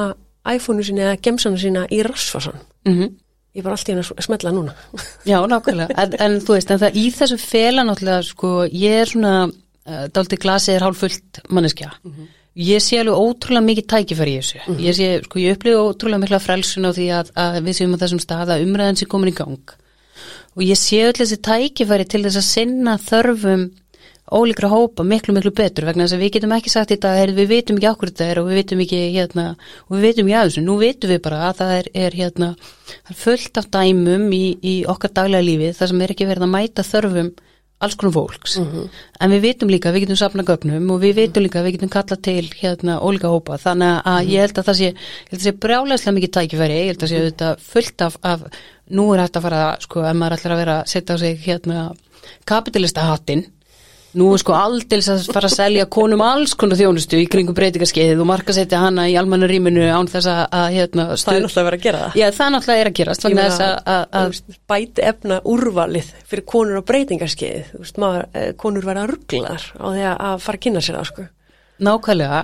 iPhone-u 0.54 0.86
sína 0.86 1.08
eða 1.08 1.20
gemsana 1.26 1.62
sína 1.62 1.86
í 1.90 2.02
rassvasan. 2.06 2.64
Mm 2.88 3.20
Ég 3.54 3.62
er 3.62 3.68
bara 3.68 3.76
alltaf 3.78 4.16
að 4.18 4.26
smetla 4.26 4.50
núna. 4.50 4.72
Já, 5.30 5.38
nákvæmlega, 5.46 5.94
en, 6.02 6.14
en 6.26 6.40
þú 6.42 6.56
veist, 6.56 6.72
en 6.74 6.80
það 6.82 6.96
í 6.98 7.04
þessu 7.14 7.36
fela 7.38 7.84
náttúrulega, 7.86 8.24
sko, 8.26 8.54
ég 8.66 9.04
er 9.04 9.12
svona, 9.12 9.34
uh, 9.46 10.06
dálítið 10.10 10.40
glasið 10.42 10.74
er 10.74 10.86
hálf 10.88 11.04
fullt 11.04 11.42
manneskja. 11.54 11.92
Ég 12.54 12.82
sé 12.86 13.00
alveg 13.02 13.18
ótrúlega 13.18 13.66
mikið 13.66 13.86
tækifæri 13.90 14.34
í 14.36 14.42
þessu. 14.42 14.60
Ég 14.78 14.98
sé, 14.98 15.08
sko, 15.26 15.40
ég 15.42 15.56
upplifu 15.58 15.86
ótrúlega 15.90 16.22
mikla 16.22 16.42
frelsun 16.44 16.86
á 16.86 16.92
því 16.94 17.08
að, 17.18 17.32
að 17.44 17.62
við 17.66 17.78
séum 17.80 17.96
á 17.98 18.02
þessum 18.04 18.22
stað 18.22 18.52
að 18.54 18.66
umræðan 18.68 19.00
sé 19.00 19.08
komin 19.10 19.32
í 19.32 19.38
gang. 19.38 19.78
Og 20.54 20.62
ég 20.68 20.78
sé 20.78 21.00
öll 21.08 21.16
þessi 21.18 21.40
tækifæri 21.42 22.06
til 22.06 22.22
þess 22.28 22.38
að 22.44 22.52
sinna 22.52 23.00
þörfum 23.02 23.72
ólíkra 24.34 24.70
hópa 24.72 25.04
miklu, 25.04 25.34
miklu 25.36 25.52
betur 25.56 25.88
vegna 25.88 26.06
þess 26.06 26.16
að 26.16 26.22
við 26.24 26.32
getum 26.38 26.54
ekki 26.56 26.72
sagt 26.72 26.94
dag, 27.04 27.18
heyrðu, 27.20 27.36
við 27.42 27.50
vitum 27.52 27.80
ekki 27.80 27.90
okkur 27.90 28.12
þetta 28.12 28.28
er 28.30 28.40
og 28.42 28.48
við 28.50 28.60
vitum 28.62 28.84
ekki, 28.86 29.02
hérna, 29.14 29.46
og 29.88 29.96
við 29.98 30.06
vitum 30.08 30.30
ekki 30.30 30.38
að 30.40 30.50
þessu, 30.50 30.64
nú 30.64 30.78
vitum 30.80 31.12
við 31.14 31.20
bara 31.26 31.42
að 31.50 31.58
það 31.60 31.74
er, 31.78 31.90
er 32.06 32.18
hérna, 32.22 32.50
það 32.94 33.14
er 33.14 33.20
fullt 33.24 33.60
af 33.62 33.70
dæmum 33.76 34.30
í, 34.34 34.44
í 34.64 34.76
okkar 34.94 35.14
daglega 35.20 35.48
lífi 35.50 35.74
þar 35.78 35.92
sem 35.92 36.06
er 36.06 36.16
ekki 36.16 36.30
verið 36.30 36.48
að 36.48 36.54
mæta 36.56 36.88
þörfum 36.88 37.34
alls 37.84 37.96
konar 38.00 38.14
fólks, 38.16 38.58
en 39.20 39.34
við 39.34 39.42
vitum 39.44 39.72
líka 39.72 39.90
að 39.90 39.98
við 39.98 40.06
getum 40.06 40.20
safna 40.20 40.46
gögnum 40.48 40.92
og 40.94 41.02
við 41.02 41.18
vitum 41.18 41.44
líka 41.44 41.60
að 41.60 41.66
við 41.68 41.76
getum 41.78 41.92
kalla 41.92 42.18
til 42.28 42.46
hérna 42.60 43.00
ólíka 43.04 43.32
hópa. 43.32 43.58
Þannig 43.60 43.98
að 44.14 44.30
ég 44.32 44.46
held 44.46 44.62
að 44.62 44.70
það 44.70 44.80
sé, 44.80 44.92
að 45.32 45.44
sé 45.44 45.56
brjálæslega 45.66 46.16
mikið 46.20 46.34
tækifæri, 46.38 46.78
ég 46.80 46.94
held 46.94 47.04
að 47.04 47.12
sé 47.12 47.24
þetta 47.26 47.50
fullt 47.60 48.06
af, 48.08 48.16
af 48.24 48.46
nú 48.94 49.10
er 49.14 49.24
hægt 49.24 49.40
að 49.40 49.48
fara 49.50 49.66
sko, 49.84 50.06
ef 50.08 50.16
maður 50.20 50.38
ætlar 50.38 50.56
að 50.56 50.64
vera 50.64 50.78
að 50.80 50.94
setja 50.94 51.18
á 51.18 51.24
sig 51.24 51.44
hérna 51.44 51.84
kapitalista 52.48 53.08
hattinn 53.10 53.46
Nú 54.14 54.28
er 54.30 54.42
sko 54.44 54.54
aldils 54.54 55.08
að 55.10 55.24
fara 55.34 55.50
að 55.50 55.56
selja 55.56 55.86
konum 55.90 56.22
alls 56.22 56.52
konar 56.54 56.78
þjónustu 56.78 57.18
í 57.18 57.26
kringum 57.34 57.56
breytingarskeiðið 57.58 58.20
og 58.22 58.28
markasetja 58.30 58.82
hana 58.84 59.08
í 59.10 59.16
almanna 59.18 59.48
rýminu 59.50 59.88
án 59.90 60.06
þess 60.12 60.30
að, 60.30 60.42
að 60.54 60.68
hérna, 60.76 61.06
Það 61.18 61.34
er 61.34 61.42
náttúrulega 61.48 61.64
að 61.64 61.70
vera 61.70 61.80
að 61.80 61.86
gera 61.88 62.02
það. 62.04 62.20
Já, 62.22 62.26
það 62.38 62.52
náttúrulega 62.54 62.84
er 62.84 62.92
að 62.92 62.98
gerast 63.00 63.26
Ég 63.26 63.38
meina, 63.40 63.58
að, 63.66 63.74
að, 63.96 64.04
að 64.20 64.60
bæti 64.74 65.06
efna 65.10 65.40
úrvalið 65.56 66.12
fyrir 66.30 66.46
konur 66.54 66.78
á 66.78 66.88
breytingarskeið 66.94 67.72
þú 67.72 67.82
veist, 67.82 68.00
maður, 68.06 68.28
eh, 68.38 68.50
konur 68.62 68.86
verða 68.92 69.08
rugglar 69.10 69.66
á 69.74 69.86
því 69.90 70.06
að- 70.14 70.42
fara 70.46 70.58
að 70.60 70.64
kynna 70.68 70.86
sér 70.86 71.00
það 71.00 71.10
sko. 71.10 71.28
nákvæmlega 71.90 72.44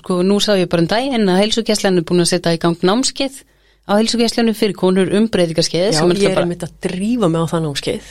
sko, 0.00 0.22
nú 0.26 0.40
sá 0.42 0.52
ég 0.58 0.68
bara 0.68 0.82
um 0.82 0.90
daginn 0.90 1.30
að 1.30 1.38
heilsugjæslan 1.44 2.00
er 2.02 2.06
búin 2.08 2.24
að 2.26 2.32
setja 2.34 2.56
í 2.56 2.58
gang 2.58 2.82
námskeið 2.82 3.44
á 3.86 3.92
heilsugjæslanu 3.94 4.54
fyrir 4.58 4.74
konur 4.78 5.10
um 5.14 5.28
breytingarskeið 5.30 5.94
Já, 5.94 6.00
ég 6.02 6.24
er 6.26 6.34
bara 6.34 6.46
einmitt 6.46 6.64
að 6.66 6.72
drífa 6.86 7.28
mig 7.30 7.44
á 7.46 7.46
það 7.52 7.62
námskeið. 7.66 8.08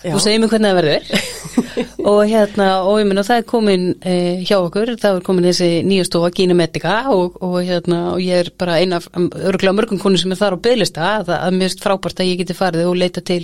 Já. 0.00 0.14
þú 0.14 0.22
segir 0.24 0.40
mér 0.40 0.52
hvernig 0.54 0.70
það 0.70 0.78
verður. 0.80 1.10
Og 2.10 2.20
hérna, 2.28 2.68
og 2.88 2.96
ég 3.02 3.08
menna 3.08 3.24
það 3.26 3.42
er 3.42 3.46
komin 3.48 3.84
eh, 4.00 4.40
hjá 4.48 4.56
okkur, 4.56 4.94
það 5.00 5.18
er 5.18 5.26
komin 5.26 5.48
þessi 5.50 5.68
nýja 5.84 6.06
stofa 6.08 6.30
Gina 6.32 6.56
Medica 6.56 6.94
og, 7.12 7.36
og 7.44 7.58
hérna, 7.60 8.00
og 8.14 8.24
ég 8.24 8.46
er 8.46 8.50
bara 8.56 8.78
eina 8.80 9.00
af 9.00 9.10
örgulega 9.12 9.76
mörgum 9.76 10.00
konur 10.00 10.20
sem 10.20 10.32
er 10.32 10.40
þar 10.40 10.56
á 10.56 10.64
bygglista 10.64 11.10
að, 11.18 11.32
að 11.36 11.64
er 11.68 11.76
frábært 11.84 12.24
að 12.24 12.32
ég 12.32 12.40
geti 12.40 12.56
farið 12.56 12.88
og 12.88 12.98
leita 13.00 13.24
til 13.24 13.42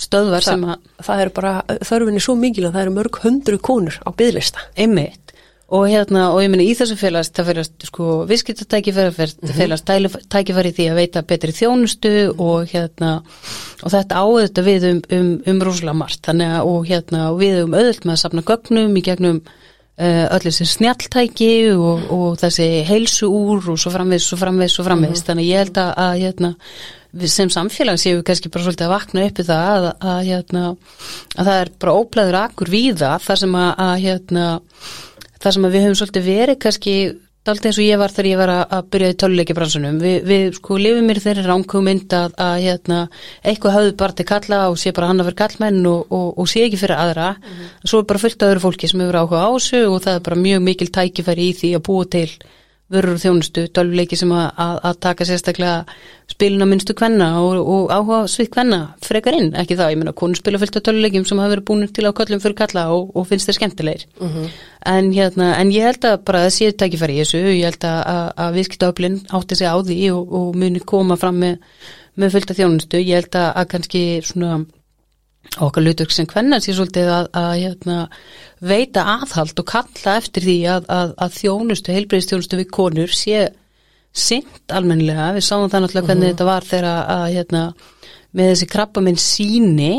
stöðvar 0.00 0.44
sem 0.44 0.64
að 0.64 0.78
það 1.04 1.24
er 1.24 1.32
bara, 1.36 1.54
þörfinni 1.84 2.24
svo 2.24 2.36
mikil 2.40 2.68
að 2.68 2.76
það 2.78 2.86
eru 2.86 2.96
mörg 2.96 3.20
hundru 3.24 3.60
konur 3.60 4.00
á 4.00 4.08
byðlista 4.16 4.64
einmitt 4.80 5.29
og 5.70 5.86
hérna, 5.86 6.24
og 6.34 6.40
ég 6.42 6.50
meina 6.50 6.66
í 6.66 6.74
þessu 6.74 6.96
félagast 6.98 7.36
það 7.36 7.48
félagast 7.50 7.86
sko 7.86 8.04
viðskiptatækifæri 8.26 9.12
Mhm. 9.14 9.54
félagast 9.54 10.26
tækifæri 10.32 10.72
því 10.74 10.88
að 10.90 10.98
veita 10.98 11.22
betri 11.22 11.52
þjónustu 11.54 12.14
og 12.38 12.66
hérna 12.72 13.22
og 13.82 13.90
þetta 13.94 14.18
áður 14.18 14.64
við 14.66 14.88
um, 14.90 15.02
um, 15.14 15.32
um 15.46 15.60
rúslega 15.60 15.94
margt. 15.94 16.22
Þannig 16.26 16.54
að 16.58 16.66
og 16.74 16.86
hérna 16.90 17.30
og 17.30 17.40
við 17.40 17.62
um 17.64 17.74
auðvöld 17.74 18.04
með 18.04 18.16
að 18.16 18.22
safna 18.24 18.42
gögnum 18.42 18.96
í 18.96 19.02
gegnum 19.06 19.40
uh, 20.00 20.26
öll 20.34 20.44
þessi 20.46 20.66
snjalltæki 20.66 21.52
og, 21.76 22.06
og 22.10 22.38
þessi 22.40 22.68
heilsu 22.88 23.28
úr 23.30 23.70
og 23.70 23.78
svo 23.78 23.92
framvegis, 23.94 24.26
svo 24.26 24.40
framvegis, 24.40 24.74
svo 24.74 24.86
framvegis. 24.86 25.22
Þannig 25.26 25.46
að 25.46 25.52
ég 25.52 25.62
held 25.64 25.80
að, 25.82 25.92
að 26.06 26.16
hérna, 26.24 26.54
sem 27.26 27.50
samfélag 27.50 27.98
séum 27.98 28.20
við 28.20 28.26
kannski 28.28 28.50
bara 28.54 28.66
svolítið 28.66 28.86
að 28.86 28.92
vakna 28.94 29.24
upp 29.26 29.38
í 29.38 29.46
það 29.48 29.70
að, 29.70 29.86
að, 30.12 30.20
hérna, 30.28 30.64
að 31.36 31.48
það 31.50 31.60
er 31.60 31.70
bara 31.82 31.94
óplæður 31.98 32.40
akkur 32.44 32.70
víða 32.70 33.14
þar 33.22 33.40
sem 33.44 33.56
að, 33.58 33.70
að 33.86 33.94
hérna, 34.04 34.44
þar 35.40 35.56
sem 35.56 35.66
við 35.66 35.84
höfum 35.86 35.98
svolítið 36.00 36.30
verið 36.30 36.62
kannski 36.66 36.94
Dalt 37.40 37.64
eins 37.64 37.78
og 37.80 37.86
ég 37.86 37.96
var 37.96 38.12
þegar 38.12 38.26
ég 38.28 38.36
var 38.36 38.50
að, 38.52 38.88
byrja 38.92 39.12
í 39.14 39.14
töluleiki 39.16 39.54
bransunum. 39.56 39.96
Vi, 40.02 40.10
við 40.28 40.58
sko 40.58 40.76
lifum 40.76 41.06
mér 41.08 41.20
þeirri 41.24 41.44
ránkugmynd 41.46 42.12
að, 42.12 42.34
að 42.36 42.56
hérna, 42.66 42.98
eitthvað 43.40 43.76
hafðu 43.78 43.94
bara 44.02 44.16
til 44.18 44.26
kalla 44.28 44.58
og 44.68 44.76
sé 44.82 44.92
bara 44.92 45.08
hann 45.08 45.22
að 45.22 45.30
vera 45.30 45.38
kallmenn 45.38 45.78
og, 45.88 46.12
og, 46.12 46.26
og 46.36 46.50
sé 46.52 46.66
ekki 46.66 46.82
fyrir 46.82 47.00
aðra. 47.00 47.30
Mm 47.38 47.54
-hmm. 47.54 47.70
Svo 47.88 48.02
er 48.02 48.08
bara 48.12 48.20
fullt 48.20 48.42
af 48.42 48.50
öðru 48.50 48.64
fólki 48.66 48.90
sem 48.92 49.00
hefur 49.00 49.20
áhuga 49.22 49.40
á 49.40 49.50
þessu 49.56 49.80
og 49.88 50.02
það 50.04 50.14
er 50.14 50.26
bara 50.28 50.44
mjög 50.44 50.60
mikil 50.68 50.90
tækifæri 50.92 51.48
í 51.48 51.56
því 51.56 51.70
að 51.78 51.84
búa 51.88 52.04
til 52.04 52.28
vörur 52.90 53.14
og 53.14 53.20
þjónustu, 53.22 53.66
tölvuleiki 53.70 54.16
sem 54.18 54.30
að, 54.34 54.46
að, 54.64 54.78
að 54.88 54.96
taka 55.06 55.26
sérstaklega 55.28 55.74
spilin 56.30 56.62
á 56.62 56.70
minnstu 56.70 56.94
kvenna 56.98 57.28
og, 57.42 57.60
og 57.60 57.92
áhuga 57.94 58.18
svið 58.30 58.48
kvenna 58.56 58.80
frekar 59.06 59.36
inn, 59.38 59.52
ekki 59.58 59.76
það, 59.78 59.92
ég 59.94 60.00
menna 60.00 60.14
konur 60.16 60.40
spila 60.40 60.58
fullt 60.62 60.78
af 60.80 60.84
tölvuleikim 60.88 61.26
sem 61.28 61.38
hafa 61.38 61.52
verið 61.54 61.66
búin 61.70 61.86
til 61.94 62.06
á 62.06 62.12
köllum 62.18 62.42
fyrir 62.42 62.56
kalla 62.58 62.88
og, 62.94 63.12
og 63.14 63.28
finnst 63.30 63.46
þeir 63.50 63.58
skemmtilegir 63.60 64.06
Mhm. 64.20 64.28
-huh. 64.28 64.48
en, 64.86 65.12
hérna, 65.12 65.54
en 65.60 65.70
ég 65.70 65.82
held 65.86 66.04
að 66.04 66.16
bara 66.24 66.44
það 66.46 66.56
séu 66.58 66.72
tækifæri 66.72 67.14
í 67.14 67.22
þessu, 67.22 67.38
ég 67.38 67.64
held 67.64 67.84
að, 67.84 68.32
að, 68.36 68.54
viðskiptaöflin 68.54 69.20
átti 69.30 69.56
sig 69.56 69.66
á 69.66 69.76
því 69.82 70.10
og, 70.12 70.32
og 70.32 70.56
muni 70.56 70.80
koma 70.80 71.16
fram 71.16 71.38
með, 71.38 71.56
með 72.16 72.30
fullt 72.32 72.50
af 72.50 72.56
þjónustu, 72.56 72.98
ég 72.98 73.14
held 73.14 73.34
að, 73.34 73.52
að 73.56 73.66
kannski 73.68 74.20
svona 74.22 74.64
okkar 75.60 75.84
hlutverk 75.84 76.12
sem 76.14 76.28
hvernig 76.30 76.62
sé 76.62 76.74
svolítið 76.76 77.08
að, 77.14 77.30
að 77.40 77.52
hérna, 77.62 77.96
veita 78.60 79.06
aðhald 79.16 79.62
og 79.62 79.68
kalla 79.72 80.18
eftir 80.20 80.46
því 80.46 80.58
að, 80.76 80.86
að, 80.92 81.16
að 81.26 81.38
þjónustu, 81.40 81.96
heilbreyðstjónustu 81.96 82.60
við 82.60 82.70
konur 82.76 83.16
sé 83.16 83.48
sint 84.10 84.74
almennilega, 84.74 85.32
við 85.36 85.46
sáum 85.46 85.68
það 85.70 85.86
náttúrulega 85.86 86.10
hvernig 86.10 86.32
þetta 86.32 86.48
var 86.48 86.66
þegar 86.66 86.88
að 87.16 87.26
hérna, 87.36 87.66
með 88.36 88.50
þessi 88.52 88.70
krabba 88.70 89.04
minn 89.06 89.20
síni 89.20 89.92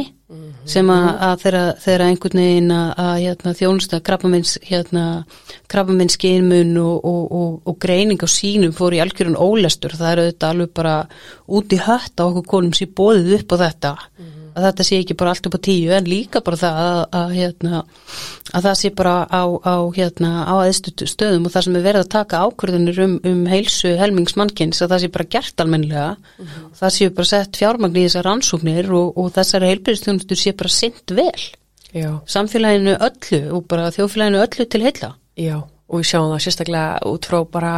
sem 0.71 0.87
að, 0.93 1.07
að 1.25 1.33
þeirra, 1.41 1.61
þeirra 1.83 2.07
einhvern 2.07 2.39
veginn 2.39 2.73
að, 2.75 2.91
að 3.03 3.15
hérna, 3.25 3.53
þjónusta 3.59 3.99
krabba 4.07 4.29
minns 4.31 4.53
hérna, 4.63 5.05
krabba 5.71 5.95
minns 5.97 6.15
skeinmun 6.15 6.75
og, 6.79 7.07
og, 7.07 7.23
og, 7.39 7.55
og 7.67 7.79
greining 7.81 8.21
á 8.23 8.29
sínum 8.31 8.75
fór 8.75 8.95
í 8.95 9.01
algjörun 9.03 9.39
ólestur, 9.39 9.97
það 9.97 10.11
er 10.11 10.21
auðvitað 10.23 10.53
alveg 10.53 10.75
bara 10.77 10.93
út 11.59 11.75
í 11.75 11.81
hött 11.81 12.23
á 12.23 12.23
okkur 12.29 12.47
konum 12.53 12.77
sem 12.77 12.93
bóðið 12.95 13.35
upp 13.41 13.57
á 13.57 13.61
þetta 13.65 13.93
að 14.55 14.67
þetta 14.67 14.85
sé 14.87 14.99
ekki 15.01 15.17
bara 15.19 15.33
allt 15.33 15.47
upp 15.49 15.57
á 15.57 15.65
tíu 15.67 15.93
en 15.95 16.09
líka 16.09 16.41
bara 16.45 16.59
það 16.61 16.81
að, 16.81 17.01
að, 17.19 17.33
hérna, 17.37 17.83
að 18.51 18.67
það 18.67 18.75
sé 18.81 18.91
bara 19.01 19.15
á, 19.27 19.43
á, 19.65 19.75
hérna, 19.97 20.31
á 20.47 20.53
aðeistu 20.59 21.07
stöðum 21.09 21.47
og 21.47 21.55
það 21.55 21.67
sem 21.67 21.79
er 21.79 21.87
verið 21.87 22.05
að 22.05 22.11
taka 22.17 22.43
ákvörðunir 22.45 23.01
um, 23.05 23.15
um 23.31 23.41
heilsu 23.51 23.95
helmingsmannkins 24.01 24.83
að 24.83 24.93
það 24.95 25.03
sé 25.03 25.11
bara 25.15 25.31
gert 25.37 25.63
almennilega 25.63 26.11
mm 26.17 26.45
-hmm. 26.45 26.69
það 26.81 26.95
sé 26.97 27.09
bara 27.09 27.31
sett 27.33 27.61
fjármagn 27.61 27.97
í 27.97 28.05
þessar 28.05 28.27
rannsóknir 28.29 28.91
og, 28.91 29.17
og 29.17 29.33
þessari 29.35 29.71
heilbyrðstjónustu 29.71 30.35
sé 30.35 30.53
bara 30.53 30.69
sint 30.69 31.15
vel 31.15 31.41
Já. 31.91 32.19
samfélaginu 32.25 32.95
öllu 32.95 33.41
og 33.51 33.67
bara 33.67 33.91
þjófélaginu 33.91 34.39
öllu 34.39 34.65
til 34.65 34.81
heila 34.81 35.15
Já, 35.35 35.63
og 35.91 35.99
við 35.99 36.07
sjáum 36.07 36.31
það 36.31 36.43
sérstaklega 36.45 36.99
út 37.11 37.27
frá 37.27 37.39
bara 37.51 37.73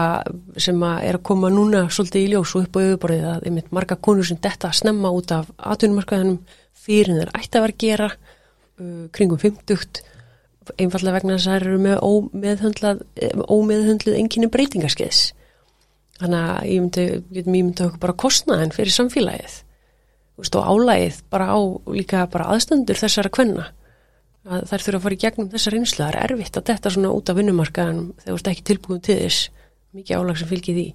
sem 0.62 0.83
að 0.86 1.05
er 1.07 1.17
að 1.17 1.25
koma 1.29 1.49
núna 1.53 1.88
svolítið 1.89 2.25
í 2.25 2.31
ljós 2.33 2.53
og 2.55 2.67
upp 2.67 2.77
á 2.77 2.81
auðuborðið 2.83 3.29
að 3.31 3.47
einmitt 3.47 3.71
marga 3.73 3.97
konur 3.97 4.27
sem 4.27 4.38
detta 4.41 4.69
að 4.69 4.79
snemma 4.81 5.13
út 5.13 5.33
af 5.33 5.49
atvinnumarkaðinum 5.57 6.38
fyrir 6.83 7.19
þeir 7.19 7.31
ætti 7.39 7.59
að 7.59 7.65
vera 7.65 7.75
að 7.75 7.83
gera 7.85 8.09
uh, 8.13 9.05
kringum 9.15 9.41
50 9.41 10.03
einfallega 10.79 11.17
vegna 11.17 11.37
þess 11.37 11.47
að 11.47 11.53
það 11.53 11.61
eru 11.61 11.79
með 11.83 11.97
ómeðhundlað, 12.07 13.01
ómeðhundlið 13.51 14.19
enginni 14.19 14.51
breytingarskeiðs 14.51 15.23
þannig 16.21 16.49
að 16.49 16.67
ég 16.69 16.81
myndi, 16.83 17.05
ég 17.35 17.47
myndi 17.49 17.85
okkur 17.85 18.01
bara 18.01 18.17
kostnaðin 18.23 18.73
fyrir 18.73 18.95
samfélagið. 18.95 19.55
Vist, 20.39 20.55
og 20.57 20.65
álægið 20.65 21.19
bara 21.33 21.49
á 21.53 21.59
líka 21.93 22.25
bara 22.31 22.49
aðstöndur 22.53 22.99
þessara 22.99 23.31
kvenna. 23.33 23.67
Að 24.43 24.65
þær 24.71 24.85
þurfa 24.85 24.97
að 24.97 25.03
fara 25.05 25.15
í 25.15 25.21
gegnum 25.23 25.51
þessar 25.51 25.77
einslu 25.77 26.03
það 26.03 26.09
er 26.11 26.19
erfitt 26.25 26.59
að 26.59 26.67
detta 26.69 26.91
svona 26.93 27.13
út 27.15 27.29
af 27.31 27.37
vinnumarkaðan 27.39 28.01
þegar 28.23 28.31
þú 28.31 28.39
ert 28.39 28.51
ekki 28.53 28.65
tilbúin 28.69 29.03
til 29.03 29.19
þess. 29.21 29.49
Mikið 29.93 30.19
álag 30.19 30.39
sem 30.39 30.49
fylgir 30.49 30.77
því 30.77 30.87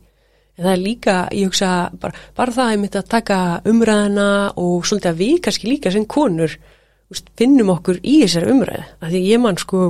en 0.58 0.66
það 0.66 0.72
er 0.72 0.82
líka, 0.82 1.16
ég 1.34 1.48
hugsa, 1.48 1.70
bara, 2.00 2.26
bara 2.36 2.54
það 2.54 2.66
að 2.66 2.74
ég 2.74 2.82
myndi 2.82 3.00
að 3.00 3.12
taka 3.14 3.38
umræðina 3.70 4.28
og 4.58 4.86
svolítið 4.88 5.12
að 5.12 5.22
við 5.22 5.40
kannski 5.46 5.70
líka 5.70 5.94
sem 5.94 6.06
konur 6.10 6.58
úst, 7.08 7.30
finnum 7.38 7.72
okkur 7.76 8.02
í 8.02 8.20
þessari 8.24 8.52
umræði 8.52 8.84
að 8.98 9.14
því 9.14 9.24
ég 9.28 9.42
mann 9.44 9.60
sko 9.60 9.84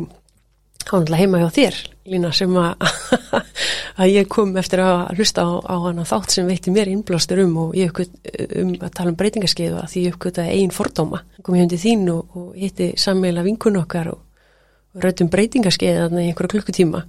hánlega 0.89 1.21
heima 1.21 1.41
hjá 1.43 1.49
þér, 1.57 1.79
Lína, 2.09 2.31
sem 2.33 2.55
að 2.57 2.87
að 4.01 4.13
ég 4.15 4.29
kom 4.33 4.55
eftir 4.57 4.81
að 4.81 5.19
hlusta 5.19 5.45
á, 5.45 5.51
á 5.61 5.77
hana 5.89 6.07
þátt 6.09 6.33
sem 6.33 6.49
veitti 6.49 6.73
mér 6.73 6.89
innblástur 6.93 7.43
um 7.43 7.57
og 7.65 7.75
ég 7.77 7.91
uppgöt 7.91 8.15
um 8.63 8.71
að 8.79 8.95
tala 8.95 9.13
um 9.13 9.19
breytingarskeið 9.19 9.75
og 9.75 9.83
að 9.83 9.93
því 9.93 10.05
ég 10.07 10.17
uppgötaði 10.17 10.55
einn 10.55 10.73
fordóma. 10.73 11.21
Kom 11.43 11.59
ég 11.59 11.67
hundi 11.67 11.81
þín 11.83 12.07
og, 12.15 12.39
og 12.39 12.57
hitti 12.57 12.93
sammeila 13.01 13.45
vinkun 13.45 13.81
okkar 13.83 14.13
og, 14.15 14.23
rautum 14.99 15.29
breytingarskeið 15.31 16.01
þarna 16.03 16.23
í 16.25 16.31
einhverja 16.31 16.55
klukkutíma 16.57 17.05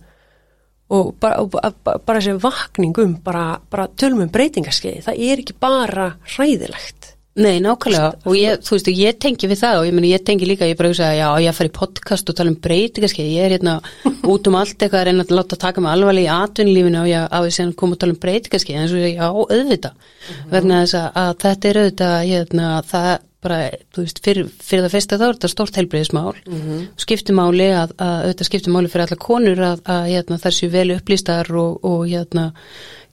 og 0.89 1.13
bara, 1.21 1.43
og 1.43 1.52
bara, 1.54 1.99
bara 2.06 2.19
þessi 2.19 2.39
vakning 2.41 2.97
um 3.04 3.15
bara, 3.23 3.60
bara 3.69 3.88
tölum 3.99 4.23
um 4.25 4.34
breytingarskeið 4.34 5.06
það 5.06 5.23
er 5.30 5.43
ekki 5.43 5.58
bara 5.62 6.13
hræðilegt. 6.36 7.15
Nei, 7.39 7.62
nákvæmlega. 7.63 8.08
Og 8.28 8.36
ég, 8.36 8.60
þú 8.65 8.73
veist, 8.75 8.89
ég 8.99 9.19
tengi 9.21 9.47
við 9.47 9.62
það 9.62 9.78
og 9.80 9.86
ég 9.88 9.93
meni, 9.95 10.10
ég 10.12 10.23
tengi 10.28 10.47
líka, 10.49 10.67
ég 10.67 10.75
bara 10.80 10.89
hugsa 10.91 11.12
að 11.12 11.19
já, 11.21 11.28
ég 11.45 11.56
fari 11.56 11.69
í 11.69 11.75
podcast 11.78 12.32
og 12.32 12.36
tala 12.36 12.52
um 12.52 12.58
breytingarskeið, 12.60 13.30
ég 13.38 13.45
er 13.45 13.56
hérna 13.56 13.78
út 14.34 14.49
um 14.49 14.58
allt 14.60 14.75
eitthvað 14.75 14.99
að 14.99 15.08
reyna 15.08 15.25
að 15.28 15.36
láta 15.38 15.60
taka 15.62 15.84
mig 15.84 15.93
alvarlega 15.93 16.25
í 16.25 16.43
atvinnlífinu 16.43 17.04
og 17.04 17.10
ég 17.12 17.30
á 17.32 17.38
því 17.38 17.54
sem 17.56 17.71
koma 17.80 17.95
að 17.95 18.02
tala 18.04 18.15
um 18.17 18.21
breytingarskeið, 18.25 18.82
en 18.82 18.91
svo 18.91 19.04
ég, 19.06 19.15
já, 19.15 19.28
auðvita 19.30 19.93
mm 19.93 20.02
-hmm. 20.02 20.52
vegna 20.56 20.82
þess 20.84 20.99
að, 20.99 21.10
að 21.23 21.32
þetta 21.45 21.69
er 21.69 21.82
auðvita 21.84 22.12
hérna, 22.25 22.67
það 22.91 23.12
bara, 23.43 23.58
þú 23.95 24.04
veist, 24.04 24.19
fyrir, 24.23 24.47
fyrir 24.60 24.86
það 24.86 24.95
fyrsta 24.95 25.17
þá 25.19 25.25
er 25.25 25.36
þetta 25.38 25.49
stórt 25.54 25.78
heilbreyðismál 25.80 26.34
mm 26.36 26.62
-hmm. 26.62 26.88
skiptimáli 26.99 27.67
að, 27.71 27.93
að 27.97 28.15
auðvitað 28.23 28.49
skiptimáli 28.49 28.91
fyrir 28.91 29.06
alla 29.06 29.19
konur 29.25 29.62
að, 29.71 29.84
að 29.86 30.08
hérna, 30.13 30.39
þessu 30.43 30.69
vel 30.73 30.89
upplýstar 30.97 31.52
og, 31.56 31.80
og 31.84 32.08
hérna 32.08 32.52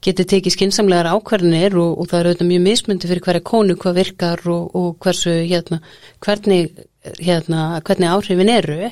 geti 0.02 0.24
tekið 0.24 0.52
skinsamlegar 0.52 1.10
ákvarðinir 1.14 1.76
og, 1.78 1.98
og 2.00 2.08
það 2.10 2.18
er 2.18 2.26
auðvitað 2.26 2.50
mjög 2.50 2.62
mismundi 2.66 3.10
fyrir 3.10 3.24
hverja 3.26 3.48
konu 3.52 3.76
hvað 3.76 3.98
virkar 4.00 4.42
og, 4.46 4.74
og 4.74 4.96
hversu 5.02 5.30
hérna, 5.30 5.80
hvernig, 6.20 6.70
hérna, 7.18 7.80
hvernig 7.86 8.10
áhrifin 8.10 8.52
eru 8.52 8.90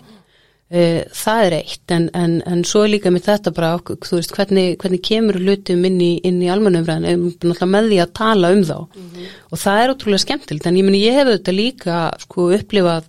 það 1.15 1.45
er 1.47 1.55
eitt 1.61 1.93
en, 1.95 2.09
en, 2.19 2.33
en 2.51 2.63
svo 2.67 2.85
líka 2.91 3.13
með 3.15 3.29
þetta 3.29 3.53
bara 3.55 3.77
þú 3.79 4.19
veist 4.19 4.33
hvernig, 4.35 4.77
hvernig 4.83 5.03
kemur 5.07 5.39
hlutum 5.39 5.85
inn 5.87 6.01
í, 6.03 6.13
í 6.19 6.49
almanumræðin 6.51 7.27
með 7.71 7.91
því 7.93 8.01
að 8.03 8.15
tala 8.19 8.51
um 8.57 8.65
þá. 8.67 8.79
Mm 8.83 9.05
-hmm. 9.05 9.29
og 9.51 9.63
það 9.65 9.83
er 9.83 9.93
ótrúlega 9.95 10.25
skemmtilegt 10.25 10.67
en 10.67 10.79
ég 10.81 10.85
meni 10.85 11.05
ég 11.05 11.15
hef 11.15 11.29
auðvitað 11.29 11.61
líka 11.61 11.99
sko 12.19 12.51
upplifað 12.59 13.05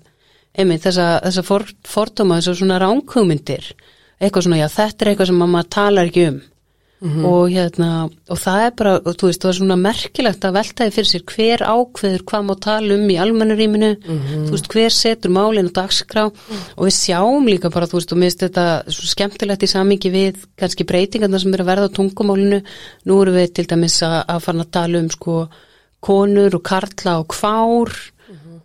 einmitt 0.55 0.85
þessa, 0.85 1.07
þessa 1.23 1.43
for, 1.43 1.65
fordóma 1.83 2.39
þessar 2.39 2.59
svona 2.61 2.79
ránkugmyndir 2.79 3.73
eitthvað 4.21 4.43
svona 4.43 4.61
já 4.61 4.67
þetta 4.69 5.05
er 5.05 5.09
eitthvað 5.11 5.31
sem 5.31 5.41
maður 5.41 5.69
talar 5.69 6.11
ekki 6.11 6.27
um 6.29 6.41
Mm 7.01 7.09
-hmm. 7.11 7.25
og 7.25 7.49
hérna 7.51 8.09
og 8.29 8.37
það 8.39 8.59
er 8.65 8.71
bara, 8.71 8.99
þú 8.99 9.27
veist, 9.27 9.41
það 9.41 9.49
er 9.49 9.57
svona 9.57 9.75
merkilegt 9.75 10.45
að 10.45 10.55
veltaði 10.55 10.93
fyrir 10.95 11.09
sér 11.09 11.23
hver 11.27 11.61
ákveður 11.67 12.23
hvað 12.23 12.45
má 12.47 12.55
tala 12.61 12.95
um 12.95 13.09
í 13.09 13.17
almennuríminu 13.19 13.91
mm 13.99 14.19
-hmm. 14.19 14.45
þú 14.47 14.51
veist, 14.51 14.69
hver 14.71 14.91
setur 14.91 15.31
málinn 15.31 15.67
og 15.67 15.73
dagskrá 15.73 16.23
mm 16.25 16.31
-hmm. 16.31 16.63
og 16.77 16.85
við 16.87 16.95
sjáum 17.03 17.45
líka 17.51 17.69
bara, 17.69 17.85
þú 17.85 17.95
veist, 17.99 18.11
og 18.11 18.17
minnst 18.17 18.39
þetta 18.39 18.83
svo 18.87 19.05
skemmtilegt 19.07 19.63
í 19.63 19.67
samingi 19.67 20.09
við 20.09 20.35
kannski 20.57 20.83
breytingarna 20.83 21.39
sem 21.39 21.53
eru 21.53 21.63
að 21.63 21.71
verða 21.71 21.87
á 21.91 21.95
tungumálinu 21.97 22.61
nú 23.05 23.21
eru 23.21 23.31
við 23.31 23.53
til 23.53 23.67
dæmis 23.67 24.01
að, 24.01 24.23
að 24.27 24.39
fara 24.39 24.59
að 24.59 24.71
tala 24.71 24.99
um 24.99 25.09
sko 25.09 25.49
konur 25.99 26.55
og 26.55 26.63
karla 26.63 27.19
og 27.19 27.27
kvár 27.27 27.91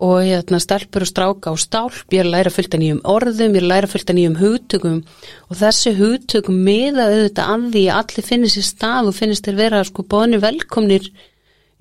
og 0.00 0.22
hérna 0.24 0.60
stelpur 0.62 1.04
og 1.04 1.10
stráka 1.10 1.52
og 1.52 1.60
stálp, 1.60 2.06
ég 2.08 2.22
er 2.22 2.28
að 2.28 2.34
læra 2.34 2.52
fullt 2.54 2.74
af 2.76 2.80
nýjum 2.80 3.02
orðum, 3.04 3.52
ég 3.52 3.60
er 3.60 3.66
að 3.66 3.72
læra 3.74 3.90
fullt 3.90 4.12
af 4.12 4.16
nýjum 4.16 4.38
hugtökum 4.40 5.02
og 5.50 5.58
þessi 5.60 5.92
hugtökum 5.98 6.62
miða 6.64 7.10
auðvitað 7.10 7.52
að 7.52 7.66
því 7.74 7.84
að 7.84 8.00
allir 8.00 8.28
finnir 8.30 8.54
sér 8.54 8.66
stað 8.70 9.10
og 9.10 9.18
finnist 9.18 9.46
þér 9.48 9.60
vera 9.60 9.82
sko 9.84 10.06
bóðinu 10.08 10.40
velkomnir 10.40 11.10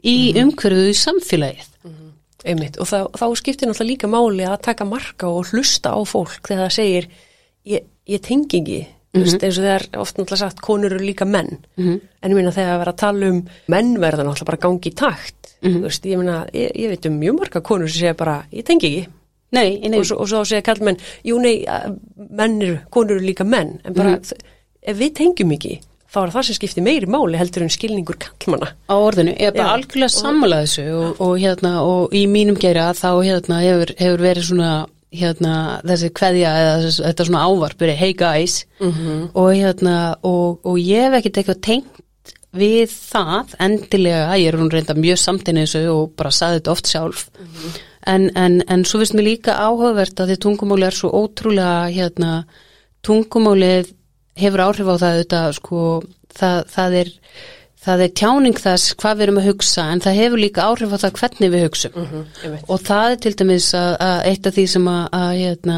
í 0.04 0.18
mm. 0.34 0.42
umhverfuðu 0.44 0.92
í 0.92 1.00
samfélagið. 1.00 1.72
Mm 1.84 1.96
-hmm. 1.96 2.14
Einmitt 2.44 2.80
og 2.80 2.92
þá, 2.92 3.00
þá 3.16 3.26
skiptir 3.40 3.68
náttúrulega 3.70 3.92
líka 3.94 4.08
máli 4.12 4.44
að 4.48 4.62
taka 4.68 4.86
marka 4.86 5.28
og 5.28 5.52
hlusta 5.54 5.96
á 5.96 6.00
fólk 6.04 6.44
þegar 6.44 6.68
það 6.68 6.76
segir 6.76 7.10
ég, 7.64 7.84
ég 8.08 8.22
tengi 8.22 8.60
ekki 8.60 8.82
Mm 9.10 9.24
-hmm. 9.24 9.44
eins 9.44 9.58
og 9.58 9.64
það 9.64 9.76
er 9.76 9.86
ofta 9.98 10.22
náttúrulega 10.22 10.38
sagt 10.38 10.60
konur 10.62 10.94
eru 10.94 11.06
líka 11.06 11.26
menn 11.26 11.58
mm 11.78 11.86
-hmm. 11.86 12.00
en 12.22 12.32
ég 12.32 12.36
minna 12.36 12.52
þegar 12.52 12.74
að 12.76 12.80
vera 12.80 12.92
að 12.92 12.96
tala 12.96 13.30
um 13.30 13.48
menn 13.68 13.98
verða 14.00 14.24
náttúrulega 14.24 14.46
bara 14.46 14.58
gangi 14.58 14.90
í 14.90 14.96
takt 14.96 15.56
mm 15.62 15.72
-hmm. 15.72 15.82
veist, 15.82 16.06
ég 16.06 16.18
minna, 16.18 16.46
ég, 16.54 16.72
ég 16.76 16.90
veit 16.90 17.06
um 17.06 17.20
mjög 17.20 17.40
marga 17.40 17.62
konur 17.62 17.90
sem 17.90 18.00
segja 18.00 18.14
bara, 18.14 18.46
ég 18.52 18.64
tengi 18.64 18.88
ekki 18.88 19.08
nei, 19.52 19.80
nei. 19.90 20.00
og, 20.00 20.06
svo, 20.06 20.18
og 20.18 20.28
svo 20.30 20.46
segja 20.46 20.62
kall 20.62 20.84
menn 20.84 20.98
jú 21.24 21.40
nei, 21.42 21.66
mennir, 22.30 22.82
konur 22.90 23.16
eru 23.16 23.26
líka 23.26 23.44
menn 23.44 23.80
en 23.84 23.94
bara, 23.94 24.20
ef 24.82 24.98
við 24.98 25.14
tengjum 25.14 25.52
ekki 25.52 25.80
þá 26.10 26.20
er 26.24 26.32
það 26.34 26.46
sem 26.46 26.56
skiptir 26.56 26.84
meiri 26.84 27.08
máli 27.08 27.38
heldur 27.38 27.64
en 27.64 27.70
skilningur 27.70 28.18
kallmanna 28.18 28.74
á 28.90 28.96
orðinu, 28.98 29.34
ég 29.38 29.48
er 29.48 29.58
bara 29.58 29.74
algjörlega 29.74 30.10
sammalað 30.10 30.64
þessu 30.66 30.86
og, 30.94 31.22
og 31.22 31.34
hérna, 31.40 31.82
og 31.82 32.14
í 32.14 32.28
mínum 32.28 32.58
gera 32.62 32.94
þá 32.94 33.12
hérna 33.26 33.62
hefur, 33.62 33.94
hefur 33.98 34.22
verið 34.22 34.44
svona 34.44 34.72
hérna, 35.16 35.54
þessi 35.88 36.12
kveðja 36.14 36.52
eða 36.62 36.92
þetta 37.00 37.26
svona 37.26 37.46
ávarpur 37.50 37.94
hey 37.98 38.14
guys. 38.14 38.66
Mhm. 38.80 39.32
og 39.34 39.50
hérna 39.54 40.16
og, 40.24 40.60
og 40.64 40.78
ég 40.78 41.08
hef 41.08 41.20
ekkert 41.20 41.42
eitthvað 41.42 41.62
tengt 41.62 42.06
við 42.56 42.90
það 42.90 43.54
endilega, 43.62 44.38
ég 44.42 44.48
er 44.50 44.58
hún 44.58 44.72
reynda 44.74 44.96
mjög 44.98 45.20
samt 45.22 45.50
inn 45.50 45.60
í 45.62 45.68
þessu 45.68 45.84
og 45.94 46.16
bara 46.18 46.32
saði 46.34 46.60
þetta 46.60 46.72
oft 46.72 46.90
sjálf. 46.90 47.28
En, 48.08 48.30
en, 48.36 48.62
en 48.66 48.86
svo 48.88 49.02
finnst 49.02 49.14
mér 49.14 49.28
líka 49.28 49.58
áhugavert 49.60 50.18
að 50.18 50.32
því 50.32 50.38
tungumáli 50.46 50.88
er 50.88 50.98
svo 50.98 51.12
ótrúlega 51.14 51.92
hérna, 51.94 52.46
tungumálið 53.06 53.92
hefur 54.40 54.64
áhrif 54.66 54.90
á 54.90 54.96
það 54.98 55.20
þetta 55.22 55.42
sko, 55.60 55.84
það, 56.40 56.60
það 56.74 56.98
er 57.02 57.12
það 57.86 58.02
er 58.06 58.12
tjáning 58.20 58.58
þess 58.60 58.94
hvað 59.00 59.18
við 59.20 59.26
erum 59.28 59.38
að 59.42 59.48
hugsa 59.50 59.86
en 59.94 60.02
það 60.04 60.18
hefur 60.20 60.42
líka 60.44 60.66
áhrif 60.68 60.92
á 60.92 60.98
það 61.06 61.14
hvernig 61.22 61.54
við 61.54 61.64
hugsum 61.68 61.94
Mhm, 61.96 62.26
einmitt. 62.44 62.66
og 62.70 62.82
það 62.90 63.12
er 63.14 63.22
til 63.26 63.34
dæmis 63.40 63.70
að, 63.80 63.94
að 64.10 64.26
eitt 64.34 64.48
af 64.52 64.54
því 64.58 64.66
sem 64.74 64.88
að, 64.92 65.06
að 65.20 65.32
hérna 65.40 65.78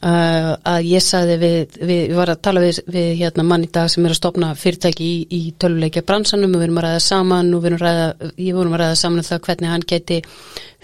að, 0.00 0.46
að 0.64 0.86
ég 0.88 1.02
sagði 1.04 1.34
við, 1.42 1.56
við, 1.80 1.90
við 2.08 2.14
var 2.16 2.30
að 2.32 2.38
tala 2.46 2.60
við, 2.64 2.78
við 2.94 3.08
hérna 3.20 3.44
mann 3.44 3.66
í 3.66 3.70
dag 3.74 3.90
sem 3.92 4.06
er 4.06 4.14
að 4.14 4.20
stopna 4.20 4.52
fyrirtæki 4.56 5.04
í, 5.04 5.16
í 5.36 5.40
töluleikja 5.60 6.04
bransanum 6.08 6.54
og 6.54 6.62
við 6.62 6.68
erum 6.68 6.78
að 6.80 6.86
ræða 6.88 7.02
saman 7.04 7.50
og 7.54 7.64
við 7.64 7.72
erum 7.72 7.82
að 7.82 7.88
ræða, 7.90 8.30
ég 8.46 8.54
vorum 8.60 8.76
að 8.78 8.82
ræða 8.84 9.00
saman 9.02 9.20
um 9.24 9.28
það 9.28 9.42
hvernig 9.48 9.74
hann 9.74 9.86
geti 9.92 10.20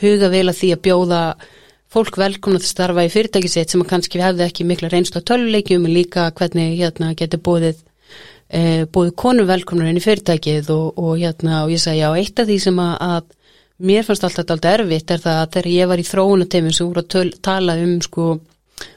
huga 0.03 0.29
vel 0.35 0.45
að 0.53 0.59
því 0.61 0.72
að 0.77 0.83
bjóða 0.89 1.22
fólk 1.97 2.18
velkomna 2.20 2.61
til 2.61 2.66
að 2.66 2.74
starfa 2.74 3.07
í 3.07 3.12
fyrirtæki 3.14 3.49
sitt 3.49 3.72
sem 3.72 3.85
kannski 3.89 4.20
hefði 4.20 4.45
ekki 4.51 4.66
mikla 4.68 4.91
reynslu 4.93 5.22
á 5.22 5.29
töluleikjum 5.31 5.87
en 5.89 5.95
líka 5.97 6.27
hvernig 6.37 6.74
hérna 6.83 7.14
geti 7.16 7.39
búið 7.41 7.70
e, 8.49 8.87
búið 8.93 9.15
konur 9.19 9.49
velkomnar 9.49 9.91
inn 9.91 10.01
í 10.01 10.05
fyrirtækið 10.05 10.71
og, 10.75 10.99
og 10.99 11.17
hérna 11.21 11.65
og 11.65 11.73
ég 11.75 11.83
sagði 11.83 12.03
já 12.03 12.11
eitt 12.15 12.43
af 12.43 12.51
því 12.51 12.59
sem 12.63 12.83
að, 12.83 12.95
að 13.07 13.33
mér 13.91 14.07
fannst 14.07 14.27
alltaf 14.27 14.51
alltaf 14.55 14.73
erfitt 14.73 15.13
er 15.13 15.23
það 15.23 15.41
að 15.43 15.55
þegar 15.57 15.73
ég 15.75 15.91
var 15.93 16.03
í 16.03 16.11
þróunateimum 16.11 16.77
sem 16.77 16.91
voru 16.91 17.05
að 17.05 17.11
töl, 17.17 17.29
tala 17.45 17.79
um 17.83 17.97
sko 18.05 18.29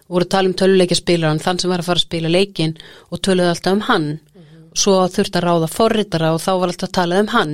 voru 0.10 0.26
að 0.26 0.34
tala 0.34 0.50
um 0.50 0.58
töluleikjaspilaran 0.58 1.44
þann 1.44 1.62
sem 1.62 1.72
var 1.72 1.84
að 1.84 1.90
fara 1.90 2.02
að 2.02 2.08
spila 2.08 2.34
leikin 2.34 2.76
og 3.10 3.22
töluði 3.26 3.54
alltaf 3.54 3.78
um 3.78 3.86
hann. 3.90 4.10
Svo 4.80 4.96
þurfti 5.10 5.40
að 5.40 5.46
ráða 5.48 5.68
forritara 5.72 6.30
og 6.36 6.42
þá 6.44 6.52
var 6.62 6.72
alltaf 6.72 6.90
að 6.90 6.96
tala 7.00 7.20
um 7.24 7.30
hann. 7.34 7.54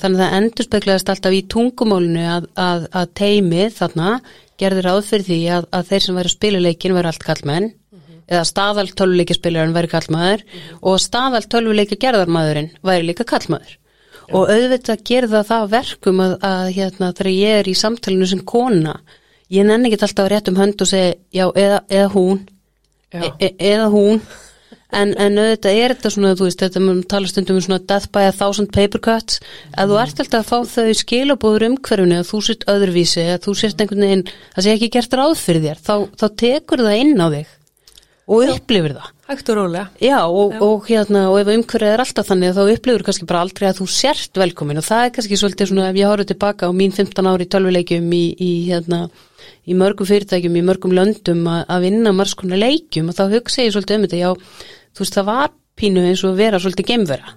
Þannig 0.00 0.20
að 0.20 0.22
það 0.22 0.36
endur 0.38 0.68
speklegaðist 0.68 1.12
alltaf 1.14 1.36
í 1.36 1.42
tungumálinu 1.54 2.24
að, 2.36 2.48
að, 2.68 2.86
að 3.00 3.12
teimið 3.20 3.76
þarna 3.78 4.14
gerði 4.60 4.84
ráð 4.86 5.02
fyrir 5.08 5.28
því 5.28 5.40
að, 5.56 5.68
að 5.76 5.90
þeir 5.90 6.04
sem 6.04 6.18
væri 6.18 6.30
að 6.30 6.36
spila 6.36 6.64
leikin 6.66 6.96
væri 6.96 7.10
allt 7.10 7.26
kallmenn 7.26 7.70
eða 8.30 8.46
staðal 8.48 8.88
töluleikjaspilarinn 8.94 9.76
væri 9.76 9.90
kallmaður 9.90 10.46
og 10.80 11.00
staðal 11.02 11.42
töluleikjagerðarmaðurinn 11.50 12.72
væri 12.86 13.10
líka 13.10 13.26
kallmaður 13.28 13.76
og 14.30 14.50
auðvitað 14.50 15.06
gerða 15.06 15.40
það 15.46 15.64
að 15.64 15.72
verkum 15.74 16.20
að, 16.22 16.36
að 16.46 16.68
hérna, 16.76 17.14
þegar 17.18 17.32
ég 17.34 17.56
er 17.62 17.70
í 17.70 17.78
samtalenu 17.78 18.28
sem 18.30 18.44
kona 18.46 19.00
ég 19.50 19.66
nenni 19.66 19.90
ekki 19.90 20.06
alltaf 20.06 20.30
rétt 20.30 20.50
um 20.50 20.60
hönd 20.60 20.82
og 20.82 20.90
segja 20.90 21.16
já 21.34 21.48
eða, 21.58 21.82
eða 21.88 22.12
hún. 22.14 22.46
Já. 23.10 23.24
e, 23.26 23.32
e, 23.40 23.50
eða 23.72 23.90
hún. 23.90 24.22
En, 24.90 25.12
en 25.22 25.38
auðvitað 25.38 25.76
er 25.78 25.92
þetta 25.94 26.10
svona 26.10 26.32
þú 26.38 26.46
veist 26.48 26.62
þetta 26.64 26.80
mun 26.82 27.02
tala 27.10 27.28
stundum 27.30 27.58
um 27.60 27.62
svona 27.62 27.82
death 27.86 28.10
by 28.14 28.26
a 28.26 28.34
thousand 28.34 28.72
paper 28.74 29.02
cuts. 29.02 29.38
Að 29.78 29.92
þú 29.92 30.00
ert 30.02 30.22
alltaf 30.24 30.40
að 30.40 30.50
fá 30.50 30.72
þau 30.74 30.98
skilabóður 30.98 31.66
umhverfunu 31.68 32.18
að 32.18 32.28
þú 32.30 32.42
sért 32.46 32.66
öðruvísi 32.70 33.26
að 33.36 33.44
þú 33.46 33.54
sért 33.60 33.82
einhvern 33.82 34.06
veginn 34.06 34.26
það 34.30 34.66
sé 34.66 34.74
ekki 34.74 34.90
gert 34.96 35.16
ráð 35.18 35.36
fyrir 35.38 35.66
þér 35.66 35.82
þá, 35.86 35.94
þá 36.18 36.26
tekur 36.42 36.84
það 36.86 37.02
inn 37.04 37.22
á 37.22 37.26
þig 37.36 37.54
og 38.30 38.52
upplifir 38.54 38.94
það. 38.94 39.08
Hægt 39.30 39.50
og 39.50 39.56
rólega. 39.58 39.84
Já, 40.02 40.18
og, 40.26 40.54
og 40.62 40.86
hérna, 40.86 41.24
og 41.30 41.40
ef 41.40 41.50
umhverfið 41.50 41.92
er 41.92 42.02
alltaf 42.04 42.28
þannig 42.28 42.54
þá 42.54 42.60
upplifur 42.74 43.04
kannski 43.06 43.28
bara 43.30 43.42
aldrei 43.44 43.66
að 43.70 43.80
þú 43.80 43.86
sért 43.94 44.40
velkomin 44.42 44.80
og 44.80 44.86
það 44.86 45.06
er 45.06 45.12
kannski 45.16 45.38
svolítið 45.40 45.70
svona 45.70 45.88
ef 45.90 45.98
ég 45.98 46.10
horfði 46.10 46.28
tilbaka 46.30 46.70
á 46.70 46.72
mín 46.74 46.94
15 46.94 47.30
ári 47.30 47.46
í 47.46 47.50
tölvuleikjum 47.50 48.14
í, 48.14 48.22
í 48.38 48.52
hérna, 48.68 49.02
í 49.66 49.78
mörgum 49.78 50.08
fyrirtækjum, 50.10 50.60
í 50.60 50.64
mörgum 50.66 50.94
löndum 50.94 51.42
að, 51.50 51.64
að 51.74 51.86
vinna 51.88 52.14
margs 52.14 52.36
konar 52.38 52.62
leikjum 52.62 53.10
og 53.10 53.18
þá 53.18 53.24
hugsa 53.34 53.66
ég 53.66 53.74
svolítið 53.74 53.98
um 53.98 54.06
þetta, 54.06 54.22
já, 54.22 54.70
þú 54.94 55.04
veist 55.04 55.18
það 55.18 55.30
var 55.30 55.52
pínu 55.80 56.06
eins 56.06 56.24
og 56.26 56.38
vera 56.38 56.62
svolítið 56.62 56.90
gemvera 56.94 57.36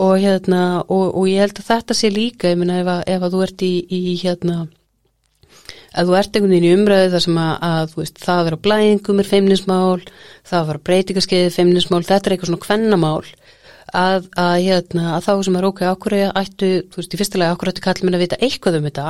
og 0.00 0.14
hérna, 0.16 0.62
og, 0.88 1.10
og 1.12 1.26
ég 1.28 1.42
held 1.44 1.58
að 1.60 1.66
þetta 1.68 1.96
sé 1.96 2.08
líka, 2.08 2.52
ég 2.54 2.56
meina 2.56 2.78
ef 2.80 2.88
ef 3.04 3.24
að 3.26 3.34
þú 3.34 3.42
ert 3.44 3.64
í, 3.66 3.72
í 3.84 4.14
hérna 4.22 4.62
að 5.94 6.10
þú 6.10 6.16
ert 6.18 6.36
einhvern 6.36 6.54
veginn 6.54 6.68
í 6.68 6.74
umræðu 6.76 7.10
þar 7.14 7.24
sem 7.24 7.40
að, 7.42 7.52
að 7.68 7.94
veist, 7.98 8.22
það 8.22 8.40
að 8.40 8.48
vera 8.48 8.60
blæðingum 8.66 9.22
er 9.22 9.28
feimnismál, 9.28 10.00
það 10.48 10.60
að 10.60 10.70
vera 10.72 10.84
breytingaskeiði 10.88 11.54
feimnismál, 11.54 12.02
þetta 12.08 12.28
er 12.28 12.36
eitthvað 12.36 12.52
svona 12.52 12.64
kvennamál 12.66 13.26
að, 13.96 14.28
að, 14.36 14.56
hérna, 14.66 15.04
að 15.16 15.28
þá 15.28 15.32
sem 15.48 15.58
er 15.58 15.68
ok, 15.68 15.84
ákvöru 15.88 16.22
ættu, 16.36 16.72
þú 16.92 17.00
veist, 17.00 17.14
í 17.14 17.20
fyrsta 17.22 17.40
lega 17.40 17.56
ákvöru 17.56 17.72
ættu 17.72 17.84
kallið 17.86 18.08
minn 18.08 18.18
að 18.18 18.24
vita 18.26 18.40
eitthvað 18.44 18.80
um 18.80 18.88
þetta 18.90 19.06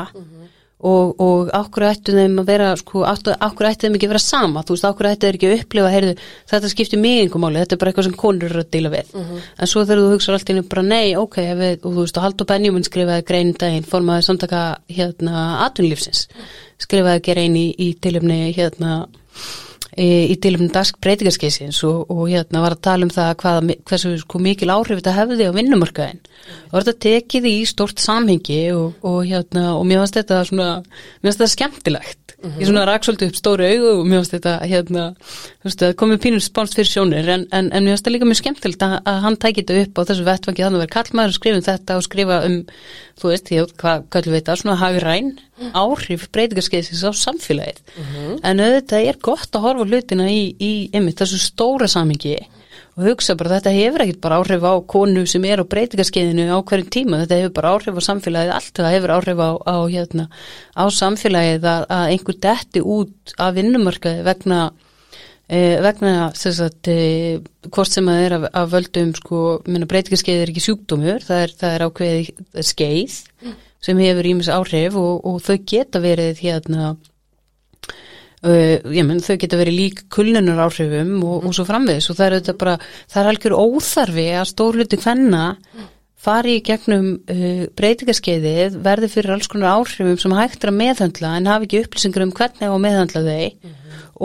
og, 0.78 1.14
og 1.18 1.48
ákvöru 1.50 1.88
ættu 1.88 2.14
þeim 2.14 2.36
að 2.38 2.50
vera, 2.52 2.68
sko, 2.78 3.02
ákvöru 3.02 3.70
ættu 3.70 3.86
þeim 3.86 3.96
ekki 3.98 4.06
að 4.06 4.12
vera 4.12 4.22
sama, 4.22 4.62
þú 4.62 4.76
veist, 4.76 4.86
ákvöru 4.86 5.10
ættu 5.10 5.26
þeir 5.26 5.38
ekki 5.38 5.48
að 5.48 5.54
upplifa, 5.58 5.92
heyrðu, 5.94 6.14
þetta 6.52 6.70
skiptir 6.72 7.02
mig 7.02 7.22
einhver 7.24 7.42
máli, 7.42 7.62
þetta 7.64 7.74
er 7.74 7.80
bara 7.82 7.92
eitthvað 7.92 8.08
sem 8.08 8.18
konur 8.22 8.48
eru 8.52 8.62
að 8.62 8.70
díla 8.76 8.92
við. 8.94 9.12
En 9.58 9.70
svo 9.72 9.84
þegar 9.84 10.02
þú 10.04 10.12
hugsa 10.14 10.34
alltaf 10.36 10.68
bara 10.70 10.86
nei, 10.86 11.16
ok, 11.18 11.38
við, 11.58 11.78
og 11.82 11.96
þú 11.96 12.04
veist, 12.04 12.20
og 12.20 12.26
Haldur 12.28 12.50
Benjamin 12.52 12.86
skrifaði 12.86 13.26
grein 13.26 13.54
daginn, 13.58 13.88
formaði 13.90 14.28
samtaka 14.28 14.62
hérna 14.86 15.46
atvinnlífsins, 15.66 16.28
skrifaði 16.78 17.24
grein 17.26 17.58
í, 17.58 17.66
í 17.74 17.94
tilumni 17.98 18.52
hérna 18.54 19.00
í, 20.04 20.36
tilumni 20.42 20.70
dask 20.72 20.98
breytingarskeisins 21.02 21.80
og, 21.88 22.06
og 22.12 22.28
hérna 22.30 22.62
var 22.64 22.76
að 22.76 22.84
tala 22.86 23.08
um 23.08 23.12
það 23.12 23.32
hvað, 23.42 23.72
hversu 23.90 24.14
sko, 24.22 24.40
mikil 24.44 24.72
áhrif 24.74 25.00
þetta 25.00 25.16
hefði 25.16 25.50
á 25.50 25.56
vinnumarkaðin 25.56 26.22
og 26.70 26.78
þetta 26.78 26.96
tekið 27.06 27.50
í 27.50 27.56
stort 27.68 28.02
samhengi 28.02 28.60
og, 28.76 28.98
og 29.06 29.20
hérna 29.28 29.72
og 29.76 29.86
mér 29.88 30.04
finnst 30.04 30.20
þetta 30.20 30.42
svona, 30.48 30.70
mér 31.20 31.30
finnst 31.30 31.42
þetta 31.42 31.54
skemmtilegt 31.56 32.27
ég 32.38 32.68
svona 32.68 32.84
rak 32.86 33.02
svolítið 33.02 33.32
upp 33.32 33.38
stóru 33.38 33.66
augu 33.66 33.88
og 33.96 34.04
mér 34.06 34.20
finnst 34.20 34.34
þetta 34.36 34.52
hérna, 34.70 35.04
þú 35.58 35.66
veist, 35.66 35.80
það 35.82 35.94
komið 35.98 36.20
pínur 36.22 36.44
spánst 36.44 36.76
fyrir 36.78 36.90
sjónir 36.92 37.30
en, 37.34 37.46
en, 37.50 37.70
en 37.74 37.82
mér 37.82 37.96
finnst 37.96 38.04
þetta 38.04 38.12
líka 38.14 38.28
mjög 38.28 38.40
skemmtilegt 38.42 38.84
að, 38.86 38.94
að 39.10 39.18
hann 39.24 39.38
tæki 39.42 39.64
þetta 39.64 39.80
upp 39.82 39.98
á 39.98 40.02
þessu 40.10 40.26
vettfangi 40.28 40.64
þannig 40.64 40.78
að 40.78 40.84
vera 40.84 40.94
kallmaður 40.94 41.34
og 41.34 41.38
skrifa 41.38 41.58
um 41.58 41.66
þetta 41.68 41.96
og 41.98 42.06
skrifa 42.06 42.38
um 42.46 42.58
þú 43.18 43.32
veist, 43.32 43.50
ég, 43.56 43.72
hvað 43.82 44.04
kallum 44.14 44.36
við 44.36 44.42
þetta, 44.42 44.56
svona 44.62 44.78
hagræn 44.78 45.32
áhrif 45.74 46.28
breytingarskeiðsins 46.36 47.02
á 47.02 47.10
samfélagið. 47.18 47.82
En 48.46 48.62
auðvitað 48.62 49.08
er 49.10 49.18
gott 49.18 49.58
að 49.58 49.64
horfa 49.66 49.88
hlutina 49.88 50.28
í, 50.30 50.54
í 50.62 50.72
einmitt 50.94 51.18
þessu 51.18 51.42
stóra 51.42 51.90
samingi 51.90 52.36
og 52.98 53.06
hugsa 53.06 53.36
bara 53.38 53.54
þetta 53.56 53.74
hefur 53.76 54.04
ekkert 54.04 54.20
bara 54.24 54.40
áhrif 54.42 54.66
á 54.66 54.74
konu 54.90 55.22
sem 55.30 55.46
er 55.46 55.62
á 55.62 55.70
breytingarskeiðinu 55.70 56.48
á 56.50 56.58
hverjum 56.58 56.90
tíma, 56.90 57.22
þetta 57.22 57.38
hefur 57.42 57.54
bara 57.60 57.72
áhrif 57.76 58.02
á 58.02 58.02
samfélagið 58.08 58.52
allt, 58.56 58.74
það 58.80 58.96
hefur 58.96 59.14
áhrif 59.14 59.40
á, 59.40 59.50
á, 59.62 59.76
hérna, 59.86 60.26
á 60.74 60.84
samfélagið 60.98 61.70
að, 61.70 61.88
að 61.96 62.12
einhver 62.16 62.38
detti 62.48 62.84
út 62.84 63.38
af 63.38 63.56
vinnumarkaði 63.56 64.26
vegna 64.26 64.60
Eh, 65.48 65.78
vegna 65.80 66.26
að 66.28 66.88
eh, 66.92 67.38
hvort 67.72 67.88
sem 67.88 68.08
að 68.12 68.18
er 68.26 68.34
af, 68.36 68.42
af 68.52 68.72
völdum 68.74 69.14
sko, 69.16 69.38
minna 69.64 69.86
breytingarskeið 69.88 70.42
er 70.42 70.50
ekki 70.52 70.64
sjúkdómur. 70.66 71.24
Það 71.24 71.44
er, 71.44 71.54
það 71.62 71.76
er 71.76 71.84
ákveðið 71.86 72.66
skeið 72.68 73.14
sem 73.80 74.02
hefur 74.04 74.28
ímis 74.28 74.50
áhrif 74.52 74.98
og, 75.00 75.24
og 75.24 75.38
þau 75.46 75.56
geta 75.72 76.02
verið 76.04 76.42
hérna 76.44 76.90
Uh, 78.38 78.78
ég 78.94 79.02
menn 79.02 79.18
þau 79.24 79.34
geta 79.40 79.58
verið 79.58 79.74
lík 79.74 80.02
kulnunar 80.14 80.60
áhrifum 80.68 81.16
og, 81.26 81.46
og 81.48 81.54
svo 81.56 81.64
framvegis. 81.66 82.06
Og 82.12 82.18
það 82.18 82.26
er 82.26 82.36
þetta 82.36 82.58
bara, 82.60 82.74
það 83.10 83.22
er 83.22 83.30
algjör 83.32 83.56
óþarfi 83.58 84.26
að 84.38 84.50
stórluti 84.52 84.98
hvenna 85.02 85.44
fari 86.18 86.58
í 86.58 86.62
gegnum 86.66 87.08
uh, 87.18 87.64
breytingarskeiðið 87.78 88.78
verði 88.84 89.10
fyrir 89.10 89.34
alls 89.34 89.50
konar 89.50 89.80
áhrifum 89.80 90.18
sem 90.22 90.36
hægt 90.38 90.62
er 90.62 90.72
að 90.72 90.78
meðhandla 90.78 91.34
en 91.38 91.50
hafi 91.50 91.68
ekki 91.68 91.82
upplýsingar 91.86 92.26
um 92.26 92.34
hvernig 92.38 92.70
á 92.70 92.78
meðhandla 92.86 93.24
þau. 93.26 93.74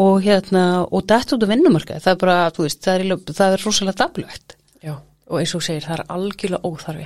Og 0.04 0.24
hérna, 0.26 0.64
og 0.90 1.06
dætt 1.10 1.34
út 1.36 1.46
á 1.46 1.52
vinnumarka 1.52 2.00
það 2.02 2.14
er 2.16 2.22
bara, 2.22 2.38
þú 2.54 2.68
veist, 2.68 2.82
það 2.86 3.02
er, 3.02 3.18
það 3.30 3.58
er 3.58 3.66
rosalega 3.66 4.00
dablögt 4.02 4.56
Já, 4.82 4.96
og 5.30 5.40
eins 5.40 5.54
og 5.54 5.62
segir, 5.66 5.86
það 5.86 6.00
er 6.00 6.06
algjörlega 6.16 6.70
óþarfi. 6.70 7.06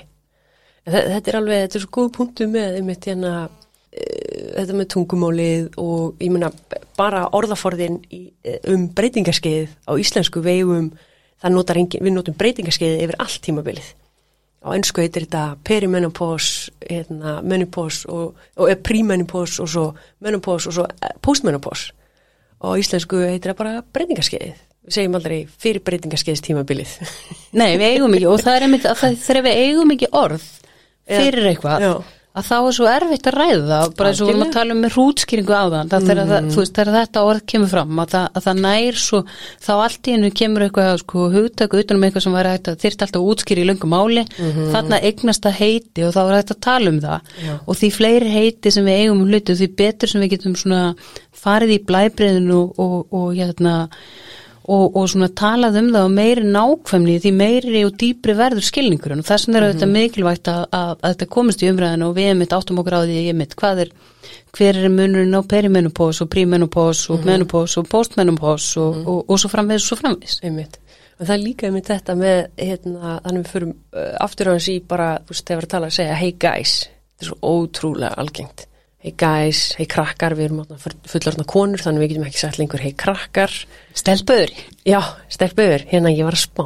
Þetta 0.87 1.31
er 1.31 1.37
alveg, 1.41 1.63
þetta 1.65 1.77
er 1.77 1.83
svo 1.83 1.91
góð 1.97 2.11
punktu 2.15 2.47
með 2.51 2.77
einmitt 2.79 3.07
hérna, 3.09 3.33
eh, 3.91 4.26
þetta 4.55 4.75
með 4.77 4.89
tungumálið 4.93 5.67
og 5.81 6.23
ég 6.23 6.33
meina 6.33 6.51
bara 6.97 7.27
orðaforðin 7.35 7.99
í, 8.13 8.21
eh, 8.43 8.59
um 8.73 8.87
breytingarskeið 8.95 9.69
á 9.87 9.93
íslensku 9.99 10.41
vegum, 10.45 10.91
það 11.41 11.55
notar 11.55 11.79
engin, 11.81 12.03
við 12.03 12.15
notum 12.15 12.37
breytingarskeið 12.37 13.03
yfir 13.05 13.19
allt 13.23 13.41
tímabilið. 13.45 13.93
Á 14.65 14.73
ennsku 14.73 15.03
heitir 15.03 15.27
þetta 15.27 15.57
perimenopause, 15.63 16.71
hérna, 16.81 17.37
menopause 17.45 18.09
og, 18.09 18.35
og 18.57 18.71
eh, 18.71 18.75
premenopause 18.75 19.61
og 19.63 19.69
svo 19.69 19.85
menopause 20.25 20.71
og 20.71 20.77
svo 20.79 20.87
eh, 20.89 21.13
postmenopause. 21.21 21.93
Og 22.65 22.81
íslensku 22.81 23.21
heitir 23.21 23.53
það 23.53 23.59
bara 23.61 23.83
breytingarskeiðið. 23.93 24.63
Við 24.87 24.95
segjum 24.95 25.17
aldrei 25.19 25.39
fyrir 25.61 25.83
breytingarskeiðs 25.85 26.41
tímabilið. 26.45 26.93
Nei, 27.59 27.75
við 27.77 27.97
eigum 27.97 28.15
ekki 28.17 28.29
og 28.31 28.41
það 28.41 28.55
er 28.55 28.65
einmitt 28.65 28.87
að 28.87 29.01
það, 29.01 29.17
þegar 29.25 29.45
við 29.45 29.59
eigum 29.65 29.93
ekki 29.93 30.09
orð 30.15 30.45
fyrir 31.17 31.51
eitthvað 31.51 31.85
Já. 31.85 31.91
Að 32.37 32.47
þá 32.47 32.55
er 32.57 32.75
svo 32.77 32.87
erfitt 32.91 33.29
að 33.29 33.37
ræða 33.37 33.67
það. 33.71 33.93
Bara 33.97 34.11
eins 34.11 34.21
og 34.21 34.27
við 34.27 34.33
vorum 34.33 34.45
að 34.45 34.53
tala 34.57 34.75
um 34.75 34.83
hrútskýringu 34.93 35.55
á 35.57 35.63
það 35.67 35.91
það 35.93 36.07
þegar, 36.09 36.31
það, 36.31 36.49
þú 36.53 36.61
veist, 36.61 36.73
þegar 36.77 36.97
þetta 36.97 37.23
orð 37.31 37.43
kemur 37.53 37.71
fram 37.73 38.01
að 38.03 38.13
það, 38.13 38.27
að 38.37 38.47
það 38.47 38.61
nær 38.67 38.99
svo 39.03 39.21
þá 39.67 39.71
allt 39.75 40.09
í 40.09 40.15
hennu 40.15 40.31
kemur 40.41 40.65
eitthvað 40.67 40.91
sko 41.03 41.27
hugtöku 41.33 41.81
utanum 41.81 42.07
eitthvað 42.07 42.25
sem 42.27 42.37
væri 42.37 42.53
hægt 42.53 42.71
að 42.71 42.79
þyrst 42.83 43.05
alltaf 43.07 43.21
að 43.21 43.31
útskýra 43.33 43.63
í 43.63 43.67
löngum 43.71 43.93
máli. 43.93 44.25
Þarna 44.37 45.01
eignast 45.09 45.47
það 45.47 45.59
heiti 45.61 46.05
og 46.07 46.13
þá 46.15 46.21
er 46.25 46.35
hægt 46.37 46.53
að 46.55 46.61
tala 46.67 46.93
um 46.93 47.01
það. 47.03 47.33
Já. 47.47 47.53
og 47.63 47.77
því 47.79 47.89
fleiri 47.93 48.31
heiti 48.33 48.71
sem 48.73 48.87
við 48.87 49.01
eigum 49.01 49.23
um 49.23 49.31
hlutu 49.31 49.55
því 49.57 49.67
betur 49.77 50.11
sem 50.11 50.23
við 50.23 50.33
getum 50.35 50.55
svona 50.57 50.81
farið 51.37 51.75
í 51.77 51.83
blæbreiðinu 51.87 52.57
og, 52.57 52.79
og, 52.81 52.97
og 53.13 53.27
hérna 53.37 53.75
og, 54.67 54.97
og 54.99 55.07
svona 55.07 55.29
talað 55.31 55.79
um 55.81 55.89
það 55.93 56.05
og 56.05 56.13
meiri 56.17 56.43
nákvæmni 56.51 57.17
því 57.23 57.31
meiri 57.35 57.83
og 57.87 57.95
dýpri 58.01 58.35
verður 58.37 58.67
skilningurinn. 58.67 59.23
Og 59.23 59.27
þess 59.27 59.47
vegna 59.47 59.61
er 59.61 59.71
þetta 59.71 59.89
mikilvægt 59.91 60.51
að, 60.51 60.63
að, 60.75 60.91
að 60.97 61.13
þetta 61.13 61.29
komist 61.37 61.63
í 61.63 61.69
umræðinu 61.71 62.09
og 62.09 62.17
við 62.17 62.29
erum 62.31 62.41
mitt 62.43 62.55
áttum 62.57 62.81
okkur 62.83 62.97
á 62.99 63.01
því 63.05 63.21
ég 63.29 63.37
mitt 63.39 63.55
hvað 63.59 63.85
er 63.85 63.93
hver 64.57 64.79
er 64.79 64.89
munurinn 64.91 65.37
á 65.37 65.41
perimenopós 65.45 66.19
og 66.23 66.29
prímenopós 66.33 67.05
og 67.13 67.25
menopós 67.27 67.77
og 67.79 67.87
postmenopós 67.91 68.69
og, 68.81 69.01
og, 69.05 69.23
og 69.29 69.39
svo 69.39 69.51
framvegis 69.53 69.85
og 69.85 69.91
svo 69.91 69.99
framvegis. 70.01 70.39
Einmitt. 70.43 70.79
En 71.17 71.25
það 71.25 71.35
er 71.35 71.43
líka 71.43 71.67
einmitt 71.67 71.89
þetta 71.89 72.15
með, 72.17 72.39
hérna, 72.61 73.17
þannig 73.25 73.43
við 73.45 73.53
förum 73.53 73.73
uh, 73.73 74.09
aftur 74.21 74.51
á 74.51 74.55
í 74.57 74.79
bara, 74.85 75.09
þú 75.25 75.33
veist, 75.33 75.45
þegar 75.47 75.63
við 75.63 75.71
tala 75.73 75.89
að 75.89 75.95
segja 75.97 76.17
hey 76.19 76.33
guys, 76.37 76.73
þetta 77.15 77.25
er 77.25 77.31
svo 77.31 77.55
ótrúlega 77.55 78.19
algengt. 78.21 78.67
Hey 79.07 79.13
guys, 79.15 79.59
hey 79.79 79.87
krakkar, 79.87 80.33
við 80.35 80.49
erum 80.49 80.79
fullorðna 81.07 81.45
konur, 81.47 81.79
þannig 81.79 82.01
við 82.01 82.09
getum 82.11 82.23
ekki 82.27 82.41
sagt 82.41 82.57
lengur 82.59 82.81
hey 82.83 82.91
krakkar. 82.91 83.53
Stelpur. 83.95 84.51
Já, 84.83 84.97
stelpur, 85.31 85.85
hérna 85.87 86.11
ég 86.11 86.27
var 86.27 86.35
að 86.35 86.41
spá. 86.41 86.65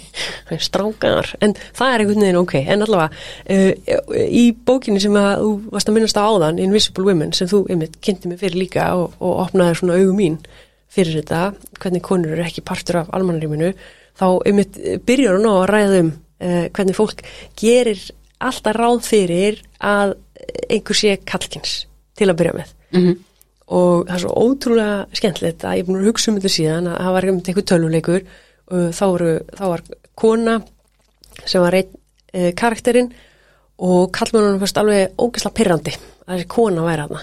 Strákar, 0.66 1.30
en 1.38 1.54
það 1.54 1.92
er 1.92 2.02
einhvern 2.02 2.24
veginn 2.24 2.38
ok, 2.40 2.56
en 2.58 2.82
allavega, 2.88 3.22
uh, 3.54 4.18
í 4.26 4.42
bókinni 4.66 5.04
sem 5.04 5.14
að 5.20 5.44
þú 5.44 5.52
varst 5.76 5.92
að 5.92 5.96
minnast 6.00 6.18
á 6.18 6.26
áðan, 6.26 6.58
Invisible 6.64 7.06
Women, 7.06 7.36
sem 7.38 7.52
þú 7.54 7.62
einmitt 7.70 8.00
kynnti 8.02 8.32
mig 8.32 8.42
fyrir 8.42 8.64
líka 8.64 8.88
og, 8.98 9.14
og 9.22 9.44
opnaði 9.44 9.78
svona 9.78 10.00
augum 10.00 10.18
mín, 10.24 10.40
fyrir 10.90 11.20
þetta, 11.20 11.44
hvernig 11.78 12.06
konur 12.10 12.34
eru 12.34 12.48
ekki 12.48 12.66
partur 12.66 13.04
af 13.04 13.14
almannaríminu, 13.14 13.70
þá 14.18 14.26
einmitt 14.42 14.82
byrjar 15.06 15.38
hún 15.38 15.46
á 15.46 15.54
að 15.54 15.70
ræða 15.70 16.02
um 16.02 16.12
uh, 16.18 16.66
hvernig 16.74 16.98
fólk 16.98 17.22
gerir 17.62 18.02
alltaf 18.50 18.76
ráð 18.76 19.02
fyrir 19.06 19.60
að 19.80 20.16
einhver 20.68 20.98
sé 20.98 21.16
kallkins 21.26 21.84
til 22.18 22.30
að 22.30 22.40
byrja 22.42 22.58
með. 22.60 22.74
mm 22.92 23.22
Og 23.64 24.04
það 24.04 24.14
er 24.14 24.20
svo 24.20 24.32
ótrúlega 24.44 24.96
skemmtilegt 25.16 25.62
að 25.64 25.76
ég 25.78 25.82
er 25.82 25.86
búin 25.88 26.02
að 26.02 26.08
hugsa 26.10 26.28
um 26.28 26.34
þetta 26.36 26.50
síðan 26.52 26.88
að 26.90 26.98
það 27.00 27.14
var 27.14 27.26
einhver 27.30 27.64
töluleikur 27.70 28.26
og 28.68 28.82
þá, 28.92 29.04
voru, 29.06 29.30
þá 29.56 29.64
var 29.70 29.82
kona 30.20 30.56
sem 31.48 31.64
var 31.64 31.76
einn 31.78 31.94
e, 32.28 32.52
karakterinn 32.52 33.08
og 33.80 34.12
kallmannunum 34.12 34.60
fyrst 34.60 34.80
alveg 34.82 35.16
ógeðslega 35.16 35.56
pyrrandi 35.56 35.94
að 35.96 36.34
þessi 36.34 36.50
kona 36.52 36.84
væri 36.84 37.06
hana 37.06 37.22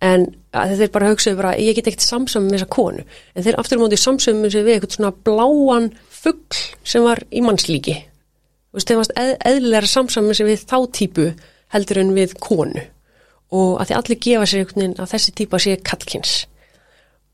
en 0.00 0.28
að 0.56 0.76
þeir 0.80 0.92
bara 0.94 1.10
hugsaðu 1.10 1.40
bara 1.40 1.56
ég 1.60 1.76
get 1.76 1.90
ekkert 1.90 2.06
samsum 2.06 2.46
með 2.46 2.60
þessa 2.60 2.70
konu. 2.72 3.02
En 3.34 3.44
þeir 3.44 3.58
aftur 3.60 3.80
á 3.80 3.82
móti 3.82 3.98
samsum 4.00 4.40
með 4.40 4.60
við 4.60 4.76
eitthvað 4.76 4.96
svona 4.96 5.12
bláan 5.26 5.90
fuggl 6.20 6.62
sem 6.86 7.04
var 7.04 7.22
í 7.30 7.42
mannslíki 7.44 7.98
þeir 8.76 9.00
varst 9.00 9.16
eð, 9.18 9.34
eðlilega 9.50 9.90
samsum 9.90 10.30
með 10.30 10.44
við 10.46 10.64
þá 10.70 10.78
típu 10.94 11.26
heldur 11.74 12.02
en 12.02 12.14
við 12.14 12.36
konu. 12.42 12.86
Og 13.50 13.80
að 13.82 13.90
því 13.90 13.98
allir 13.98 14.22
gefa 14.26 14.46
sér 14.46 14.62
einhvern 14.62 14.82
veginn 14.84 15.00
að 15.02 15.12
þessi 15.14 15.36
típa 15.40 15.58
sé 15.58 15.76
kallkins 15.82 16.34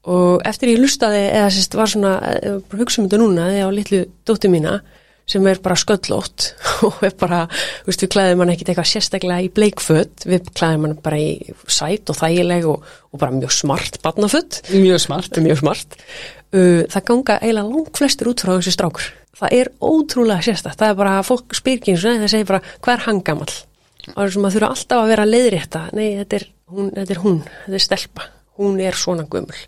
og 0.07 0.45
eftir 0.47 0.71
ég 0.75 0.83
lustaði 0.83 1.25
eða 1.33 1.49
sérst 1.51 1.75
var 1.77 1.91
svona 1.91 2.13
eh, 2.39 2.61
um 2.61 2.85
þetta 2.87 3.19
núna 3.19 3.49
þegar 3.51 3.75
á 3.75 3.77
litlu 3.77 4.05
dóttu 4.29 4.51
mína 4.53 4.79
sem 5.27 5.47
er 5.51 5.59
bara 5.59 5.75
sköllótt 5.79 6.53
og 6.87 7.01
er 7.07 7.17
bara, 7.19 7.43
þú 7.83 7.91
veist, 7.91 8.05
við 8.05 8.13
klæðum 8.15 8.45
hann 8.45 8.53
ekkit 8.55 8.71
eitthvað 8.71 8.91
sérstaklega 8.93 9.43
í 9.43 9.51
bleikföt, 9.57 10.27
við 10.31 10.53
klæðum 10.55 10.87
hann 10.87 10.97
bara 11.03 11.19
í 11.19 11.57
sæt 11.67 12.13
og 12.13 12.21
þægileg 12.21 12.69
og, 12.71 12.87
og 13.11 13.23
bara 13.23 13.35
mjög 13.35 13.57
smart 13.57 13.99
barnaföt, 14.05 14.61
Mjög 14.71 15.03
smart. 15.03 15.43
Mjög 15.43 15.65
smart. 15.65 15.99
Uh, 16.55 16.87
það 16.93 17.09
ganga 17.11 17.41
eiginlega 17.43 17.73
langt 17.73 17.99
flestir 17.99 18.31
út 18.31 18.45
frá 18.45 18.55
þessi 18.55 18.77
strákur 18.77 19.11
það 19.37 19.57
er 19.61 19.73
ótrúlega 19.85 20.45
sérstakt, 20.47 20.81
það 20.81 20.93
er 20.93 21.01
bara 21.01 21.17
fólk 21.27 21.57
spyr 21.57 21.81
ekki 21.81 21.95
eins 21.95 22.05
og 22.05 22.21
það 22.23 22.33
segir 22.33 22.51
bara, 22.51 22.77
hvað 22.85 22.95
er 22.97 23.05
hann 23.07 23.25
gamall 23.27 23.57
og 24.07 24.15
það 24.15 24.27
er 24.27 24.35
sem 24.37 24.47
að 24.47 24.57
þurfa 24.57 24.69
alltaf 24.75 25.01
að 25.01 25.11
vera 25.13 25.27
leiðrétta. 25.27 25.83
Nei, 25.97 26.07
þetta 26.21 26.39
er 26.39 26.45
hún, 26.71 26.93
þetta 26.95 27.15
er 27.15 27.23
hún, 27.25 27.41
þetta 27.65 27.79
er 27.79 27.85
stelpa. 27.85 28.29
Hún 28.57 28.79
er 28.83 28.99
svona 28.99 29.27
gömul. 29.31 29.59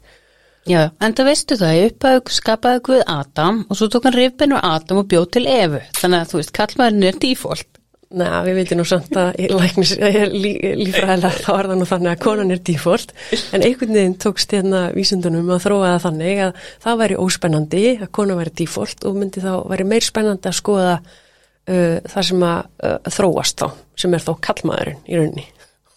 Já, 0.68 0.80
en 1.00 1.14
það 1.16 1.28
veistu 1.30 1.56
það, 1.56 1.74
ég 1.78 1.92
uppaði 1.94 2.34
skapaði 2.36 2.80
Guð 2.84 3.02
Adam 3.08 3.62
og 3.64 3.78
svo 3.78 3.88
tók 3.88 4.04
hann 4.08 4.16
rifbinu 4.16 4.58
Adam 4.60 5.00
og 5.00 5.08
bjóð 5.08 5.28
til 5.36 5.44
Evu, 5.48 5.80
þannig 5.96 6.24
að 6.24 6.32
þú 6.32 6.40
veist, 6.40 6.52
kallmaðurinn 6.58 7.08
er 7.08 7.20
default. 7.24 7.77
Næ, 8.08 8.24
við 8.46 8.54
veitum 8.56 8.78
nú 8.80 8.84
samt 8.88 9.16
að 9.20 9.34
lífræðilega 9.52 11.30
þá 11.44 11.50
er 11.52 11.66
það 11.68 11.74
nú 11.76 11.88
þannig 11.90 12.12
að 12.14 12.22
konan 12.22 12.54
er 12.54 12.62
default. 12.64 13.12
En 13.52 13.66
einhvern 13.66 13.92
veginn 13.98 14.14
tókst 14.24 14.54
hérna 14.56 14.86
vísundunum 14.94 15.50
að 15.52 15.66
þróa 15.66 15.90
það 15.90 16.06
þannig 16.06 16.40
að 16.46 16.62
það 16.86 17.02
væri 17.02 17.18
óspennandi 17.26 17.84
að 17.98 18.12
konan 18.16 18.40
væri 18.40 18.54
default 18.62 19.04
og 19.04 19.18
myndi 19.20 19.44
þá 19.44 19.52
væri 19.68 19.88
meir 19.92 20.06
spennandi 20.08 20.48
að 20.48 20.56
skoða 20.56 20.96
uh, 21.04 21.98
það 22.14 22.28
sem 22.30 22.48
að 22.48 22.58
uh, 22.88 23.12
þróast 23.18 23.60
þá, 23.60 23.68
sem 24.00 24.16
er 24.16 24.24
þá 24.24 24.32
kallmaðurinn 24.48 25.04
í 25.04 25.20
rauninni. 25.20 25.46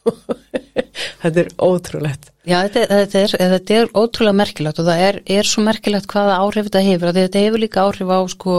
Þetta 1.22 1.46
er 1.46 1.50
ótrúlegt. 1.62 2.32
Já, 2.42 2.56
þetta, 2.66 2.86
þetta, 2.90 3.20
er, 3.20 3.34
þetta 3.52 3.76
er 3.78 3.92
ótrúlega 3.94 4.38
merkilegt 4.40 4.80
og 4.82 4.88
það 4.88 5.02
er, 5.06 5.18
er 5.30 5.46
svo 5.46 5.62
merkilegt 5.62 6.08
hvaða 6.10 6.40
áhrif 6.42 6.68
þetta 6.68 6.82
hefur, 6.88 7.12
því 7.14 7.26
þetta 7.28 7.44
hefur 7.44 7.62
líka 7.62 7.84
áhrif 7.86 8.10
á 8.10 8.20
sko 8.34 8.56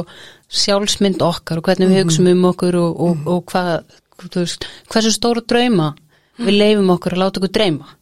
sjálfsmynd 0.52 1.22
okkar 1.24 1.60
og 1.60 1.68
hvernig 1.68 1.90
við 1.90 2.02
hugsaum 2.02 2.30
um 2.32 2.46
okkur 2.50 2.78
og, 2.80 3.02
og, 3.06 3.26
og 3.26 3.44
hvað, 3.50 3.98
þú 4.22 4.44
veist, 4.44 4.68
hversu 4.92 5.12
stóra 5.14 5.42
drauma 5.48 5.92
við 6.38 6.58
leifum 6.58 6.92
okkur 6.94 7.16
að 7.16 7.22
láta 7.22 7.40
okkur 7.40 7.54
dreyma. 7.56 7.94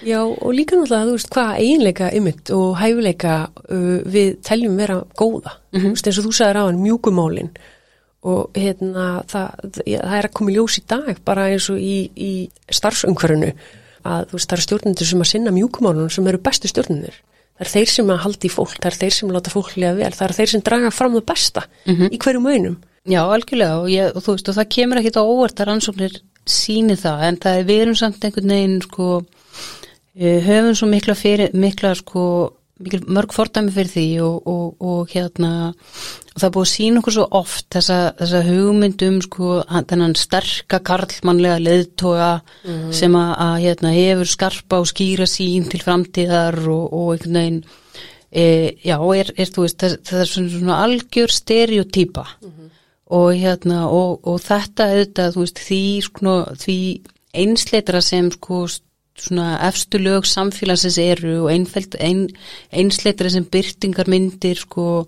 Já, 0.00 0.20
og 0.24 0.54
líka 0.56 0.78
náttúrulega, 0.78 1.10
þú 1.10 1.16
veist, 1.18 1.32
hvað 1.34 1.50
eiginleika 1.60 2.06
ymmit 2.16 2.52
og 2.56 2.70
hæfuleika 2.80 3.34
uh, 3.50 3.98
við 4.08 4.38
teljum 4.46 4.78
vera 4.80 5.02
góða, 5.12 5.58
mm 5.72 5.80
-hmm. 5.80 6.06
eins 6.06 6.18
og 6.18 6.24
þú 6.24 6.32
sagðir 6.32 6.60
á 6.60 6.68
hann 6.68 6.82
mjúkumálin 6.82 7.50
og 8.20 8.50
hérna 8.54 9.22
það, 9.28 9.48
það 9.84 10.16
er 10.18 10.26
að 10.28 10.34
koma 10.36 10.50
í 10.50 10.54
ljós 10.54 10.78
í 10.78 10.82
dag 10.86 11.20
bara 11.24 11.48
eins 11.48 11.70
og 11.72 11.78
í, 11.80 12.10
í 12.16 12.50
starfsumhverfinu 12.68 13.52
að 14.04 14.26
þú 14.28 14.36
veist, 14.36 14.48
það 14.48 14.56
eru 14.56 14.66
stjórnendur 14.66 15.06
sem 15.06 15.20
að 15.20 15.30
sinna 15.30 15.50
mjúkumálunum 15.50 16.12
sem 16.12 16.26
eru 16.26 16.38
bestu 16.38 16.68
stjórnendur 16.68 17.16
það 17.60 17.66
er 17.66 17.72
þeir 17.74 17.90
sem 17.92 18.12
að 18.12 18.22
haldi 18.24 18.50
fólk, 18.50 18.76
það 18.80 18.90
er 18.90 19.00
þeir 19.02 19.16
sem 19.16 19.34
láta 19.34 19.52
fólk 19.52 19.74
liða 19.76 19.96
vel, 19.98 20.12
það 20.16 20.26
er 20.26 20.36
þeir 20.38 20.52
sem 20.54 20.62
draga 20.64 20.92
fram 20.94 21.18
það 21.18 21.26
besta 21.28 21.66
í 22.08 22.20
hverjum 22.20 22.48
önum 22.48 22.78
Já, 23.08 23.22
algjörlega 23.24 23.80
og, 23.80 23.88
ég, 23.88 24.10
og 24.12 24.24
þú 24.24 24.34
veist, 24.34 24.48
og 24.50 24.56
það 24.58 24.72
kemur 24.74 25.00
ekkit 25.00 25.16
á 25.16 25.22
óvart 25.24 25.60
að 25.60 25.68
rannsóknir 25.70 26.16
síni 26.44 26.96
það, 27.00 27.22
en 27.26 27.38
það 27.40 27.58
er 27.58 27.68
við 27.68 27.82
erum 27.84 27.96
samt 27.96 28.24
einhvern 28.24 28.52
veginn, 28.52 28.80
sko 28.84 29.06
eh, 30.20 30.40
höfum 30.44 30.76
svo 30.76 30.88
mikla 30.90 31.16
fyrir, 31.16 31.54
mikla, 31.56 31.94
sko 31.96 32.24
mikil, 32.80 33.00
mörg 33.08 33.32
fordæmi 33.32 33.72
fyrir 33.72 33.92
því 33.94 34.06
og, 34.26 34.50
og, 34.52 34.84
og 34.84 35.14
hérna 35.14 35.52
það 36.40 36.54
búið 36.56 36.66
að 36.66 36.72
sína 36.72 37.00
okkur 37.00 37.16
svo 37.16 37.26
oft 37.40 37.66
þessa, 37.74 37.98
þessa 38.18 38.40
hugmyndum 38.46 39.20
sko, 39.24 39.52
þennan 39.90 40.16
sterka 40.18 40.80
karlmannlega 40.86 41.60
leðtoga 41.62 42.30
sem 42.96 43.16
að, 43.18 43.30
að 43.46 43.54
hérna, 43.66 43.94
hefur 43.96 44.32
skarpa 44.34 44.80
og 44.82 44.90
skýra 44.90 45.28
sín 45.30 45.68
til 45.70 45.82
framtíðar 45.84 46.58
og, 46.66 46.84
og 46.90 47.14
einhvern 47.14 47.40
veginn 47.40 47.62
e, 48.30 48.44
já, 48.84 48.96
er, 48.96 49.32
er 49.36 49.54
veist 49.56 49.80
það, 49.82 49.96
það 50.06 50.24
er 50.24 50.32
svona, 50.32 50.52
svona 50.56 50.80
algjör 50.86 51.34
stereotýpa 51.34 52.26
og 53.10 53.30
hérna 53.34 53.86
og, 53.90 54.20
og 54.28 54.38
þetta 54.44 54.90
veist, 55.34 55.58
því 55.58 55.82
sko, 56.06 56.36
því 56.62 56.78
einsleitra 57.40 58.02
sem 58.04 58.30
sko 58.34 58.64
svona 59.20 59.58
efstu 59.68 60.00
lög 60.00 60.26
samfélagsins 60.28 60.98
eru 61.02 61.34
og 61.44 61.50
ein, 61.52 62.26
einsleitra 62.72 63.30
sem 63.32 63.44
byrtingar 63.44 64.10
myndir 64.10 64.58
sko 64.60 65.06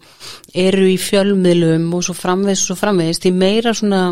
eru 0.55 0.89
í 0.91 0.99
fjölmiðlum 1.01 1.89
og 1.97 2.05
svo 2.07 2.17
framvegis 2.17 2.65
og 2.65 2.73
svo 2.73 2.81
framvegis. 2.83 3.23
Því 3.23 3.35
meira 3.37 3.75
svona 3.77 4.03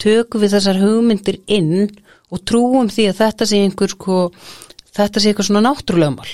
tökum 0.00 0.44
við 0.44 0.56
þessar 0.56 0.82
hugmyndir 0.82 1.40
inn 1.46 1.88
og 2.32 2.44
trúum 2.48 2.90
því 2.90 3.10
að 3.10 3.20
þetta 3.22 3.48
sé 3.50 3.60
einhver 3.62 3.92
sko 3.94 4.20
þetta 4.94 5.20
sé 5.20 5.30
eitthvað 5.30 5.48
svona 5.48 5.64
náttúrulegumál 5.66 6.30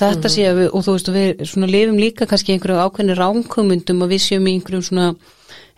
þetta 0.00 0.30
sé 0.32 0.48
að 0.48 0.58
við, 0.62 0.68
og 0.72 0.84
þú 0.84 0.96
veist 0.96 1.10
og 1.10 1.16
við 1.16 1.44
svona 1.48 1.68
lifum 1.68 2.00
líka 2.00 2.28
kannski 2.28 2.54
einhverju 2.54 2.80
ákveðni 2.80 3.16
ránkumundum 3.18 4.04
og 4.04 4.12
við 4.12 4.24
séum 4.26 4.48
í 4.48 4.56
einhverjum 4.56 4.84
svona 4.88 5.12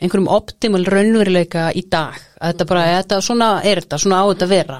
einhverjum 0.02 0.30
optimal 0.32 0.84
raunveruleika 0.90 1.68
í 1.74 1.84
dag. 1.90 2.16
Að 2.40 2.52
þetta 2.52 2.66
bara, 2.70 2.84
þetta, 2.98 3.20
svona 3.24 3.50
er 3.62 3.82
þetta, 3.82 4.00
svona 4.02 4.20
á 4.20 4.24
þetta 4.30 4.48
að 4.48 4.54
vera 4.54 4.78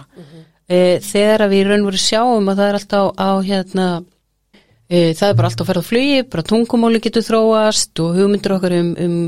e, 0.68 0.98
þegar 1.04 1.46
að 1.46 1.54
við 1.54 1.62
í 1.62 1.68
raunveru 1.68 2.00
sjáum 2.00 2.50
að 2.50 2.60
það 2.60 2.68
er 2.68 2.78
alltaf 2.78 3.08
á, 3.14 3.20
á 3.20 3.30
hérna 3.44 3.86
e, 4.88 5.14
það 5.16 5.28
er 5.28 5.38
bara 5.38 5.50
alltaf 5.50 5.64
að 5.64 5.70
ferða 5.70 5.86
flugi, 5.88 6.20
bara 6.34 6.46
tungumáli 6.50 7.00
getur 7.04 7.26
þróast 7.26 8.04
og 8.04 8.14
hugmyndir 8.18 8.56
okkar 8.56 8.76
um, 8.78 8.92
um, 9.06 9.18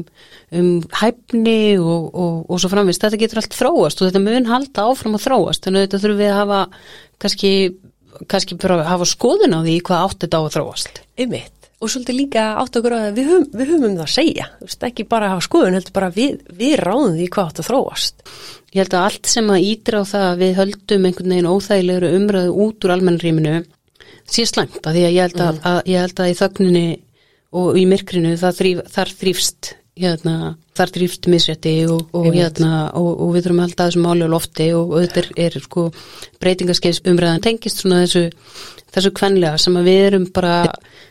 um 0.60 0.70
hæfni 1.00 1.58
og, 1.80 2.06
og, 2.12 2.38
og 2.50 2.62
svo 2.62 2.72
framvist, 2.72 3.02
þetta 3.04 3.20
getur 3.24 3.42
allt 3.42 3.58
þróast 3.58 4.00
og 4.00 4.10
þetta 4.10 4.24
mun 4.24 4.48
halda 4.50 4.86
áfram 4.90 5.18
að 5.18 5.26
þróast. 5.26 5.66
Þannig 5.66 5.82
að 5.82 5.88
þetta 5.88 6.02
þurfum 6.04 6.22
við 6.22 6.32
að 6.32 6.40
hafa 6.42 6.62
kannski, 7.24 7.52
kannski 8.32 8.58
bara 8.62 8.80
að 8.80 8.90
hafa 8.94 9.12
skoðun 9.12 9.58
á 9.58 9.60
því 9.60 9.76
hvað 9.88 10.08
átt 10.08 10.24
þetta 10.24 10.40
á 10.40 10.42
að 10.44 10.56
þróast. 10.56 11.04
Ymmit 11.26 11.52
og 11.76 11.90
svolítið 11.92 12.16
líka 12.16 12.42
átt 12.56 12.76
okkur 12.78 12.94
að 12.96 13.18
við 13.18 13.26
höfum, 13.28 13.42
við 13.52 13.66
höfum 13.68 13.82
um 13.84 13.96
það 13.98 14.06
að 14.06 14.14
segja. 14.14 14.46
Ekki 14.88 15.04
bara 15.10 15.26
að 15.26 15.34
hafa 15.34 15.44
skoðun 15.44 15.76
heldur 15.76 15.94
bara 15.98 16.08
við, 16.14 16.38
við 16.56 16.78
ráðum 16.80 17.18
því 17.18 17.26
hvað 17.34 17.50
átt 17.50 17.60
að 17.60 17.68
þróast 17.68 18.24
ég 18.76 18.82
held 18.82 18.98
að 18.98 19.06
allt 19.08 19.30
sem 19.30 19.48
að 19.52 19.64
ídra 19.70 20.02
á 20.04 20.10
það 20.10 20.26
að 20.26 20.42
við 20.42 20.52
höldum 20.60 21.08
einhvern 21.08 21.32
veginn 21.32 21.48
óþægilegur 21.48 22.16
umræðu 22.18 22.52
út 22.66 22.84
úr 22.84 22.94
almennrýminu 22.96 23.56
sé 24.28 24.44
slæmt 24.44 24.82
að 24.82 24.98
því 24.98 25.06
að 25.06 25.16
ég 25.16 25.24
held 25.24 25.42
að, 25.46 25.58
að, 25.70 25.80
ég 25.88 26.04
held 26.04 26.22
að 26.22 26.30
í 26.30 26.36
þögninni 26.42 26.86
og 27.56 27.80
í 27.80 27.84
myrkrinu 27.88 28.36
þrýf, 28.36 28.84
þar 28.92 29.12
þrýfst 29.22 29.72
hérna, 29.96 30.36
þar 30.76 30.92
þrýfst 30.92 31.28
misrætti 31.32 31.74
og, 31.88 32.02
og, 32.12 32.28
hérna, 32.34 32.72
og, 32.98 33.10
og 33.24 33.32
við 33.32 33.46
þurfum 33.46 33.62
að 33.62 33.68
halda 33.70 33.86
þessu 33.86 34.02
máli 34.04 34.28
á 34.28 34.34
lofti 34.34 34.66
og 34.76 34.92
auðvitað 34.92 35.22
er, 35.22 35.30
er 35.46 35.64
sko 35.64 35.86
breytingarskeis 36.42 37.00
umræðan 37.08 37.44
tengist 37.46 37.80
svona 37.80 38.02
þessu 38.04 38.26
þessu 38.96 39.12
kvenlega 39.16 39.60
sem 39.60 39.76
að 39.76 39.88
við 39.88 40.02
erum 40.10 40.26
bara 40.36 40.56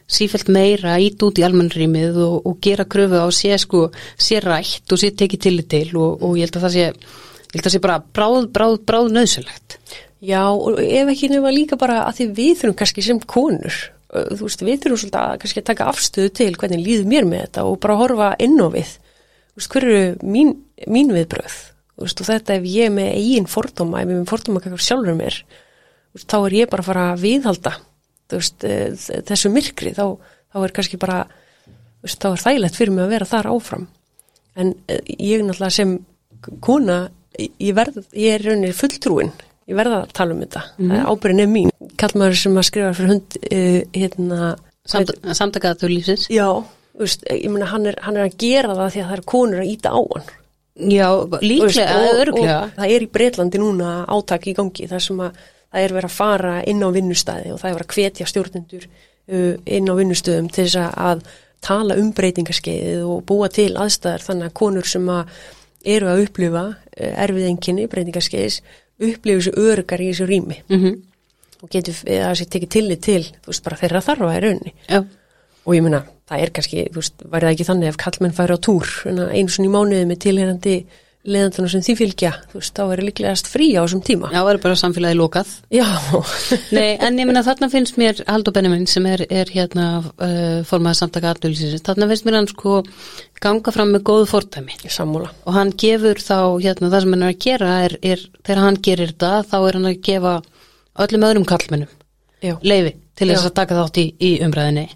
sífælt 0.05 0.51
meira 0.53 0.99
ít 1.01 1.21
út 1.25 1.41
í 1.41 1.45
almannrýmið 1.45 2.19
og, 2.21 2.35
og 2.45 2.59
gera 2.61 2.85
kröfu 2.85 3.21
á 3.25 3.29
sé 3.33 3.57
sko, 3.61 3.87
sé 4.21 4.37
rætt 4.43 4.93
og 4.93 5.01
sé 5.01 5.11
tekið 5.17 5.45
til 5.47 5.57
til 5.69 5.87
og, 5.97 6.21
og 6.21 6.37
ég 6.37 6.45
held 6.45 6.59
að 6.59 6.67
það 6.67 6.75
sé 6.77 6.87
ég 7.55 7.61
held 7.61 7.65
að 7.65 7.69
það 7.69 7.75
sé 7.77 7.83
bara 7.87 7.99
bráð, 8.19 8.49
bráð, 8.55 8.77
bráð 8.85 9.11
nöðsulegt 9.15 9.79
Já, 10.25 10.41
og 10.49 10.79
ef 10.81 11.11
ekki 11.11 11.29
nefna 11.29 11.51
líka 11.53 11.77
bara 11.79 12.03
að 12.07 12.19
því 12.19 12.25
við 12.37 12.53
þurfum 12.59 12.79
kannski 12.79 13.03
sem 13.05 13.19
konur 13.29 13.75
þú 14.15 14.47
veist, 14.47 14.63
við 14.63 14.81
þurfum 14.83 15.01
svolítið 15.01 15.21
að 15.21 15.39
kannski 15.41 15.61
að 15.61 15.69
taka 15.69 15.87
afstöðu 15.91 16.33
til 16.39 16.51
hvernig 16.55 16.83
líður 16.83 17.09
mér 17.11 17.27
með 17.27 17.43
þetta 17.45 17.65
og 17.67 17.79
bara 17.83 17.97
horfa 17.99 18.29
inn 18.43 18.55
á 18.61 18.67
við. 18.71 18.91
Þú 19.51 19.59
veist, 19.59 19.71
hver 19.73 19.87
eru 19.89 20.29
mín, 20.35 20.53
mín 20.87 21.11
viðbröð 21.15 21.57
þú 21.95 22.05
veist, 22.05 22.21
og 22.21 22.29
þetta 22.29 22.55
ef 22.57 22.67
ég 22.69 22.89
er 22.89 22.93
með 22.95 23.11
eigin 23.15 23.49
fordóma, 23.49 24.01
ef 24.01 24.09
ég 24.09 24.15
er 24.15 24.21
með 24.21 24.31
fordóma 24.31 24.63
kakar 24.63 24.85
sjálfur 24.85 25.17
mér 25.17 25.39
veist, 26.15 26.29
þá 26.31 26.37
er 26.39 26.57
ég 26.61 26.71
bara 26.71 26.85
að 26.85 26.89
fara 26.91 27.05
að 27.11 27.25
viðhalda 27.25 27.75
veist, 28.35 28.67
þessu 29.29 29.51
myrkri. 29.53 29.93
Þá, 29.95 30.05
þá 30.51 30.59
er 30.63 30.75
kannski 30.75 31.01
bara 31.01 31.19
veist, 32.03 32.21
þá 32.21 32.31
er 32.31 32.43
þægilegt 32.45 32.79
fyrir 32.79 32.95
mig 32.95 33.05
að 33.05 33.15
vera 33.15 33.29
þar 33.29 33.51
áfram. 33.51 33.87
En 34.55 34.73
ég 34.87 35.43
náttúrulega 35.43 35.75
sem 35.75 35.97
kona, 36.63 37.05
ég 37.39 37.75
verð 37.75 38.01
ég 38.13 38.37
er 38.37 38.45
raunir 38.45 38.75
fulltrúin 38.77 39.33
ég 39.65 39.77
verða 39.77 40.03
að 40.03 40.13
tala 40.17 40.35
um 40.35 40.41
þetta, 40.43 40.63
mm 40.77 41.03
ábyrgin 41.09 41.43
er 41.43 41.49
mín. 41.49 41.73
Kallmaður 41.99 42.39
sem 42.39 42.57
að 42.59 42.67
skrifa 42.69 42.93
fyrir 42.97 43.13
hund 43.13 43.37
uh, 43.49 43.81
hérna 43.95 44.55
Samt, 44.85 45.15
Samtakaður 45.33 45.89
lífsins. 45.89 46.27
Já, 46.29 46.45
veist, 46.99 47.23
ég 47.25 47.49
meina 47.49 47.71
hann 47.71 47.87
hann 47.89 48.19
er 48.19 48.27
að 48.27 48.35
gera 48.37 48.75
það 48.77 48.91
því 48.93 49.01
að 49.01 49.07
það 49.07 49.15
er 49.15 49.23
konur 49.31 49.63
að 49.63 49.71
íta 49.71 49.93
á 49.97 50.01
hann. 50.01 50.27
Já, 50.75 51.07
líklega, 51.39 51.99
öruglega 52.19 52.55
Það 52.75 52.91
er 52.91 53.03
í 53.05 53.09
Breitlandi 53.15 53.59
núna 53.61 53.91
átak 54.11 54.49
í 54.51 54.53
gangi 54.57 54.89
þar 54.91 55.03
sem 55.05 55.21
að 55.23 55.37
það 55.39 55.85
er 55.85 55.93
verið 55.95 56.09
að 56.09 56.17
fara 56.17 56.55
inn 56.67 56.83
á 56.83 56.89
vinnustæði 56.91 57.53
og 57.53 57.61
það 57.61 57.69
er 57.69 57.77
verið 57.77 57.87
að 57.87 57.95
hvetja 57.95 58.27
stjórnendur 58.29 58.87
uh, 58.87 59.53
inn 59.65 59.87
á 59.89 59.93
vinnustöðum 59.95 60.49
til 60.51 60.67
þess 60.67 60.99
að 60.99 61.23
tala 61.65 61.95
um 61.97 62.11
breytingarskeiðið 62.13 63.05
og 63.07 63.23
búa 63.25 63.47
til 63.49 63.71
aðstæðar 63.79 64.27
þannig 64.27 64.51
að 64.51 64.57
konur 64.59 64.89
sem 64.91 65.07
að 65.09 65.31
eru 65.85 66.09
að 66.11 66.23
upplifa 66.25 66.63
uh, 66.71 67.23
erfið 67.25 67.49
enginni 67.49 67.87
breytingarskeiðis 67.91 68.61
upplifu 68.95 69.41
þessu 69.41 69.53
örgar 69.71 70.01
í 70.01 70.09
þessu 70.11 70.27
rými 70.29 70.57
mm 70.63 70.81
-hmm. 70.81 70.99
og 71.61 71.71
getur 71.71 71.95
það 72.01 72.35
sér 72.39 72.51
tekið 72.55 72.73
tillit 72.75 73.01
til 73.01 73.23
þú 73.23 73.51
veist 73.51 73.63
bara 73.63 73.79
þeirra 73.81 74.01
þarfa 74.01 74.35
er 74.35 74.45
raunni 74.47 74.73
Já. 74.89 74.99
og 75.65 75.75
ég 75.75 75.83
minna, 75.83 76.05
það 76.29 76.41
er 76.41 76.51
kannski 76.51 76.85
þú 76.91 77.01
veist, 77.01 77.25
væri 77.25 77.45
það 77.45 77.53
ekki 77.53 77.69
þannig 77.69 77.89
ef 77.89 77.97
kallmenn 77.97 78.37
færi 78.37 78.55
á 78.55 78.59
túr 78.59 78.87
eins 79.31 79.59
og 79.59 79.65
í 79.65 79.73
mánuði 79.75 80.05
með 80.05 80.21
tilherandi 80.25 80.77
leðandana 81.25 81.69
sem 81.71 81.83
því 81.85 81.95
fylgja 81.99 82.31
þú 82.51 82.59
veist, 82.59 82.73
þá 82.77 82.93
er 82.93 83.01
líklegast 83.05 83.49
frí 83.51 83.67
á 83.75 83.81
þessum 83.83 84.01
tíma. 84.05 84.29
Já, 84.33 84.39
það 84.39 84.51
er 84.51 84.59
bara 84.65 84.79
samfélagi 84.79 85.17
lókað 85.19 85.53
Já. 85.73 85.87
Nei, 86.77 86.95
en 86.95 87.19
ég 87.21 87.29
minna 87.29 87.43
þarna 87.45 87.69
finnst 87.73 87.99
mér 88.01 88.21
Haldur 88.27 88.55
Benjamin 88.55 88.87
sem 88.89 89.07
er, 89.09 89.25
er 89.29 89.51
hérna 89.53 89.87
uh, 90.01 90.59
formaði 90.67 90.99
samtaka 91.01 91.33
aðnölusins, 91.33 91.83
þarna 91.85 92.09
finnst 92.11 92.27
mér 92.27 92.39
hann 92.39 92.49
sko 92.51 92.81
ganga 93.43 93.73
fram 93.75 93.93
með 93.95 94.05
góðu 94.09 94.27
fórtæmi 94.31 94.77
Sammúla 94.85 95.31
og 95.45 95.57
hann 95.57 95.73
gefur 95.77 96.21
þá 96.21 96.37
hérna 96.63 96.91
það 96.91 97.05
sem 97.05 97.15
hann 97.15 97.25
er 97.25 97.33
að 97.33 97.41
gera 97.47 97.71
er, 97.85 97.97
er 98.01 98.27
þegar 98.41 98.63
hann 98.63 98.81
gerir 98.85 99.15
þetta, 99.15 99.33
þá 99.49 99.57
er 99.61 99.79
hann 99.79 99.89
að 99.91 100.03
gefa 100.05 100.35
öllum 101.05 101.27
öðrum 101.29 101.49
kallmennum 101.49 101.91
Já. 102.43 102.55
leifi 102.61 102.95
til 103.15 103.31
þess 103.31 103.49
að 103.49 103.57
taka 103.57 103.79
þátt 103.79 103.99
í, 104.01 104.05
í 104.19 104.31
umræðinni 104.45 104.87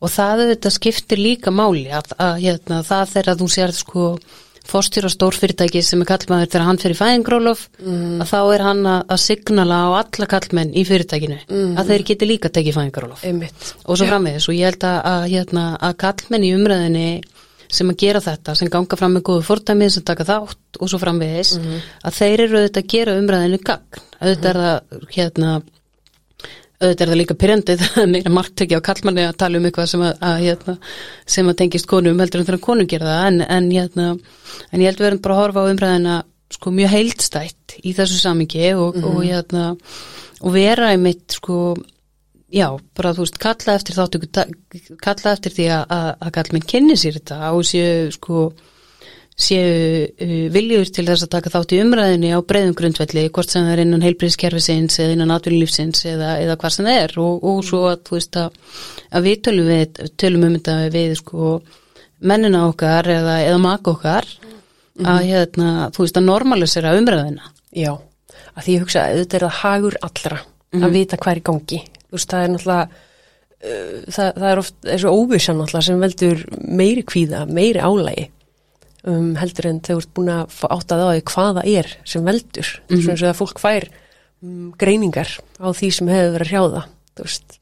og 0.00 0.12
það 0.12 0.44
auðvitað 0.44 0.76
skiptir 0.76 1.20
líka 1.20 1.52
máli 1.52 1.88
að, 1.92 2.14
að 2.20 2.38
hérna, 2.44 2.80
það 2.86 3.10
fórstjóra 4.70 5.10
stórfyrirtæki 5.12 5.82
sem 5.84 6.02
er 6.04 6.08
kallmaður 6.08 6.52
þegar 6.52 6.66
hann 6.68 6.80
í 6.80 6.98
fæðingrólof 6.98 7.64
mm. 7.82 8.20
að 8.22 8.30
þá 8.30 8.38
er 8.40 8.64
hann 8.66 8.86
að, 8.92 9.16
signala 9.22 9.80
á 9.84 9.88
alla 10.00 10.28
kallmenn 10.30 10.72
í 10.74 10.84
fyrirtækinu 10.88 11.40
mm. 11.46 11.74
að 11.80 11.92
þeir 11.92 12.06
geti 12.12 12.30
líka 12.30 12.52
tekið 12.54 12.78
fæðingrólof 12.78 13.26
og 13.26 14.00
svo 14.00 14.08
framvegis. 14.08 14.48
Og 14.50 14.58
ég 14.58 14.70
held 14.70 14.86
að, 14.88 14.98
að, 15.12 15.26
hérna, 15.34 15.66
að 15.88 15.98
kallmenn 16.04 16.46
í 16.46 16.54
umræðinni 16.56 17.08
sem 17.70 17.90
að 17.92 18.00
gera 18.02 18.22
þetta, 18.24 18.54
sem 18.58 18.70
ganga 18.70 18.98
fram 18.98 19.12
með 19.14 19.26
góðu 19.28 19.44
fórtæmið 19.46 19.92
sem 19.94 20.06
taka 20.06 20.26
þátt 20.26 20.80
og 20.80 20.90
svo 20.90 20.98
framvegis 21.02 21.52
að 21.58 22.16
þeir 22.16 22.46
eru 22.46 22.62
auðvitað 22.62 22.82
að 22.82 22.88
gera 22.94 23.18
umræðinu 23.20 23.60
gagn, 23.62 24.00
auðvitað 24.18 24.50
er 24.50 24.60
það 24.64 25.04
hérna 25.14 25.52
auðvitað 26.80 27.04
er 27.04 27.10
það 27.12 27.20
líka 27.20 27.36
pyrjandið 27.40 27.84
meira 28.14 28.32
margtöki 28.32 28.78
á 28.78 28.86
kallmanni 28.86 29.26
að 29.28 29.38
tala 29.42 29.60
um 29.60 29.68
eitthvað 29.68 29.90
sem 29.92 30.04
að, 30.06 30.12
að, 30.30 30.42
hérna, 30.46 30.74
sem 31.36 31.52
að 31.52 31.58
tengist 31.60 31.88
konum 31.90 32.22
heldur 32.22 32.42
en 32.42 32.48
þegar 32.48 32.64
konum 32.64 32.88
gera 32.90 33.10
það. 33.10 33.28
En, 33.28 33.40
en, 33.58 33.70
hérna, 33.74 34.08
en 34.70 34.82
ég 34.82 34.90
held 34.90 35.02
við 35.02 35.10
erum 35.10 35.22
bara 35.26 35.36
að 35.36 35.42
horfa 35.44 35.64
á 35.64 35.70
umræðina 35.74 36.18
sko 36.50 36.72
mjög 36.74 36.92
heildstætt 36.96 37.76
í 37.84 37.94
þessu 37.94 38.18
samingi 38.18 38.72
og, 38.74 38.98
og, 39.04 39.20
hérna, 39.22 39.70
og 40.40 40.54
vera 40.56 40.90
einmitt 40.94 41.36
sko 41.36 41.60
já, 42.50 42.66
bara 42.96 43.12
þú 43.14 43.26
veist, 43.26 43.38
kalla 43.40 43.76
eftir 43.78 43.96
þáttöku 43.96 44.30
kalla 45.04 45.34
eftir 45.36 45.54
því 45.54 45.68
að, 45.76 45.84
að, 45.94 46.08
að 46.18 46.34
kallmenn 46.38 46.66
kynni 46.72 46.96
sér 46.98 47.20
þetta 47.20 47.52
og 47.54 47.62
séu 47.68 48.10
sko 48.16 48.48
séu 49.40 50.06
uh, 50.06 50.46
viljur 50.52 50.90
til 50.92 51.06
þess 51.08 51.26
að 51.26 51.32
taka 51.34 51.52
þátt 51.54 51.74
í 51.76 51.80
umræðinni 51.84 52.32
á 52.36 52.38
breyðum 52.44 52.76
grundvelli 52.78 53.26
hvort 53.32 53.52
sem 53.52 53.66
það 53.66 53.74
er 53.74 53.82
innan 53.84 54.04
heilbriðskerfisins 54.06 55.00
eða 55.00 55.16
innan 55.16 55.34
atvinnulífsins 55.36 56.04
eða, 56.12 56.34
eða 56.44 56.58
hvað 56.60 56.76
sem 56.76 56.88
það 56.90 57.02
er. 57.04 57.16
Og, 57.24 57.46
og 57.50 57.60
svo 57.66 57.82
að 57.90 58.02
þú 58.08 58.18
veist 58.18 58.40
að, 58.40 58.60
að 59.10 59.28
við 59.28 59.42
tölum, 59.48 59.70
við, 59.70 60.02
tölum 60.20 60.46
um 60.48 60.56
þetta 60.58 60.76
við 60.94 61.16
sko 61.22 61.54
mennina 62.20 62.66
okkar 62.68 63.08
eða, 63.08 63.36
eða 63.46 63.60
maka 63.62 63.94
okkar 63.94 64.28
að 65.00 65.22
hérna, 65.30 65.68
þú 65.94 66.04
veist 66.04 66.18
að 66.18 66.26
normalisera 66.26 66.96
umræðina 66.98 67.46
Já, 67.70 67.94
að 68.52 68.64
því 68.64 68.74
ég 68.74 68.82
hugsa 68.84 69.04
að 69.06 69.20
þetta 69.22 69.38
er 69.38 69.44
það 69.46 69.60
hagur 69.60 69.96
allra 70.04 70.40
að 70.80 70.90
vita 70.94 71.18
hvað 71.18 71.32
er 71.32 71.40
í 71.40 71.44
gangi. 71.46 71.78
Þú 72.10 72.16
veist, 72.16 72.32
það 72.32 72.42
er 72.42 72.52
náttúrulega 72.54 72.82
uh, 72.90 73.94
það, 74.10 74.28
það 74.28 74.48
er 74.50 74.62
oft 74.62 74.76
þessu 74.88 75.14
óvissan 75.14 75.60
náttúrulega 75.60 75.86
sem 75.86 76.04
veldur 76.04 76.44
meiri 76.80 77.04
kvíða, 77.06 77.44
meiri 77.50 77.82
álægi 77.82 78.26
um, 79.04 79.34
heldur 79.40 79.68
en 79.70 79.80
þú 79.84 79.98
ert 80.00 80.12
búin 80.16 80.32
að 80.32 80.54
fá 80.54 80.66
átt 80.70 80.94
að 80.94 81.04
á 81.04 81.08
því 81.10 81.24
hvað 81.30 81.52
það 81.58 81.70
er 81.78 81.90
sem 82.04 82.24
veldur. 82.24 82.70
Mm 82.70 82.96
-hmm. 82.96 83.02
svona 83.04 83.20
og 83.20 83.30
að 83.30 83.40
fólk 83.40 83.58
fær 83.60 83.88
um, 84.42 84.72
greiningar 84.78 85.30
á 85.60 85.68
því 85.72 85.90
sem 85.92 86.08
hefur 86.08 86.32
verið 86.32 86.46
að 86.46 86.50
hrjáða. 86.50 86.82
Veist, 87.20 87.58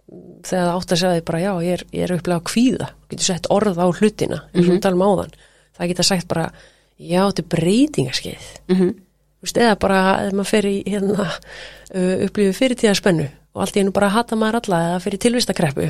þegar 0.47 0.67
það 0.67 0.77
átt 0.77 0.93
að 0.93 0.99
segja 0.99 1.15
því 1.15 1.25
bara 1.25 1.41
já, 1.41 1.53
ég 1.63 1.73
er, 1.73 1.83
er 1.93 2.13
upplega 2.15 2.39
að 2.39 2.49
kvíða. 2.51 2.89
Getur 3.09 3.25
sett 3.25 3.51
orð 3.51 3.79
á 3.79 3.87
hlutina, 3.91 4.39
talum 4.81 5.03
áðan. 5.03 5.33
Það 5.75 5.89
geta 5.89 6.03
sagt 6.03 6.29
bara, 6.29 6.53
já, 6.99 7.27
þetta 7.27 7.43
er 7.43 7.49
breytingarskeið. 7.49 8.47
Mm 8.69 8.77
-hmm. 8.77 8.95
Veist, 9.43 9.57
eða 9.57 9.79
bara 9.79 10.27
ef 10.27 10.33
maður 10.33 10.51
fer 10.51 10.67
í 10.67 10.83
hérna, 10.87 11.27
uh, 11.95 12.17
upplifið 12.27 12.57
fyrirtíða 12.59 12.95
spennu 12.95 13.29
og 13.55 13.63
allt 13.63 13.77
í 13.77 13.81
hennu 13.83 13.95
bara 13.95 14.13
hata 14.15 14.37
maður 14.39 14.61
alla 14.61 14.81
eða 14.89 15.01
fyrir 15.05 15.23
tilvistakreppu 15.23 15.89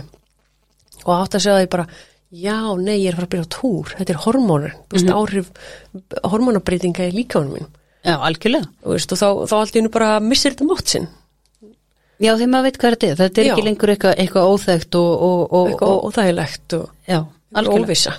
og 1.04 1.12
átt 1.14 1.36
að 1.36 1.44
segja 1.44 1.62
því 1.62 1.70
bara 1.72 1.86
já, 2.30 2.58
nei, 2.76 2.96
ég 3.02 3.10
er 3.10 3.16
að 3.16 3.20
fara 3.20 3.28
að 3.28 3.34
byrja 3.34 3.48
á 3.48 3.54
túr. 3.56 3.92
Þetta 3.98 4.14
er 4.14 4.22
hormónur, 4.24 4.76
þú 4.88 4.98
veist, 4.98 5.12
áhrif 5.14 5.50
hormónabreitinga 6.32 7.08
í 7.08 7.16
líkánum 7.16 7.58
mín 7.58 7.68
Já, 8.06 8.14
algjörlega. 8.22 8.68
Veist, 8.86 9.12
og 9.12 9.18
þá, 9.20 9.26
þá 9.50 9.54
allt 9.58 9.74
í 9.74 9.80
hennu 9.80 9.90
bara 9.92 10.12
missir 10.22 10.54
þetta 10.54 10.68
mátt 10.68 10.92
sinn. 10.92 11.08
Já, 12.18 12.32
þegar 12.32 12.50
maður 12.52 12.66
veit 12.66 12.78
hvað 12.78 12.94
þetta 12.94 13.08
er, 13.08 13.18
þetta 13.18 13.40
er 13.40 13.46
Já. 13.46 13.52
ekki 13.52 13.66
lengur 13.66 13.92
eitthvað, 13.92 14.14
eitthvað 14.22 14.52
óþægt 14.52 14.98
og, 14.98 15.10
og, 15.26 15.42
og, 15.44 15.68
eitthvað 15.68 16.00
óþægilegt 16.08 16.76
og 16.78 17.68
óvissa. 17.74 18.14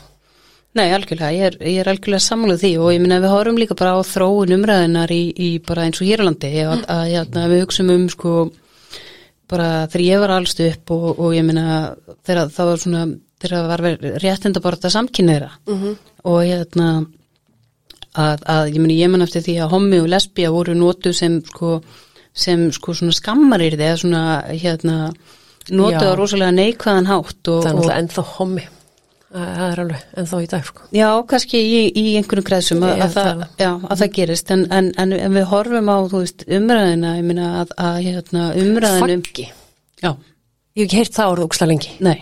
Nei, 0.78 0.86
algjörlega, 0.94 1.32
ég 1.34 1.48
er, 1.48 1.58
ég 1.66 1.80
er 1.82 1.90
algjörlega 1.90 2.24
samluð 2.24 2.62
því. 2.62 2.72
Og 2.80 2.94
ég 2.94 3.02
minna 3.04 3.20
við 3.24 3.34
horfum 3.34 3.60
líka 3.60 3.78
bara 3.80 3.96
á 3.98 4.00
þróun 4.06 4.56
umræðinar 4.60 5.12
í, 5.12 5.24
í 5.34 5.50
bara 5.66 5.88
eins 5.88 6.00
og 6.00 6.08
Hérlandi 6.08 6.52
að, 6.62 6.86
að, 6.86 7.16
að, 7.24 7.40
að 7.42 7.56
við 7.56 7.64
hugsum 7.66 7.92
um 7.96 8.06
sko 8.14 8.36
bara 9.50 9.70
þegar 9.90 10.06
ég 10.06 10.22
var 10.22 10.36
allstu 10.36 10.70
upp 10.70 10.94
og, 10.94 11.08
og 11.18 11.34
ég 11.34 11.48
minna 11.48 11.80
þegar 12.28 12.54
það 12.54 12.70
var 12.70 12.84
svona 12.84 13.04
þegar 13.40 13.56
það 13.56 13.72
var 13.72 13.86
réttind 14.24 14.60
að 14.60 14.66
bara 14.66 14.80
þetta 14.80 14.94
samkynneira 14.98 15.50
-hmm. 15.66 15.96
og 16.24 16.44
hérna 16.44 16.90
að, 18.14 18.46
að 18.46 18.70
ég 18.74 18.80
minna 18.80 19.00
ég 19.00 19.12
man 19.12 19.26
eftir 19.26 19.44
því 19.46 19.58
að 19.64 19.74
homi 19.74 20.00
og 20.00 20.10
lesbía 20.12 20.52
voru 20.54 20.76
nótu 20.78 21.14
sem 21.14 21.42
sko 21.46 21.80
sem 22.34 22.70
sko 22.72 22.94
svona 22.94 23.16
skammarir 23.16 23.78
eða 23.78 23.98
svona 23.98 24.24
hérna 24.50 24.98
nótu 25.70 26.04
á 26.06 26.14
rosalega 26.18 26.56
neikvæðan 26.56 27.10
hátt 27.10 27.50
og, 27.52 27.64
það 27.64 27.72
er 27.72 27.76
náttúrulega 27.76 28.02
ennþá 28.04 28.26
hommi. 28.36 28.66
Það 29.30 29.60
er 29.66 29.80
alveg 29.84 30.06
ennþá 30.18 30.38
í 30.42 30.48
dag 30.50 30.64
sko. 30.66 30.86
Já, 30.96 31.10
kannski 31.30 31.60
í, 31.62 31.82
í 31.94 32.06
einhverjum 32.18 32.48
kreðsum 32.48 32.86
að, 32.88 33.04
að, 33.06 33.12
það, 33.14 33.44
já, 33.62 33.70
að 33.78 34.02
það 34.02 34.16
gerist. 34.16 34.54
En, 34.56 34.64
en, 34.74 34.90
en, 35.04 35.14
en 35.20 35.36
við 35.36 35.46
horfum 35.52 35.92
á 35.94 35.98
veist, 36.16 36.46
umræðina 36.50 37.14
ég 37.20 37.28
meina 37.28 37.52
að, 37.60 37.76
að 37.86 38.00
hérna, 38.08 38.48
umræðinum 38.64 39.22
faggi, 39.28 39.46
Já, 40.00 40.10
ég 40.10 40.82
hef 40.82 40.88
ekki 40.88 41.02
heyrt 41.02 41.20
það 41.20 41.36
orðið 41.36 41.50
óksla 41.50 41.70
lengi. 41.70 41.94
Nei, 42.08 42.18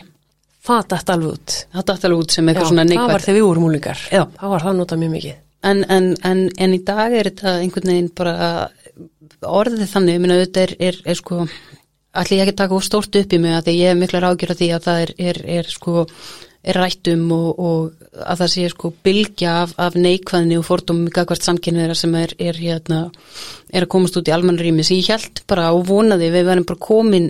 það 0.68 0.88
dætt 0.94 1.12
alveg 1.14 1.34
út. 1.34 1.58
Það 1.74 1.88
datt 1.92 2.08
alveg 2.08 2.24
út 2.24 2.36
sem 2.36 2.50
eitthvað 2.52 2.68
Já, 2.68 2.72
svona 2.72 2.88
það 2.92 3.12
var 3.14 3.26
þegar 3.26 3.38
við 3.40 3.48
vorum 3.48 3.68
úlingar 3.68 4.04
Já. 4.12 4.24
þá 4.38 4.46
var 4.54 4.66
það 4.68 4.82
notað 4.82 5.04
mjög 5.04 5.14
mikið. 5.18 5.38
En, 5.68 5.80
en, 5.92 6.10
en, 6.30 6.44
en 6.64 6.76
í 6.76 6.82
dag 6.86 7.16
er 7.18 7.32
þetta 7.32 7.56
einhvern 7.64 7.92
veginn 7.92 8.12
bara 8.16 8.36
orðið 9.48 9.88
þannig, 9.92 10.18
ég 10.18 10.24
minna 10.24 10.38
auðvitað 10.38 10.64
er, 10.68 10.76
er, 10.90 11.00
er 11.06 11.18
sko, 11.18 11.46
allir 12.18 12.40
ég 12.40 12.44
ekki 12.46 12.58
taka 12.62 12.82
stórt 12.86 13.18
upp 13.20 13.34
í 13.34 13.40
mig 13.42 13.56
að 13.58 13.72
ég 13.74 13.94
er 13.94 13.98
miklar 13.98 14.30
ágjör 14.30 14.54
að 14.54 14.62
því 14.62 14.70
að 14.76 14.86
það 14.88 15.02
er, 15.06 15.16
er, 15.32 15.42
er 15.58 15.72
sko 15.72 16.06
er 16.68 16.78
rættum 16.82 17.26
og, 17.32 17.60
og 17.60 18.22
að 18.26 18.42
það 18.42 18.52
sé 18.54 18.70
sko 18.74 18.92
bylgja 19.06 19.54
af, 19.64 19.74
af 19.80 19.98
neikvæðni 20.00 20.58
og 20.60 20.66
fordómum 20.68 21.08
í 21.08 21.14
gagvart 21.16 21.46
samkynniðra 21.46 21.96
sem 21.98 22.16
er, 22.20 22.34
er 22.42 22.60
hérna, 22.60 23.04
er 23.72 23.86
að 23.86 23.92
komast 23.94 24.18
út 24.20 24.28
í 24.28 24.34
almanrými 24.36 24.86
sem 24.86 25.00
ég 25.00 25.14
held 25.14 25.44
bara 25.50 25.70
og 25.76 25.86
vonaði 25.88 26.32
við 26.34 26.50
verðum 26.50 26.68
bara 26.68 26.86
komin 26.88 27.30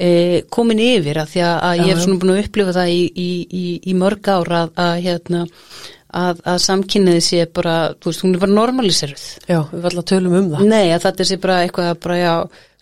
e, 0.00 0.10
komin 0.52 0.82
yfir 0.82 1.20
að 1.22 1.32
því 1.34 1.44
að, 1.46 1.56
að 1.68 1.80
ég 1.84 1.92
hef 1.92 2.04
svona 2.04 2.20
búin 2.22 2.34
að 2.34 2.42
upplifa 2.44 2.76
það 2.80 2.92
í, 2.96 3.00
í, 3.14 3.30
í, 3.62 3.64
í 3.92 3.96
mörg 4.00 4.30
ára 4.32 4.64
að, 4.64 4.76
að 4.86 4.94
hérna 5.06 5.46
að, 6.16 6.40
að 6.48 6.58
samkynniði 6.64 7.22
sé 7.24 7.44
bara, 7.54 7.76
þú 8.00 8.10
veist, 8.10 8.24
hún 8.24 8.34
er 8.34 8.42
bara 8.42 8.56
normaliseruð. 8.56 9.26
Já, 9.46 9.60
við 9.70 9.84
valla 9.86 10.04
tölum 10.10 10.36
um 10.38 10.48
það. 10.54 10.66
Nei, 10.70 10.90
að 10.94 11.06
þetta 11.06 11.26
sé 11.28 11.38
bara 11.42 11.58
eitthvað 11.64 11.90
bara, 12.04 12.16
já, 12.18 12.32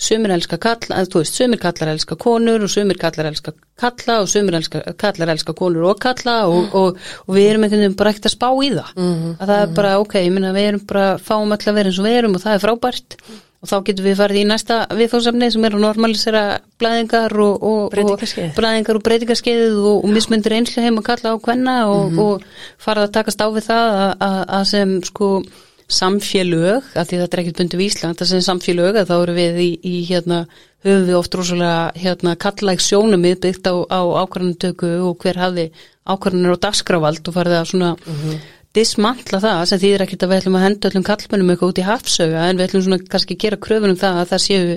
sömur 0.09 0.35
elska 0.37 0.59
kalla, 0.63 1.01
að, 1.01 1.11
þú 1.13 1.23
veist, 1.23 1.41
sömur 1.41 1.61
kallar 1.63 1.93
elska 1.93 2.19
konur 2.23 2.65
og 2.65 2.73
sömur 2.73 3.01
kallar 3.01 3.31
elska 3.33 3.55
kalla 3.79 4.21
og 4.23 4.31
sömur 4.31 4.59
elska, 4.59 4.83
kallar 4.99 5.35
elska 5.35 5.55
konur 5.59 5.91
og 5.91 6.01
kalla 6.03 6.39
og, 6.47 6.57
mm. 6.61 6.71
og, 6.71 7.03
og, 7.03 7.19
og 7.27 7.37
við 7.37 7.51
erum 7.51 7.67
einhvern 7.67 7.85
veginn 7.85 7.99
bara 7.99 8.15
ekkert 8.15 8.31
að 8.31 8.37
spá 8.37 8.49
í 8.53 8.71
það. 8.77 8.95
Mm 8.95 9.13
-hmm. 9.13 9.35
Að 9.37 9.53
það 9.53 9.61
er 9.65 9.75
bara, 9.81 9.99
ok, 10.05 10.17
ég 10.23 10.33
minna, 10.33 10.55
við 10.57 10.71
erum 10.71 10.87
bara, 10.95 11.11
fáum 11.19 11.53
alltaf 11.53 11.75
að 11.75 11.79
vera 11.81 11.93
eins 11.93 12.01
og 12.01 12.09
við 12.09 12.19
erum 12.23 12.39
og 12.39 12.45
það 12.47 12.55
er 12.55 12.65
frábært. 12.65 13.19
Mm 13.29 13.45
og 13.59 13.71
þá 13.71 13.77
getum 13.89 14.07
við 14.07 14.19
farið 14.21 14.41
í 14.41 14.47
næsta 14.47 14.77
viðfóðsefni 14.95 15.51
sem 15.51 15.65
er 15.67 15.75
að 15.75 15.83
normalisera 15.83 16.43
blæðingar 16.79 17.35
og, 17.43 17.65
og, 17.67 17.97
og 17.99 18.27
blæðingar 18.55 18.99
og 19.01 19.07
breytingarskeiðið 19.09 19.79
og, 19.83 20.05
og 20.05 20.13
mismundir 20.15 20.55
einslu 20.55 20.85
heim 20.85 21.01
að 21.01 21.09
kalla 21.11 21.35
á 21.35 21.43
hvenna 21.43 21.79
og 21.91 22.05
mm 22.13 22.19
-hmm. 22.19 22.45
farið 22.79 23.09
að 23.09 23.15
takast 23.17 23.43
á 23.43 23.47
við 23.51 23.65
það 23.71 23.89
að 24.21 24.65
sem 24.65 25.01
sko 25.03 25.43
samfélög, 25.89 26.85
af 26.95 27.09
því 27.09 27.19
þetta 27.19 27.37
er 27.37 27.41
ekkert 27.43 27.59
bundu 27.59 27.79
í 27.81 27.87
Ísland, 27.89 28.19
það 28.19 28.29
sem 28.29 28.41
samfélög 28.45 28.97
að 29.01 29.09
þá 29.09 29.17
eru 29.23 29.35
við 29.35 29.55
í, 29.65 29.71
í 29.83 29.95
hérna, 30.05 30.47
höfum 30.85 31.07
við 31.09 31.17
oft 31.17 31.35
rosalega 31.35 31.93
hérna 31.97 32.37
kallæg 32.37 32.83
sjónumið 32.85 33.41
byggt 33.41 33.67
á, 33.73 33.75
á 33.89 34.01
ákvarðanutöku 34.23 34.91
og 35.09 35.17
hver 35.25 35.41
hafi 35.41 35.73
ákvarðanur 36.05 36.61
á 36.61 36.65
dagskravald 36.69 37.25
og 37.25 37.35
farið 37.35 37.57
að 37.57 37.69
svona 37.73 37.97
mm 37.97 38.15
-hmm 38.15 38.58
dismantla 38.77 39.41
það 39.43 39.63
sem 39.71 39.81
þýðir 39.83 40.05
ekkert 40.05 40.25
að 40.25 40.33
við 40.33 40.41
ætlum 40.43 40.59
að 40.59 40.65
henda 40.67 40.91
öllum 40.91 41.07
kallmennum 41.07 41.53
eitthvað 41.53 41.73
út 41.73 41.81
í 41.81 41.87
hafsöga 41.87 42.43
en 42.49 42.59
við 42.59 42.67
ætlum 42.67 42.85
svona 42.85 42.99
kannski 43.15 43.37
að 43.37 43.45
gera 43.45 43.61
kröfunum 43.65 43.99
það 43.99 44.21
að 44.21 44.33
það 44.33 44.43
séu 44.45 44.75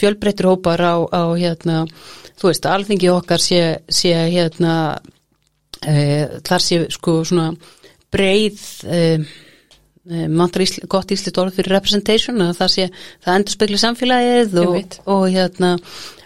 fjölbreyttir 0.00 0.48
hópar 0.48 0.82
á, 0.82 0.96
á 1.12 1.22
hérna, 1.36 1.82
þú 2.40 2.48
veist, 2.50 2.68
alþingi 2.68 3.10
okkar 3.12 3.44
sé, 3.44 3.60
sé 3.92 4.14
hérna 4.32 4.72
e, 5.84 5.98
þar 6.48 6.64
sé 6.64 6.80
sko 6.94 7.18
svona 7.28 7.50
breið 8.14 8.62
e, 8.88 9.02
e 10.08 10.24
ísli, 10.64 10.86
gott 10.88 11.12
íslit 11.12 11.40
orð 11.42 11.58
fyrir 11.58 11.76
representation 11.76 12.40
að 12.46 12.54
það 12.62 12.74
sé, 12.78 12.88
það 13.26 13.40
endur 13.40 13.58
spekli 13.58 13.82
samfélagið 13.84 14.60
og, 14.64 15.00
og 15.04 15.26
hérna 15.34 15.76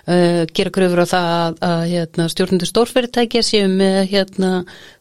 uh, 0.08 0.42
gera 0.54 0.74
gröfur 0.74 1.04
á 1.04 1.06
það 1.12 1.28
að, 1.36 1.60
að 1.68 1.84
hérna, 1.92 2.28
stjórnendur 2.32 2.70
stórfyrirtækja 2.70 3.44
séu 3.46 3.68
með 3.70 4.00
hérna, 4.12 4.50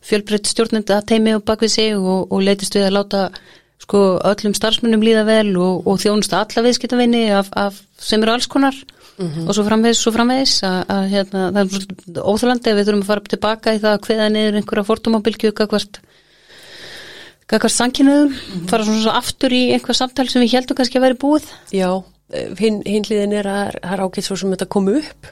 fjölbreytt 0.05 0.51
stjórnenda 0.51 1.01
teimi 1.07 1.35
og 1.37 1.45
bakvið 1.47 1.75
sig 1.75 1.97
og, 1.97 2.27
og 2.31 2.45
leitist 2.45 2.77
við 2.77 2.89
að 2.89 2.97
láta 2.99 3.25
sko, 3.81 4.01
öllum 4.29 4.55
starfsmunum 4.57 5.03
líða 5.05 5.25
vel 5.27 5.55
og, 5.57 5.87
og 5.89 6.01
þjónustu 6.01 6.37
alla 6.37 6.65
viðskiptavinni 6.67 7.23
af, 7.35 7.49
af, 7.57 7.81
sem 8.01 8.21
eru 8.21 8.35
alls 8.35 8.49
konar 8.51 8.75
mm 9.17 9.27
-hmm. 9.27 9.47
og 9.47 9.55
svo 9.55 9.65
framvegis, 9.65 10.03
svo 10.03 10.13
framvegis 10.15 10.61
að, 10.63 10.79
að 10.95 11.03
hérna, 11.15 11.49
það 11.55 11.61
er 11.63 12.21
óþálandi 12.21 12.71
að 12.71 12.77
við 12.77 12.87
þurfum 12.87 13.03
að 13.03 13.11
fara 13.11 13.33
tilbaka 13.33 13.75
í 13.75 13.81
það 13.81 13.93
að 13.93 14.05
hveða 14.07 14.29
niður 14.29 14.57
einhverja 14.59 14.89
fórtumabilgju 14.89 15.53
hvert 15.57 16.01
hvert 17.51 17.71
sankinuðum, 17.71 18.29
mm 18.29 18.35
-hmm. 18.35 18.67
fara 18.69 18.85
svona 18.85 19.01
svo 19.01 19.11
aftur 19.11 19.51
í 19.51 19.73
einhver 19.75 19.95
samtal 19.95 20.29
sem 20.29 20.41
við 20.41 20.53
heldum 20.55 20.77
kannski 20.77 20.97
að 20.97 21.05
vera 21.05 21.21
búið 21.23 21.45
Já, 21.71 22.03
hinn 22.59 22.81
hin 22.85 23.07
hliðin 23.07 23.37
er 23.39 23.49
að 23.49 23.77
það 23.79 23.95
er 23.95 24.03
ágætt 24.05 24.27
svo 24.27 24.37
sem 24.39 24.53
þetta 24.53 24.69
komu 24.71 24.97
upp 24.99 25.31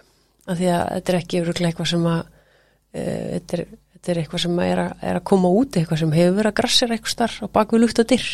af 0.49 0.57
því 0.57 0.71
að 0.73 0.87
þetta 0.95 1.13
er 1.13 1.19
ekki 1.19 1.41
öruglega 1.43 1.71
eitthvað 1.71 1.91
sem 1.91 2.07
að 2.09 2.21
e, 2.23 3.03
þetta, 3.03 3.59
er, 3.59 3.63
þetta 3.93 4.11
er 4.11 4.21
eitthvað 4.23 4.43
sem 4.45 4.63
er 4.65 4.81
að, 4.83 4.91
er 5.11 5.19
að 5.19 5.27
koma 5.31 5.53
út 5.59 5.77
eitthvað 5.77 6.01
sem 6.03 6.15
hefur 6.17 6.39
verið 6.39 6.51
að 6.51 6.57
grassera 6.61 6.97
eitthvað 6.97 7.15
starf 7.15 7.37
á 7.45 7.47
bakvið 7.59 7.85
dirr 8.13 8.31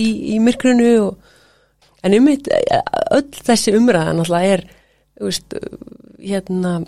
í, 0.00 0.08
í 0.34 0.40
myrkrunu 0.42 0.90
og, 1.02 1.36
en 2.02 2.18
um 2.18 2.32
þetta 2.32 2.82
öll 3.18 3.44
þessi 3.50 3.76
umræðan 3.78 4.24
alltaf 4.24 4.48
er 4.48 4.66
veist, 5.22 5.54
hérna 6.22 6.80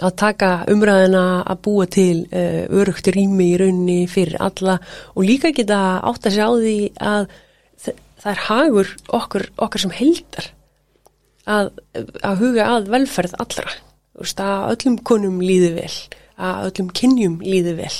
að 0.00 0.16
taka 0.16 0.50
umræðina 0.72 1.24
að 1.44 1.60
búa 1.66 1.86
til 1.90 2.24
uh, 2.24 2.64
örugt 2.80 3.10
rými 3.12 3.50
í 3.52 3.60
raunni 3.60 4.00
fyrir 4.10 4.40
alla 4.40 4.78
og 5.12 5.26
líka 5.28 5.52
geta 5.56 6.00
átt 6.08 6.30
að 6.30 6.38
sjá 6.38 6.46
því 6.56 6.76
að 6.96 7.26
það 8.20 8.32
er 8.32 8.42
hagur 8.46 8.94
okkur, 9.20 9.46
okkar 9.56 9.84
sem 9.84 9.94
heldar 9.96 10.50
að, 11.50 11.70
að 12.22 12.42
huga 12.44 12.66
að 12.76 12.90
velferð 12.92 13.36
allra. 13.40 13.76
Veist, 14.20 14.40
að 14.42 14.74
öllum 14.74 14.98
konum 15.06 15.38
líði 15.40 15.70
vel 15.78 15.94
að 16.40 16.70
öllum 16.70 16.90
kynjum 16.96 17.38
líði 17.44 17.76
vel. 17.78 17.94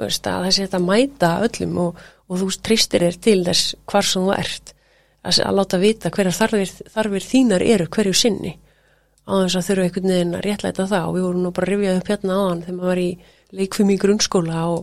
Veist, 0.00 0.26
að 0.26 0.46
þessi 0.48 0.64
þetta 0.64 0.82
mæta 0.84 1.30
öllum 1.46 1.78
og, 1.84 2.04
og 2.30 2.42
þú 2.42 2.50
tristir 2.64 3.04
þér 3.04 3.18
til 3.26 3.38
þess 3.48 3.74
hvar 3.90 4.06
sem 4.06 4.26
þú 4.26 4.36
ert. 4.36 4.74
Að, 5.20 5.42
að 5.44 5.58
láta 5.58 5.80
vita 5.80 6.12
hverjar 6.14 6.36
þarfir, 6.36 6.70
þarfir 6.94 7.26
þínar 7.26 7.64
eru 7.66 7.88
hverju 7.92 8.14
sinni. 8.16 8.54
Á 9.28 9.32
þess 9.42 9.58
að 9.60 9.66
þurfu 9.68 9.86
einhvern 9.86 10.14
veginn 10.14 10.38
að 10.38 10.46
réttlæta 10.46 10.88
það. 10.88 11.08
Og 11.08 11.18
við 11.18 11.26
vorum 11.26 11.44
nú 11.44 11.52
bara 11.56 11.68
að 11.68 11.74
rifja 11.74 11.98
upp 11.98 12.10
hérna 12.14 12.38
áðan 12.38 12.64
þegar 12.64 12.78
maður 12.78 12.92
var 12.92 13.02
í 13.02 13.10
leikfum 13.60 13.92
í 13.92 13.98
grunnskóla 14.00 14.64
og, 14.70 14.80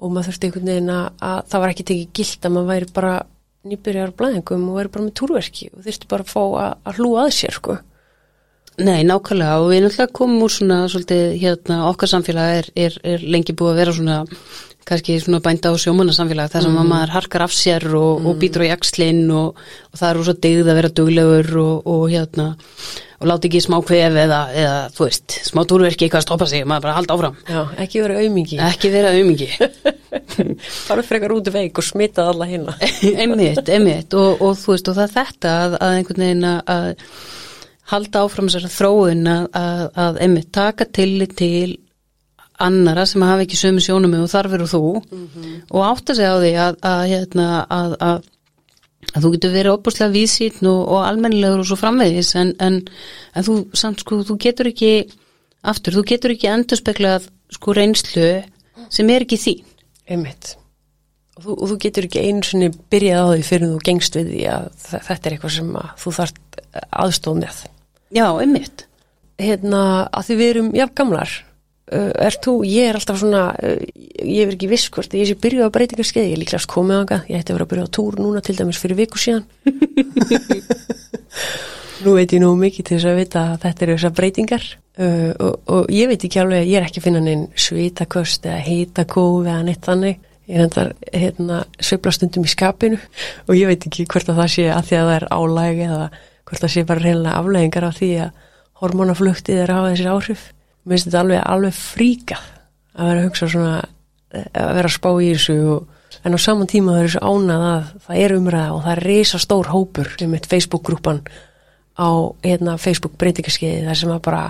og 0.00 0.14
maður 0.14 0.30
þurfti 0.30 0.48
einhvern 0.48 0.72
veginn 0.72 0.94
að, 0.94 1.06
að 1.28 1.38
það 1.52 1.64
var 1.64 1.74
ekki 1.74 1.88
tekið 1.90 2.16
gilt 2.20 2.48
að 2.48 2.56
maður 2.56 2.72
væri 2.72 2.90
bara 2.96 3.14
nýbyrjar 3.68 4.14
blæðingum 4.18 4.68
og 4.70 4.78
verður 4.78 4.94
bara 4.94 5.06
með 5.06 5.16
túrverki 5.20 5.68
og 5.72 5.82
þurfti 5.86 6.10
bara 6.10 6.26
að 6.26 6.32
fá 6.32 6.42
að, 6.44 6.70
að 6.84 7.00
hlúa 7.00 7.24
að 7.24 7.34
sér 7.38 7.58
sko. 7.58 7.76
Nei, 8.74 9.04
nákvæmlega 9.06 9.58
og 9.62 9.68
við 9.70 9.84
náttúrulega 9.84 10.16
komum 10.18 10.42
úr 10.42 10.50
svona 10.50 10.78
svolítið 10.90 11.36
hérna 11.38 11.76
okkar 11.92 12.10
samfélag 12.10 12.54
er, 12.58 12.70
er, 12.86 12.96
er 13.06 13.22
lengi 13.22 13.54
búið 13.54 13.70
að 13.70 13.80
vera 13.80 13.94
svona 13.94 14.16
kannski 14.88 15.16
svona 15.22 15.40
bænda 15.44 15.72
á 15.72 15.74
sjómanarsamfélag 15.80 16.52
þar 16.52 16.66
sem 16.66 16.76
mm. 16.76 16.92
maður 16.92 17.14
harkar 17.16 17.46
af 17.46 17.56
sér 17.56 17.86
og, 17.92 18.20
mm. 18.20 18.28
og 18.28 18.38
býtur 18.42 18.66
á 18.66 18.72
jakslinn 18.72 19.24
og, 19.32 19.58
og 19.90 19.98
það 20.00 20.10
er 20.10 20.20
úr 20.20 20.28
svo 20.28 20.36
degð 20.46 20.70
að 20.70 20.78
vera 20.80 20.94
duglegur 21.00 21.50
og, 21.62 21.90
og 21.94 22.06
hérna 22.12 22.48
og 23.24 23.28
láti 23.30 23.48
ekki 23.48 23.62
smá 23.64 23.78
kvef 23.86 24.16
eða, 24.24 24.40
eða 24.52 24.80
þú 24.92 25.06
veist, 25.06 25.36
smá 25.48 25.62
túrverki 25.68 26.06
eitthvað 26.06 26.20
að 26.20 26.26
stoppa 26.26 26.48
sig 26.50 26.66
maður 26.68 26.84
bara 26.84 26.96
halda 26.98 27.14
áfram. 27.16 27.38
Já, 27.48 27.60
ekki 27.84 28.02
vera 28.02 28.18
auðmingi. 28.20 28.58
Ekki 28.66 28.90
vera 28.92 29.12
auðmingi. 29.14 29.48
Fara 30.88 31.04
frekar 31.06 31.32
út 31.36 31.48
í 31.48 31.54
veik 31.54 31.80
og 31.80 31.86
smita 31.86 32.26
alla 32.32 32.48
hérna. 32.50 32.74
einmitt, 33.22 33.62
einmitt 33.64 34.18
og 34.18 34.44
þú 34.60 34.74
veist 34.74 34.90
og 34.90 34.98
það 34.98 35.06
er 35.06 35.14
þetta 35.14 35.54
að, 35.62 35.78
að 35.78 35.96
einhvern 36.00 36.26
veginn 36.26 36.50
að 36.50 36.90
halda 37.94 38.24
áfram 38.24 38.50
þessar 38.50 38.74
þróun 38.74 39.26
að, 39.30 39.48
að, 39.60 39.82
að 40.04 40.20
einmitt 40.26 40.52
taka 40.56 40.88
tillit 40.88 41.34
til 41.38 41.78
annara 42.62 43.06
sem 43.06 43.22
hafa 43.24 43.44
ekki 43.44 43.58
sömu 43.58 43.82
sjónum 43.82 44.14
og 44.20 44.30
þar 44.30 44.48
verður 44.52 44.70
þú. 44.70 44.84
Mm 45.10 45.26
-hmm. 45.26 45.56
og 45.70 45.84
átt 45.88 46.10
að 46.10 46.16
segja 46.16 46.34
á 46.34 46.38
því 46.38 46.52
að, 46.66 46.74
að, 46.90 47.02
hérna, 47.10 47.46
að, 47.70 47.96
að 48.00 49.20
þú 49.20 49.32
getur 49.34 49.54
verið 49.54 49.74
opuslega 49.74 50.14
vísýtn 50.14 50.66
og, 50.70 50.80
og 50.88 51.06
almennilegur 51.06 51.62
og 51.62 51.68
svo 51.68 51.76
framvegis 51.76 52.34
en, 52.40 52.54
en, 52.58 52.80
þú, 53.36 53.66
samt, 53.72 54.00
sko, 54.00 54.22
þú 54.22 54.38
getur 54.38 54.70
ekki 54.70 54.92
aftur, 55.62 55.94
þú 55.94 56.04
getur 56.04 56.34
ekki 56.34 56.50
endur 56.50 56.80
speklað 56.80 57.28
sko 57.50 57.72
reynslu 57.72 58.42
sem 58.88 59.10
er 59.10 59.24
ekki 59.26 59.36
þín. 59.40 59.64
Einmitt. 60.08 60.56
Og 61.34 61.42
þú, 61.44 61.52
og 61.58 61.68
þú 61.70 61.78
getur 61.82 62.04
ekki 62.06 62.22
einu 62.22 62.42
sinni 62.46 62.70
byrjað 62.70 63.26
á 63.26 63.32
því 63.34 63.42
fyrir 63.42 63.72
þú 63.72 63.78
gengst 63.84 64.16
við 64.16 64.28
því 64.30 64.42
að 64.54 64.68
þetta 65.08 65.28
er 65.28 65.32
eitthvað 65.32 65.56
sem 65.56 65.70
þú 65.98 66.12
þarf 66.18 66.34
aðstóð 66.90 67.40
með. 67.40 67.64
Já, 68.14 68.26
einmitt. 68.38 68.86
Hérna 69.38 69.80
að 70.14 70.28
því 70.28 70.36
við 70.38 70.50
erum 70.52 70.70
jafn 70.78 70.94
gamlar 70.94 71.32
er 71.94 72.36
þú, 72.44 72.54
ég 72.68 72.90
er 72.90 72.98
alltaf 72.98 73.18
svona 73.20 73.44
uh, 73.54 73.82
ég 74.20 74.46
er 74.46 74.54
ekki 74.54 74.70
viss 74.70 74.90
hvort 74.94 75.14
ég 75.16 75.28
sé 75.28 75.36
byrjuð 75.38 75.68
á 75.68 75.74
breytingarskeið, 75.74 76.30
ég 76.30 76.36
er 76.36 76.42
líklega 76.42 76.70
komið 76.70 77.00
á 77.00 77.02
það 77.12 77.30
ég 77.30 77.36
ætti 77.40 77.52
að 77.52 77.56
vera 77.58 77.66
að 77.66 77.72
byrja 77.72 77.86
á 77.86 77.94
túr 77.98 78.12
núna 78.20 78.40
til 78.44 78.56
dæmis 78.58 78.80
fyrir 78.82 78.98
viku 78.98 79.20
síðan. 79.20 79.44
Nú 82.04 82.10
veit 82.18 82.32
ég 82.34 82.42
nú 82.42 82.50
mikið 82.58 82.84
til 82.84 82.96
þess 82.98 83.08
að 83.08 83.20
vita 83.22 83.40
að 83.54 83.60
þetta 83.62 83.84
eru 83.84 83.94
þessar 83.94 84.16
breytingar. 84.18 84.64
Uh, 84.98 85.32
og, 85.40 85.54
og 85.72 85.82
ég 85.94 86.10
veit 86.10 86.22
ekki 86.26 86.40
alveg 86.42 86.68
ég 86.68 86.76
er 86.76 86.86
ekki 86.88 87.00
að 87.00 87.06
finna 87.06 87.22
neinn 87.24 87.44
svitakost 87.56 88.42
eða 88.44 88.66
heitakóð 88.66 89.46
eða 89.46 89.62
neitt 89.64 89.86
þannig. 89.86 90.16
Ég 90.50 90.56
hendar 90.60 90.88
hérna, 91.14 91.56
sveifla 91.80 92.12
stundum 92.12 92.44
í 92.44 92.52
skapinu. 92.52 92.98
Og 93.48 93.54
ég 93.56 93.70
veit 93.70 93.86
ekki 93.88 94.04
hvort 94.10 94.28
að 94.28 94.38
það 94.42 94.50
sé 94.52 94.64
að 94.74 94.84
því 94.90 94.96
að 94.98 95.08
það 95.08 95.16
er 95.16 95.26
álæg 95.38 95.76
eða 95.86 96.04
hvort 96.44 96.62
það 96.66 96.74
sé 96.74 96.80
bara 96.90 97.04
reynilega 97.06 97.38
afleggingar 97.40 97.88
af 97.88 97.96
því 98.02 98.10
að 98.26 98.30
hormonafluktið 98.82 99.62
er 99.64 99.70
á 99.72 99.78
þessir 99.86 100.12
áhrif 100.12 100.42
mér 100.84 100.96
finnst 100.96 101.08
þetta 101.08 101.22
alveg, 101.24 101.42
alveg 101.54 101.76
fríkað 101.78 102.46
að 102.94 103.10
vera 103.10 103.20
að 103.20 103.26
hugsa 103.28 103.50
svona 103.50 103.74
að 104.34 104.70
vera 104.78 104.90
að 104.90 104.96
spá 104.96 105.10
í 105.22 105.30
þessu 105.32 105.56
og, 105.74 105.88
en 106.24 106.36
á 106.36 106.38
saman 106.40 106.70
tíma 106.70 106.94
það 106.94 107.00
er 107.00 107.08
þessu 107.08 107.24
ánað 107.24 107.64
að 107.70 107.88
það 108.06 108.20
er 108.24 108.36
umræða 108.38 108.74
og 108.74 108.84
það 108.84 108.94
er 108.94 109.04
reysa 109.08 109.40
stór 109.42 109.70
hópur 109.72 110.12
sem 110.18 110.36
eitt 110.36 110.48
Facebook-grúpan 110.50 111.20
á 111.94 112.10
hérna, 112.42 112.76
Facebook 112.80 113.16
breytingaskeiði 113.20 113.86
þar 113.86 114.00
sem 114.00 114.14
að 114.14 114.22
bara 114.26 114.44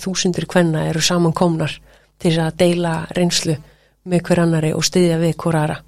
þúsundir 0.00 0.48
hvenna 0.48 0.86
eru 0.88 1.02
samankomnar 1.04 1.76
til 2.20 2.36
að 2.40 2.56
deila 2.60 2.94
reynslu 3.16 3.56
með 4.08 4.22
hver 4.28 4.42
annari 4.44 4.70
og 4.76 4.84
styðja 4.86 5.18
við 5.20 5.34
hver 5.42 5.58
aðra 5.60 5.80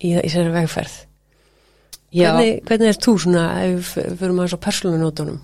í, 0.00 0.10
í 0.12 0.18
þessari 0.18 0.52
vegferð. 0.56 0.98
Hvernig, 2.10 2.60
hvernig 2.66 2.90
er 2.90 2.98
þú 3.00 3.14
svona, 3.22 3.44
ef 3.62 3.92
við 3.94 4.16
fyrir 4.18 4.34
maður 4.34 4.52
svo 4.52 4.60
persónunótonum? 4.64 5.38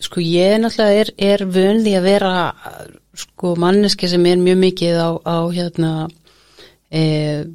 Sko 0.00 0.22
ég 0.24 0.58
náttúrulega 0.62 1.04
er, 1.04 1.12
er 1.18 1.44
því 1.50 1.96
að 1.98 2.08
vera 2.08 2.34
sko 3.20 3.54
manneski 3.60 4.08
sem 4.08 4.24
er 4.26 4.40
mjög 4.40 4.58
mikið 4.64 4.96
á, 4.96 5.10
á 5.26 5.38
hérna 5.52 5.92
e, 6.90 7.02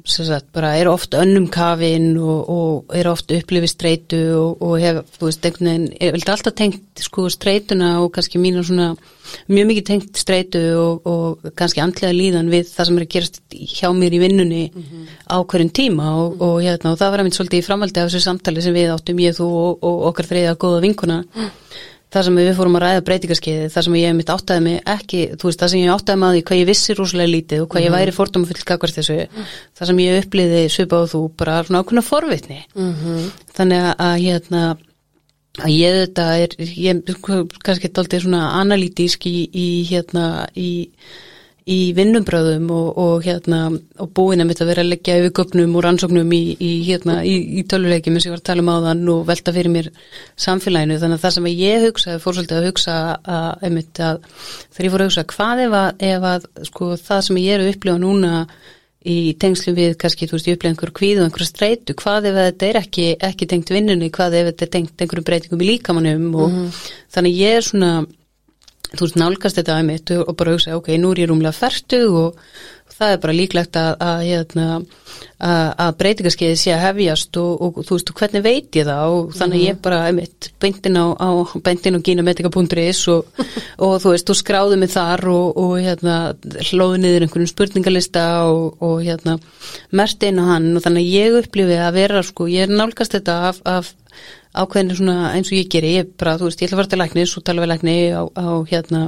sem 0.08 0.26
sagt, 0.26 0.48
bara 0.54 0.74
er 0.78 0.88
oft 0.88 1.14
önnum 1.14 1.48
kafin 1.52 2.14
og, 2.16 2.48
og 2.48 2.96
er 2.96 3.08
oft 3.10 3.32
upplifið 3.32 3.72
streitu 3.72 4.20
og, 4.36 4.62
og 4.64 4.78
hef, 4.80 5.02
þú 5.18 5.28
veist, 5.28 5.48
einhvern 5.48 5.70
veginn, 5.70 6.14
vildi 6.16 6.32
alltaf 6.32 6.56
tengt 6.56 7.02
sko 7.04 7.26
streituna 7.32 7.90
og 8.02 8.12
kannski 8.16 8.40
mína 8.40 8.64
svona 8.66 8.92
mjög 9.50 9.68
mikið 9.72 9.88
tengt 9.90 10.20
streitu 10.20 10.62
og, 10.80 11.10
og 11.10 11.50
kannski 11.58 11.82
andlega 11.84 12.14
líðan 12.16 12.52
við 12.52 12.70
það 12.70 12.88
sem 12.88 13.00
er 13.00 13.06
að 13.06 13.12
gerast 13.16 13.42
hjá 13.76 13.90
mér 13.96 14.16
í 14.16 14.22
vinnunni 14.22 14.62
á 15.28 15.36
hverjum 15.42 15.74
tíma 15.80 16.14
og, 16.22 16.40
og 16.40 16.56
hérna, 16.62 16.94
og 16.94 17.02
það 17.02 17.12
var 17.12 17.24
einmitt 17.24 17.40
svolítið 17.40 17.60
í 17.60 17.66
framhaldi 17.66 18.00
af 18.00 18.08
þessu 18.08 18.24
samtali 18.24 18.64
sem 18.64 18.76
við 18.76 18.94
áttum 18.94 19.20
ég, 19.24 19.36
þú 19.36 19.50
og, 19.50 19.84
og 19.84 20.08
okkar 20.12 20.30
þriða 20.32 20.56
góða 20.62 20.82
vinkuna 20.86 21.20
það 22.16 22.26
sem 22.28 22.38
við 22.40 22.50
fórum 22.56 22.78
að 22.78 22.84
ræða 22.84 23.04
breytingarskeiði 23.06 23.68
það 23.74 23.86
sem 23.86 23.98
ég 24.00 24.16
mitt 24.16 24.32
áttaði 24.32 24.64
mig 24.64 24.78
ekki 24.96 25.20
þú 25.36 25.50
veist 25.50 25.62
það 25.62 25.72
sem 25.72 25.82
ég 25.82 25.92
áttaði 25.94 26.20
mig 26.22 26.28
að 26.28 26.36
því 26.36 26.42
hvað 26.48 26.60
ég 26.60 26.70
vissi 26.70 26.96
rúslega 26.96 27.32
lítið 27.32 27.62
og 27.62 27.68
hvað 27.72 27.86
ég 27.86 27.94
væri 27.96 28.16
fordóma 28.16 28.50
full 28.50 28.66
kakvart 28.70 28.98
þessu 28.98 29.18
það 29.76 29.90
sem 29.90 30.02
ég 30.04 30.20
uppliði 30.24 30.62
svipa 30.72 31.02
og 31.04 31.12
þú 31.12 31.22
bara 31.36 31.60
svona 31.66 31.82
ákveðna 31.84 32.06
forvitni 32.06 32.60
-hmm. 32.74 33.30
þannig 33.58 33.86
að, 33.98 34.16
hérna 34.24 34.62
að 35.62 35.70
ég 35.72 36.00
þetta 36.02 36.26
er 36.42 36.56
ég 36.60 37.02
kannski 37.64 37.92
dálítið 37.92 38.26
svona 38.26 38.42
analítísk 38.60 39.26
í, 39.26 39.48
í 39.52 39.68
hérna 39.90 40.46
í 40.56 40.88
í 41.66 41.90
vinnumbröðum 41.96 42.68
og, 42.70 42.98
og 43.02 43.24
hérna 43.26 43.64
og 43.74 44.10
búin 44.14 44.38
að 44.42 44.46
mitt 44.52 44.60
að 44.62 44.68
vera 44.70 44.82
að 44.84 44.90
leggja 44.92 45.16
yfir 45.18 45.32
göpnum 45.34 45.72
og 45.74 45.82
rannsóknum 45.82 46.28
í, 46.36 46.40
í 46.62 46.70
hérna 46.86 47.16
í, 47.26 47.32
í 47.58 47.64
töluleikjum 47.66 48.20
sem 48.20 48.30
ég 48.30 48.36
var 48.36 48.42
að 48.42 48.46
tala 48.46 48.62
um 48.62 48.70
áðan 48.70 49.02
og 49.10 49.24
velta 49.26 49.54
fyrir 49.56 49.72
mér 49.74 49.88
samfélaginu. 50.44 51.00
Þannig 51.02 51.18
að 51.18 51.24
það 51.24 51.34
sem 51.36 51.48
ég 51.50 51.86
hugsaði 51.88 52.22
fór 52.22 52.36
svolítið 52.36 52.60
að 52.60 52.68
hugsa 52.68 52.94
að, 53.18 53.48
einmitt, 53.66 53.98
að 53.98 54.20
þegar 54.76 54.86
ég 54.86 54.94
fór 54.94 55.02
að 55.02 55.10
hugsa 55.10 55.24
hvað 55.32 55.62
ef 55.64 55.76
að, 55.80 55.88
ef 56.10 56.26
að 56.30 56.46
sko, 56.70 56.90
það 57.08 57.24
sem 57.26 57.40
ég 57.42 57.56
er 57.56 57.64
að 57.64 57.70
upplifa 57.72 58.02
núna 58.04 58.44
í 59.06 59.16
tengslu 59.42 59.74
við 59.74 59.96
kannski, 60.02 60.26
þú 60.26 60.36
veist, 60.36 60.46
ég 60.50 60.58
upplega 60.58 60.74
einhver 60.74 60.92
kvíð 60.94 61.20
og 61.20 61.26
einhver 61.28 61.46
streitu, 61.46 61.94
hvað 61.98 62.30
ef 62.30 62.38
þetta 62.38 62.68
er 62.68 62.78
ekki, 62.80 63.08
ekki 63.26 63.50
tengt 63.50 63.70
vinnunni, 63.74 64.12
hvað 64.14 64.38
ef 64.38 64.48
þetta 64.50 64.66
er 64.66 64.72
tengt 64.74 65.02
einhverjum 65.02 65.26
breytingum 65.28 65.62
í 65.62 65.68
líkamannum 65.72 66.30
og 66.42 66.56
þannig 67.14 67.38
ég 67.38 67.58
er 67.60 67.66
svona 67.66 67.90
þú 68.94 69.02
veist, 69.02 69.20
nálgast 69.20 69.60
þetta 69.60 69.76
að 69.76 69.86
mitt 69.90 70.14
og 70.16 70.32
bara 70.38 70.56
hugsa, 70.56 70.78
ok, 70.78 70.94
nú 71.00 71.12
er 71.12 71.24
ég 71.24 71.30
rúmlega 71.30 71.56
færtug 71.56 72.18
og 72.22 72.42
það 72.96 73.12
er 73.12 73.20
bara 73.20 73.34
líklegt 73.36 73.76
að, 73.76 73.90
að, 74.06 74.20
hérna, 74.24 74.66
að, 75.42 75.66
að 75.84 75.96
breytingarskeiði 76.00 76.58
sé 76.60 76.72
að 76.72 76.82
hefjast 76.84 77.38
og, 77.42 77.64
og 77.66 77.80
þú 77.84 77.98
veist, 77.98 78.12
og 78.12 78.20
hvernig 78.20 78.44
veit 78.46 78.78
ég 78.78 78.86
það? 78.88 79.16
Og 79.16 79.34
þannig 79.36 79.64
ég 79.66 79.80
bara, 79.84 79.98
einmitt, 80.08 80.48
beintin 80.62 80.96
á, 80.96 81.06
á 81.12 81.28
beintin 81.66 81.98
á 81.98 82.04
gínametika.is 82.06 83.02
og, 83.12 83.42
og 83.84 83.96
þú 84.04 84.14
veist, 84.14 84.30
þú 84.30 84.38
skráði 84.40 84.80
mig 84.80 84.94
þar 84.94 85.26
og, 85.34 85.60
og 85.66 85.74
hérna, 85.82 86.16
hlóði 86.70 87.02
niður 87.02 87.26
einhvern 87.26 87.52
spurningalista 87.52 88.26
og 88.48 88.96
hérna, 89.04 89.36
mert 89.90 90.26
inn 90.28 90.40
á 90.40 90.44
hann. 90.54 90.72
Og 90.78 90.86
þannig 90.86 91.12
ég 91.12 91.40
upplifið 91.42 91.84
að 91.84 92.00
vera, 92.00 92.24
sko, 92.24 92.48
ég 92.52 92.68
er 92.68 92.76
nálgast 92.76 93.18
þetta 93.18 93.38
af, 93.50 93.62
af 93.66 93.92
ákveðinu 94.56 94.96
svona 94.98 95.30
eins 95.34 95.52
og 95.52 95.58
ég 95.58 95.70
geri, 95.72 95.94
ég 96.00 96.10
bara, 96.18 96.38
þú 96.40 96.48
veist, 96.48 96.62
ég 96.62 96.68
ætla 96.68 96.78
að 96.78 96.82
fara 96.82 96.92
til 96.94 97.02
læknis 97.02 97.36
og 97.36 97.46
tala 97.46 97.64
við 97.64 97.72
lækni 97.74 97.96
á, 98.16 98.22
á 98.24 98.46
hérna 98.70 99.06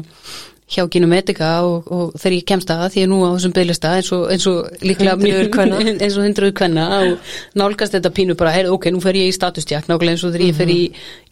hjá 0.69 0.85
Ginometika 0.93 1.49
og, 1.65 1.87
og 1.89 2.17
þegar 2.21 2.35
ég 2.37 2.47
kemst 2.49 2.71
að 2.73 2.83
því 2.93 3.01
ég 3.01 3.07
er 3.07 3.11
nú 3.11 3.19
á 3.25 3.29
þessum 3.33 3.55
bygglista 3.57 3.93
eins 3.97 4.11
eins 4.13 4.47
og 4.51 4.83
líklega 4.85 5.15
kvenna. 5.55 5.79
eins 6.05 6.19
og 6.19 6.27
hundruður 6.27 6.55
kvenna 6.61 6.85
og 6.99 7.31
nálgast 7.59 7.97
þetta 7.97 8.13
pínu 8.19 8.37
bara, 8.39 8.53
hey, 8.53 8.69
ok, 8.69 8.91
nú 8.93 9.01
fer 9.01 9.17
ég 9.17 9.31
í 9.31 9.37
statustjakt 9.37 9.89
nákvæmlega 9.89 10.19
eins 10.19 10.27
og 10.29 10.35
þegar 10.35 10.45
ég 10.45 10.59
fer 10.59 10.73
í, 10.75 10.79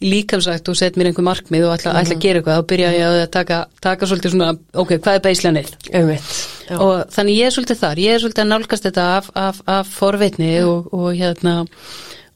í 0.01 0.13
líkamsætt 0.15 0.71
og 0.73 0.79
set 0.79 0.97
mér 0.97 1.11
einhver 1.11 1.27
markmið 1.29 1.67
og 1.67 1.75
ætla, 1.75 1.93
ætla 2.01 2.17
að 2.17 2.25
gera 2.25 2.41
eitthvað 2.41 2.57
þá 2.57 2.69
byrja 2.73 2.91
ég 2.97 3.21
að 3.21 3.29
taka, 3.37 3.61
taka 3.85 4.09
svolítið 4.09 4.33
svona 4.33 4.49
ok, 4.73 4.97
hvað 4.97 5.19
er. 5.61 5.71
Já. 6.67 6.75
og 6.81 7.13
þannig 7.13 7.37
ég 7.37 7.47
er 7.47 7.53
svolítið 7.55 7.81
þar, 7.83 8.03
ég 8.03 8.15
er 8.17 8.25
svolítið 8.25 8.43
að 8.43 8.51
nálgast 8.55 8.89
þetta 8.89 9.07
af, 9.19 9.31
af, 9.37 9.61
af 9.77 9.93
forvitni 10.01 10.53
og, 10.65 10.89
og 10.97 11.11
hérna 11.13 11.59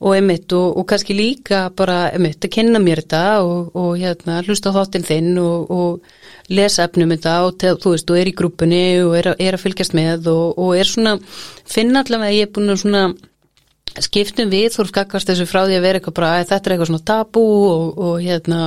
og 0.01 0.15
einmitt 0.17 0.51
og, 0.57 0.77
og 0.81 0.85
kannski 0.89 1.13
líka 1.17 1.63
bara 1.77 2.07
einmitt 2.11 2.41
að 2.47 2.53
kenna 2.57 2.81
mér 2.81 3.03
þetta 3.03 3.23
og, 3.45 3.71
og 3.77 3.91
hérna 4.01 4.39
hlusta 4.47 4.73
þáttinn 4.75 5.05
þinn 5.05 5.31
og, 5.41 5.71
og 5.71 6.51
lesa 6.51 6.87
efnum 6.89 7.13
þetta 7.13 7.35
og 7.47 7.57
te, 7.61 7.75
þú 7.79 7.93
veist 7.95 8.09
og 8.11 8.17
er 8.21 8.31
í 8.31 8.35
grúpunni 8.41 8.83
og 9.05 9.13
er, 9.19 9.31
að- 9.35 9.43
er 9.45 9.57
að 9.59 9.65
fylgjast 9.67 9.93
með 9.97 10.31
og, 10.33 10.57
og 10.59 10.73
er 10.81 10.89
svona 10.89 11.17
finna 11.69 12.01
allavega 12.01 12.31
að 12.33 12.39
ég 12.39 12.49
er 12.49 12.55
búin 12.57 12.73
að 12.73 12.81
svona 12.85 13.03
skiptum 14.01 14.47
við 14.51 14.69
þú 14.71 14.85
skakast 14.87 15.27
þessu 15.27 15.45
frá 15.49 15.65
því 15.67 15.75
að 15.77 15.83
vera 15.83 15.99
eitthvað 15.99 16.15
bara 16.15 16.27
að 16.39 16.45
þetta 16.53 16.69
er 16.69 16.73
eitthvað 16.77 16.89
svona 16.93 17.07
tabú 17.09 17.41
og, 17.67 17.97
og 18.07 18.13
hérna 18.23 18.59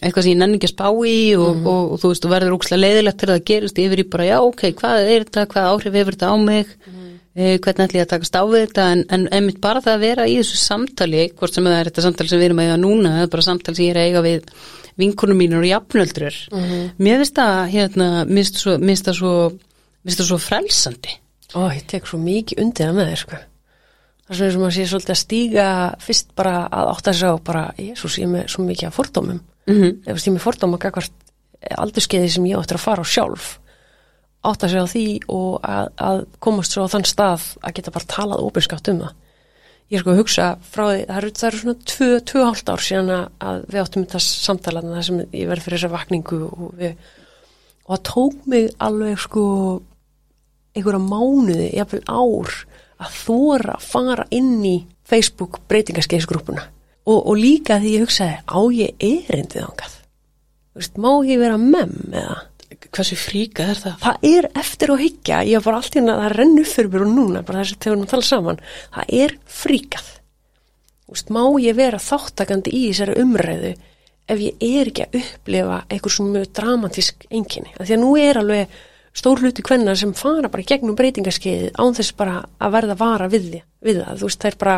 eitthvað 0.00 0.24
sem 0.24 0.32
ég 0.32 0.38
nenni 0.40 0.56
ekki 0.56 0.70
að 0.70 0.72
spá 0.72 0.86
í 1.10 1.16
og, 1.36 1.58
og, 1.68 1.82
og 1.92 2.00
þú 2.00 2.10
veist, 2.12 2.24
þú 2.24 2.30
verður 2.32 2.54
úkslega 2.56 2.80
leiðilegt 2.82 3.20
til 3.20 3.28
það 3.34 3.42
gerist 3.50 3.80
yfir 3.84 4.00
í 4.02 4.06
bara, 4.14 4.28
já, 4.30 4.38
ok, 4.48 4.64
hvað 4.80 5.10
er 5.12 5.26
þetta? 5.26 5.44
Hvað 5.52 5.68
áhrif 5.74 5.98
hefur 6.00 6.16
þetta 6.16 6.32
á 6.32 6.36
mig? 6.40 6.72
Eh, 6.88 7.04
hvernig 7.36 7.84
ætlum 7.84 8.00
ég 8.00 8.06
að 8.06 8.12
takast 8.14 8.38
á 8.40 8.42
við 8.48 8.62
þetta 8.64 8.86
en, 8.94 9.04
en 9.12 9.28
einmitt 9.36 9.60
bara 9.60 9.82
það 9.84 9.94
að 9.98 10.04
vera 10.06 10.26
í 10.26 10.38
þessu 10.40 10.56
samtali 10.62 11.26
hvort 11.36 11.54
sem 11.54 11.68
það 11.68 11.78
er 11.78 11.90
þetta 11.90 12.06
samtali 12.06 12.32
sem 12.32 12.40
við 12.40 12.48
erum 12.48 12.62
að 12.62 12.70
eiga 12.70 12.80
núna 12.80 13.12
eða 13.20 13.32
bara 13.34 13.46
samtali 13.50 13.76
sem 13.76 13.86
ég 13.86 13.92
er 13.92 14.00
að 14.00 14.08
eiga 14.08 14.24
við 14.24 14.50
vinkunum 14.96 15.36
mínur 15.36 15.60
og 15.60 15.68
jafnöldrur 15.68 16.40
mér 16.96 17.20
finnst 17.20 17.36
það, 17.36 17.60
hérna, 17.74 18.08
mér 18.24 18.42
finnst 18.42 18.62
svo, 18.62 18.78
mér 18.80 18.94
finnst 18.94 19.10
það 19.10 19.18
svo, 19.20 19.36
mér 19.52 20.08
finnst 20.08 20.22
það 20.22 20.30
svo 20.32 20.40
frelsandi 20.46 21.20
Ó, 21.54 21.68
ég 21.70 21.84
tek 21.88 22.08
svo 22.08 22.18
mikið 22.20 22.62
undir 22.64 22.88
það 22.88 22.96
með 22.96 23.10
þér, 23.10 23.20
sko. 23.22 23.38
Það 24.26 24.32
er 24.32 24.38
svona 24.38 24.54
sem 24.54 24.64
að 24.66 24.72
sé 24.74 24.86
svolítið 24.90 25.12
að 25.14 25.20
stíga 25.20 25.66
fyrst 26.02 26.32
bara 26.38 26.54
að 26.66 26.90
átta 26.94 27.14
sig 27.14 27.30
á 27.30 27.34
bara, 27.46 27.62
Jésús, 27.78 28.16
ég 28.18 28.26
er 28.26 28.32
með 28.32 28.48
svo 28.50 28.64
mikið 28.66 28.88
af 28.88 28.98
fordómum. 28.98 29.40
mm 29.66 29.74
-hmm. 29.74 29.92
Ég 30.06 30.26
er 30.26 30.32
með 30.32 30.46
fordóma 30.46 30.78
gagvart 30.78 31.12
aldurskeiði 31.78 32.30
sem 32.30 32.46
ég 32.46 32.58
áttur 32.58 32.76
að 32.76 32.86
fara 32.86 33.02
á 33.02 33.06
sjálf. 33.06 33.58
Átta 34.46 34.70
sig 34.70 34.82
á 34.82 34.86
því 34.86 35.06
og 35.32 35.54
að, 35.66 35.88
að 36.08 36.20
komast 36.44 36.74
svo 36.74 36.86
á 36.86 36.92
þann 36.92 37.06
stað 37.08 37.46
að 37.60 37.76
geta 37.78 37.94
bara 37.94 38.10
talað 38.12 38.44
óbyrskapt 38.46 38.90
um 38.92 39.00
það. 39.04 39.14
Ég 39.86 39.98
er 39.98 40.02
sko 40.02 40.12
að 40.12 40.20
hugsa 40.20 40.46
frá 40.66 40.84
því, 40.88 41.02
það 41.06 41.18
eru, 41.20 41.32
það 41.38 41.48
eru 41.48 41.60
svona 41.60 41.90
tvö, 41.92 42.08
tvö 42.30 42.46
hálft 42.46 42.70
ár 42.72 42.82
síðan 42.82 43.12
að, 43.14 43.60
við 43.70 43.82
áttum 43.82 44.06
þetta 44.06 44.22
samtalaðna 44.24 44.96
þar 44.96 45.06
sem 45.08 45.20
ég 45.24 45.50
verði 45.50 45.66
fyrir 45.66 45.78
þessa 45.78 45.92
vakningu 45.92 46.40
og 46.46 46.64
við, 46.80 46.96
og 47.86 47.92
það 47.92 48.02
tók 48.10 48.48
mig 48.50 48.72
alveg 48.82 49.20
sko 49.22 49.44
einhverja 50.76 51.02
mánuði, 51.02 51.68
jafnvel 51.76 52.02
ár 52.10 52.56
að 52.96 53.20
þóra 53.20 53.76
að 53.76 53.86
fara 53.92 54.26
inn 54.34 54.56
í 54.66 54.76
Facebook 55.06 55.60
breytingarskeiðsgrúpuna 55.70 56.64
og, 57.06 57.20
og 57.20 57.36
líka 57.38 57.78
því 57.80 57.94
ég 57.94 58.06
hugsaði 58.06 58.40
á 58.42 58.60
ég 58.74 59.06
erindið 59.06 59.68
ángað 59.68 59.94
Þú 60.76 60.82
veist, 60.82 60.98
má 61.00 61.10
ég 61.24 61.40
vera 61.40 61.56
mem 61.56 61.94
eða 62.12 62.34
hversu 62.96 63.18
fríka 63.20 63.66
er 63.70 63.80
það? 63.80 63.96
það 64.02 64.28
er 64.30 64.48
eftir 64.62 64.92
að 64.92 65.02
hyggja, 65.04 65.40
ég 65.46 65.60
var 65.60 65.66
bara 65.68 65.80
allt 65.82 65.96
í 65.96 66.00
hérna 66.00 66.16
að 66.24 66.36
renna 66.40 66.62
upp 66.62 66.72
fyrir 66.72 66.92
mér 66.92 67.04
og 67.06 67.12
núna, 67.12 67.42
bara 67.46 67.62
þessi 67.62 67.78
þegar 67.80 67.96
við 67.96 68.06
að 68.06 68.12
tala 68.14 68.28
saman. 68.30 68.62
Það 68.96 69.14
er 69.20 69.36
fríkað. 69.60 70.10
Veist, 71.06 71.30
má 71.30 71.42
ég 71.62 71.78
vera 71.78 72.02
þáttakandi 72.02 72.74
í 72.74 72.82
þessari 72.88 73.20
umræðu 73.22 73.72
ef 74.26 74.42
ég 74.42 74.62
er 74.66 74.90
ekki 74.90 75.04
að 75.06 75.20
upplifa 75.20 75.78
einhver 75.86 76.12
svona 76.12 76.34
mjög 76.34 76.52
dramatísk 76.58 77.26
einkinni, 77.30 77.72
af 77.76 77.86
því 77.86 77.94
að 77.94 78.02
nú 78.02 78.12
er 78.18 78.40
alveg 78.40 78.78
stór 79.16 79.40
hluti 79.40 79.64
kvenna 79.64 79.94
sem 79.96 80.12
fara 80.16 80.50
bara 80.52 80.66
gegnum 80.66 80.96
breytingarskeiði 80.98 81.70
án 81.78 81.94
þess 81.96 82.16
bara 82.18 82.40
að 82.58 82.74
verða 82.74 82.96
vara 83.00 83.28
við, 83.32 83.46
því, 83.52 83.60
við 83.86 84.00
það, 84.02 84.18
þú 84.18 84.30
veist, 84.30 84.42
það 84.42 84.50
er 84.50 84.58
bara 84.64 84.76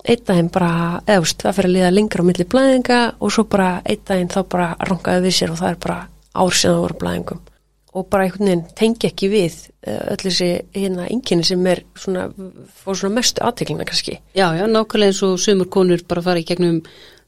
einn 0.00 0.22
daginn 0.30 0.52
bara, 0.54 0.70
eða 1.02 1.18
þú 1.18 1.26
veist, 1.26 1.42
það 1.42 1.58
fyrir 1.58 1.70
að 1.70 1.76
liða 1.76 1.90
lengra 1.96 2.24
á 2.24 2.28
milli 2.30 2.46
blæðinga 2.54 3.00
og 3.18 3.34
svo 3.34 3.44
bara 3.50 3.68
einn 3.84 4.06
daginn 4.08 4.32
þá 4.32 4.40
bara 4.54 4.70
rankaði 4.88 5.26
við 5.26 5.36
sér 5.36 5.52
og 5.52 5.60
það 5.60 5.74
er 5.74 5.82
bara 5.84 5.98
ár 6.34 6.54
síðan 6.54 6.76
það 6.76 6.84
voru 6.86 6.98
blæðingum 7.04 7.40
og 7.90 8.04
bara 8.06 8.22
einhvern 8.28 8.46
veginn 8.46 8.66
tengi 8.78 9.08
ekki 9.10 9.28
við 9.32 9.54
eh, 9.82 10.02
öll 10.12 10.20
þessi 10.22 10.50
hérna 10.76 11.08
einkinni 11.10 11.42
sem 11.48 11.64
er 11.66 11.80
svona, 11.98 12.28
fór 12.84 12.94
svona 13.00 13.16
mestu 13.16 13.42
aðteklina 13.42 13.82
kannski. 13.88 14.20
Já, 14.38 14.46
já, 14.54 14.62
nákvæmlega 14.70 15.10
eins 15.10 15.22
og 15.26 15.40
sumur 15.42 15.66
konur 15.74 16.04
bara 16.06 16.22
fara 16.22 16.38
í 16.38 16.46
gegnum 16.46 16.76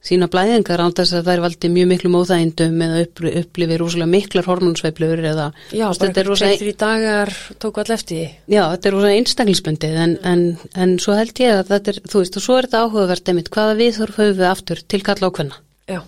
sína 0.02 0.28
blæðingar 0.30 0.80
án 0.82 0.94
þess 0.94 1.16
að 1.18 1.26
það 1.26 1.32
er 1.34 1.42
valdið 1.48 1.74
mjög 1.74 1.90
miklum 1.92 2.14
óþægindum 2.20 2.80
eða 2.86 3.02
uppli- 3.08 3.34
upplifir 3.42 3.82
rosalega 3.82 4.10
miklar 4.14 4.48
hormónsveiflur 4.50 5.20
eða 5.32 5.48
Já, 5.74 5.84
bara 5.90 6.14
tveir, 6.14 6.56
þrý 6.62 6.72
dagar 6.78 7.34
tóku 7.62 7.82
all 7.82 7.94
eftir 7.98 8.16
því. 8.22 8.30
Já, 8.54 8.62
þetta 8.76 8.90
er 8.90 8.96
rosa 9.00 9.12
einstaklingsbundið 9.18 10.00
en, 10.06 10.16
en, 10.26 10.42
en 10.74 10.96
svo 11.02 11.14
held 11.18 11.38
ég 11.42 11.54
að 11.58 11.70
þetta 11.74 11.94
er, 11.96 12.00
þú 12.06 12.22
veist, 12.22 12.38
og 12.38 12.46
svo 12.46 12.58
er 12.58 12.66
þetta 12.70 12.84
áhugavert 12.86 13.30
einmitt, 13.34 13.50
hvaða 13.54 13.78
viðhorf 13.82 14.18
höfum 14.22 14.38
við 14.42 14.50
aftur 14.50 14.82
til 14.94 15.02
kalla 15.06 15.30
á 15.30 15.34
kvenna 15.38 15.60
Já, 15.90 16.00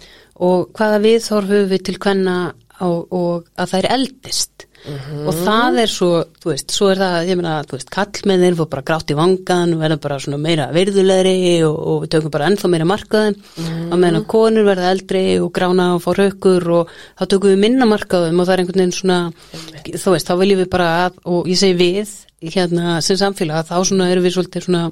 og 0.43 0.71
hvaða 0.79 1.03
viðhorf 1.07 1.51
höfum 1.55 1.71
við 1.75 1.85
til 1.91 1.99
kvenna 2.03 2.37
og, 2.87 3.03
og 3.15 3.51
að 3.59 3.73
það 3.73 3.83
er 3.83 3.93
eldist. 3.99 4.69
Og 4.85 5.33
það 5.33 5.79
er 5.81 5.89
svo, 5.89 6.09
þú 6.43 6.51
veist, 6.51 6.73
svo 6.77 6.91
er 6.93 6.99
það, 7.01 7.15
ég 7.31 7.39
meina, 7.41 7.53
þú 7.65 7.79
veist, 7.79 7.91
kallmennir 7.95 8.57
fór 8.59 8.67
bara 8.75 8.85
grátt 8.85 9.13
í 9.15 9.17
vangan, 9.17 9.73
verða 9.81 9.97
bara 10.03 10.19
svona 10.21 10.41
meira 10.43 10.67
virðulegri 10.77 11.55
og, 11.65 11.79
og 11.79 12.03
við 12.03 12.11
tökum 12.13 12.35
bara 12.35 12.51
ennþá 12.51 12.71
meira 12.75 12.89
markaðum, 12.91 13.39
á 13.65 13.95
meðan 13.95 14.19
að 14.21 14.27
konur 14.35 14.69
verða 14.69 14.91
eldri 14.93 15.25
og 15.41 15.49
grána 15.57 15.89
og 15.95 16.05
fá 16.05 16.11
raukur 16.19 16.69
og 16.77 16.93
þá 17.17 17.25
tökum 17.25 17.55
við 17.55 17.63
minna 17.65 17.89
markaðum 17.89 18.45
og 18.45 18.51
það 18.51 18.55
er 18.55 18.65
einhvern 18.65 18.83
veginn 18.83 18.95
svona, 18.99 19.19
þú 19.89 20.17
veist, 20.19 20.29
þá 20.29 20.37
viljum 20.43 20.61
við 20.61 20.71
bara 20.77 20.93
að, 21.07 21.19
og 21.33 21.49
ég 21.49 21.63
segi 21.63 21.81
við, 21.81 22.15
hérna 22.45 23.01
sem 23.09 23.17
samfélag 23.25 23.65
þá 23.71 23.77
svona 23.89 24.13
erum 24.13 24.29
við 24.29 24.37
svolítið 24.37 24.69
svona 24.69 24.85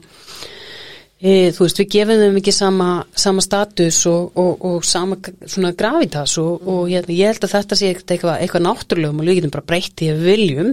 e, 1.23 1.53
þú 1.55 1.65
veist, 1.65 1.81
við 1.81 1.91
gefum 1.95 2.21
þeim 2.21 2.39
ekki 2.43 2.55
sama, 2.57 2.91
sama 3.25 3.45
status 3.45 4.03
og, 4.11 4.37
og, 4.43 4.67
og 4.69 4.87
sama 4.87 5.19
svona 5.23 5.73
gravitas 5.79 6.37
og, 6.43 6.67
og 6.67 6.91
hérna, 6.91 7.17
ég 7.17 7.33
held 7.33 7.47
að 7.47 7.55
þetta 7.57 7.79
sé 7.79 7.93
eitthvað, 7.95 8.37
eitthvað, 8.37 8.67
náttúrulegum 8.67 9.23
og 9.23 9.31
við 9.31 9.41
getum 9.41 9.55
bara 9.55 9.69
breytt 9.73 10.05
í 10.05 10.11
við 10.13 10.29
viljum. 10.33 10.73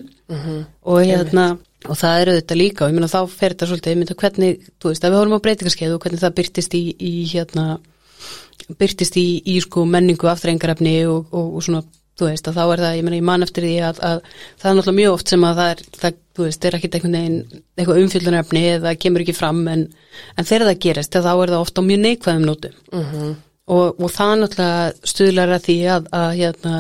Og 0.90 1.04
hérna 1.06 1.52
og 1.88 1.96
það 1.96 2.22
eru 2.22 2.34
þetta 2.36 2.58
líka 2.60 2.84
og 2.84 2.92
ég 2.92 2.98
meina 2.98 3.12
þá 3.12 3.22
fer 3.32 3.54
þetta 3.54 3.70
svolítið, 3.70 3.94
ég 3.94 4.00
meina 4.02 4.18
hvernig, 4.20 4.66
þú 4.82 4.92
veist, 4.92 5.06
ef 5.06 5.14
við 5.14 5.20
horfum 5.22 5.40
á 5.40 5.46
breytingarskeið 5.46 5.94
og 5.96 6.02
hvernig 6.04 6.24
það 6.24 6.36
byrtist 6.40 6.76
í, 6.76 6.82
í 7.00 7.14
hérna 7.32 7.68
byrtist 8.80 9.16
í, 9.18 9.28
í 9.48 9.56
sko 9.64 9.86
menningu 9.88 10.28
og, 10.30 11.32
og 11.32 11.64
svona, 11.64 11.84
þú 12.20 12.28
veist, 12.30 12.48
að 12.52 12.58
þá 12.60 12.64
er 12.76 12.82
það, 12.84 12.96
ég 13.00 13.06
meina, 13.08 13.20
ég 13.20 13.28
man 13.30 13.46
eftir 13.46 13.66
því 13.68 13.74
að, 13.90 14.00
að 14.10 14.18
það 14.60 14.70
er 14.72 14.78
náttúrulega 14.80 15.00
mjög 15.00 15.16
oft 15.18 15.34
sem 15.34 15.46
að 15.50 15.60
það 15.62 15.72
er, 15.74 15.84
það, 16.04 16.18
þú 16.40 16.46
veist, 16.48 16.66
er 16.70 16.78
ekkit 16.80 16.98
einhvern 17.00 17.18
veginn 17.20 17.38
eitthvað 17.80 18.02
umfyllunarefni 18.04 18.64
eða 18.76 18.96
kemur 19.04 19.24
ekki 19.26 19.36
fram 19.40 19.62
en, 19.74 19.86
en 20.36 20.50
þegar 20.50 20.70
það 20.72 20.82
gerist, 20.88 21.16
þá 21.20 21.32
er 21.34 21.54
það 21.54 21.64
ofta 21.66 21.84
á 21.84 21.88
mjög 21.90 22.02
neikvæðum 22.08 22.48
nótum 22.50 22.78
Mhm. 23.00 23.30
og, 23.70 24.00
og 24.02 24.10
það 24.16 24.36
náttúrulega 24.44 25.10
stuðlar 25.14 25.56
að 25.60 25.66
því 25.70 25.78
að, 25.96 26.08
að 26.20 26.30
hérna, 26.40 26.76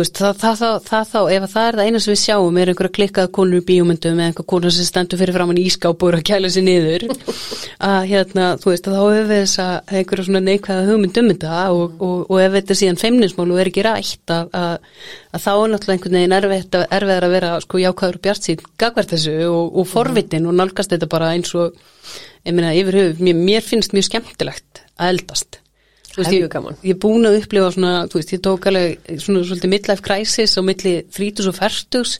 veist, 0.00 0.18
það, 0.18 0.36
það, 0.40 0.56
það, 0.60 0.76
það 0.86 1.08
þá, 1.10 1.18
ef 1.36 1.44
að 1.46 1.52
það 1.52 1.66
er 1.68 1.78
það 1.78 1.88
eina 1.88 2.00
sem 2.02 2.12
við 2.12 2.20
sjáum 2.22 2.58
er 2.60 2.70
einhverja 2.72 2.94
klikkað 2.98 3.30
konur 3.38 3.60
í 3.60 3.64
bíómyndum 3.70 4.20
eða 4.20 4.30
einhver 4.30 4.46
konur 4.52 4.74
sem 4.74 4.88
stendur 4.88 5.20
fyrir 5.20 5.36
framann 5.36 5.60
í 5.60 5.66
ískáp 5.70 6.04
og 6.04 6.10
er 6.10 6.18
að 6.18 6.24
kæla 6.30 6.50
sér 6.52 6.66
niður. 6.66 7.06
Að 7.86 7.98
hérna, 8.10 8.46
þú 8.60 8.72
veist, 8.72 8.86
að 8.88 8.96
þá 8.96 9.02
hefur 9.02 9.26
við 9.30 9.40
þessa 9.42 9.66
einhverja 9.92 10.26
svona 10.26 10.42
neikvæða 10.46 10.86
hugmynd 10.88 11.20
um 11.20 11.28
þetta 11.32 11.58
og, 11.76 11.98
og, 12.06 12.22
og 12.32 12.40
ef 12.40 12.54
þetta 12.56 12.72
er 12.72 12.80
síðan 12.80 13.00
feimnismál 13.02 13.46
og 13.50 13.60
er 13.60 13.70
ekki 13.70 13.84
rætt 13.84 14.32
að, 14.32 14.54
að, 14.56 15.02
að 15.36 15.44
þá 15.44 15.50
er 15.52 15.74
náttúrulega 15.74 15.98
einhvern 15.98 16.16
veginn 16.16 16.36
erfitt 16.38 16.78
að, 16.78 16.86
erfiðar 16.96 17.28
að 17.28 17.36
vera 17.36 17.52
sko 17.66 17.82
jákvæður 17.82 18.18
og 18.18 18.24
bjart 18.24 18.48
sín 18.48 18.64
gagvert 18.80 19.12
þessu 19.12 19.36
og, 19.50 19.76
og 19.76 19.90
forvitin 19.92 20.48
og 20.48 20.56
nálgast 20.56 20.96
þetta 20.96 21.10
bara 21.12 21.34
eins 21.36 21.52
og 21.52 21.76
ég 22.46 22.56
meina 22.56 22.72
yfir 22.78 23.00
höfuð, 23.02 23.22
mér, 23.28 23.44
mér 23.52 23.68
finnst 23.68 23.92
mjög 23.92 24.08
skemmtilegt 24.08 24.84
að 24.96 25.12
eldast 25.12 25.60
veist, 26.20 26.34
ég, 26.34 26.92
er 26.94 27.00
búin 27.02 27.28
að 27.28 27.40
upplifa 27.40 27.72
svona, 27.74 27.92
þú 28.10 28.20
veist, 28.20 28.32
ég 28.36 28.44
tók 28.44 28.68
alveg 28.70 29.10
svona 29.22 29.42
svolítið 29.46 29.72
midlife 29.72 30.04
crisis 30.06 30.56
á 30.56 30.60
milli 30.66 30.94
30 31.12 31.50
og 31.50 31.58
40 31.58 32.16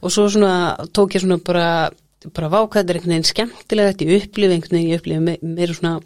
og 0.00 0.14
svo 0.14 0.26
svona 0.30 0.52
tók 0.96 1.16
ég 1.16 1.24
svona 1.24 1.40
bara, 1.44 1.66
bara 2.36 2.52
vákvæðir 2.52 3.00
einhvern 3.00 3.16
veginn 3.16 3.30
skemmtilegt, 3.30 4.04
ég 4.06 4.28
upplifa 4.28 4.56
einhvern 4.56 4.78
veginn, 4.78 4.92
ég 4.92 5.02
upplifa 5.02 5.24
me, 5.26 5.36
meira 5.42 5.76
svona 5.76 5.96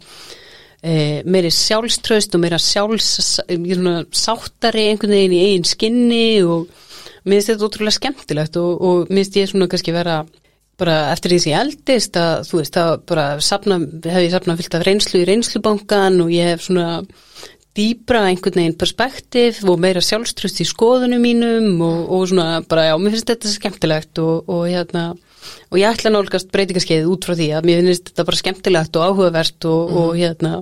e, 0.81 0.95
meiri 1.25 1.51
sjálfströst 1.53 2.37
og 2.37 2.43
meira 2.45 2.61
sjálfs, 2.61 3.11
svona 3.49 3.99
sáttari 4.15 4.89
einhvern 4.91 5.15
veginn 5.17 5.37
í 5.37 5.43
eigin 5.49 5.69
skinni 5.69 6.25
og 6.45 6.65
mér 7.25 7.39
finnst 7.39 7.53
þetta 7.53 7.69
ótrúlega 7.69 7.99
skemmtilegt 7.99 8.59
og, 8.61 8.73
og 8.81 9.07
mér 9.09 9.23
finnst 9.23 9.39
ég 9.41 9.53
svona 9.53 9.69
kannski 9.71 9.95
vera 9.95 10.23
bara 10.79 10.95
eftir 11.13 11.33
því 11.33 11.39
sem 11.41 11.53
ég 11.53 11.61
eldist 11.63 12.17
að 12.19 12.47
þú 12.49 12.59
veist 12.59 12.79
að 12.81 12.93
bara 13.11 13.25
safna, 13.43 13.79
hef 13.79 14.23
ég 14.25 14.33
safnað 14.33 14.61
fyllt 14.61 14.77
af 14.77 14.85
reynslu 14.87 15.21
í 15.21 15.27
reynslubankan 15.29 16.23
og 16.25 16.33
ég 16.33 16.51
hef 16.51 16.65
svona 16.67 16.89
dýbra 17.75 18.23
einhvern 18.29 18.61
veginn 18.61 18.77
perspektíf 18.79 19.59
og 19.67 19.81
meira 19.83 20.03
sjálfströst 20.03 20.61
í 20.63 20.67
skoðunum 20.67 21.23
mínum 21.23 21.81
og, 21.83 22.01
og 22.15 22.27
svona 22.31 22.61
bara 22.67 22.89
já, 22.89 22.95
mér 22.99 23.15
finnst 23.15 23.31
þetta 23.33 23.51
skemmtilegt 23.51 24.21
og, 24.23 24.47
og 24.47 24.67
hérna 24.69 25.09
og 25.69 25.77
ég 25.81 25.91
ætla 25.91 26.13
nálgast 26.13 26.51
breytingaskeið 26.55 27.09
út 27.11 27.27
frá 27.27 27.35
því 27.35 27.49
að 27.57 27.67
mér 27.67 27.83
finnst 27.83 28.09
þetta 28.11 28.27
bara 28.29 28.41
skemmtilegt 28.41 28.99
og 28.99 29.09
áhugavert 29.09 29.67
og, 29.69 29.95
og 29.99 30.15
hérna 30.15 30.53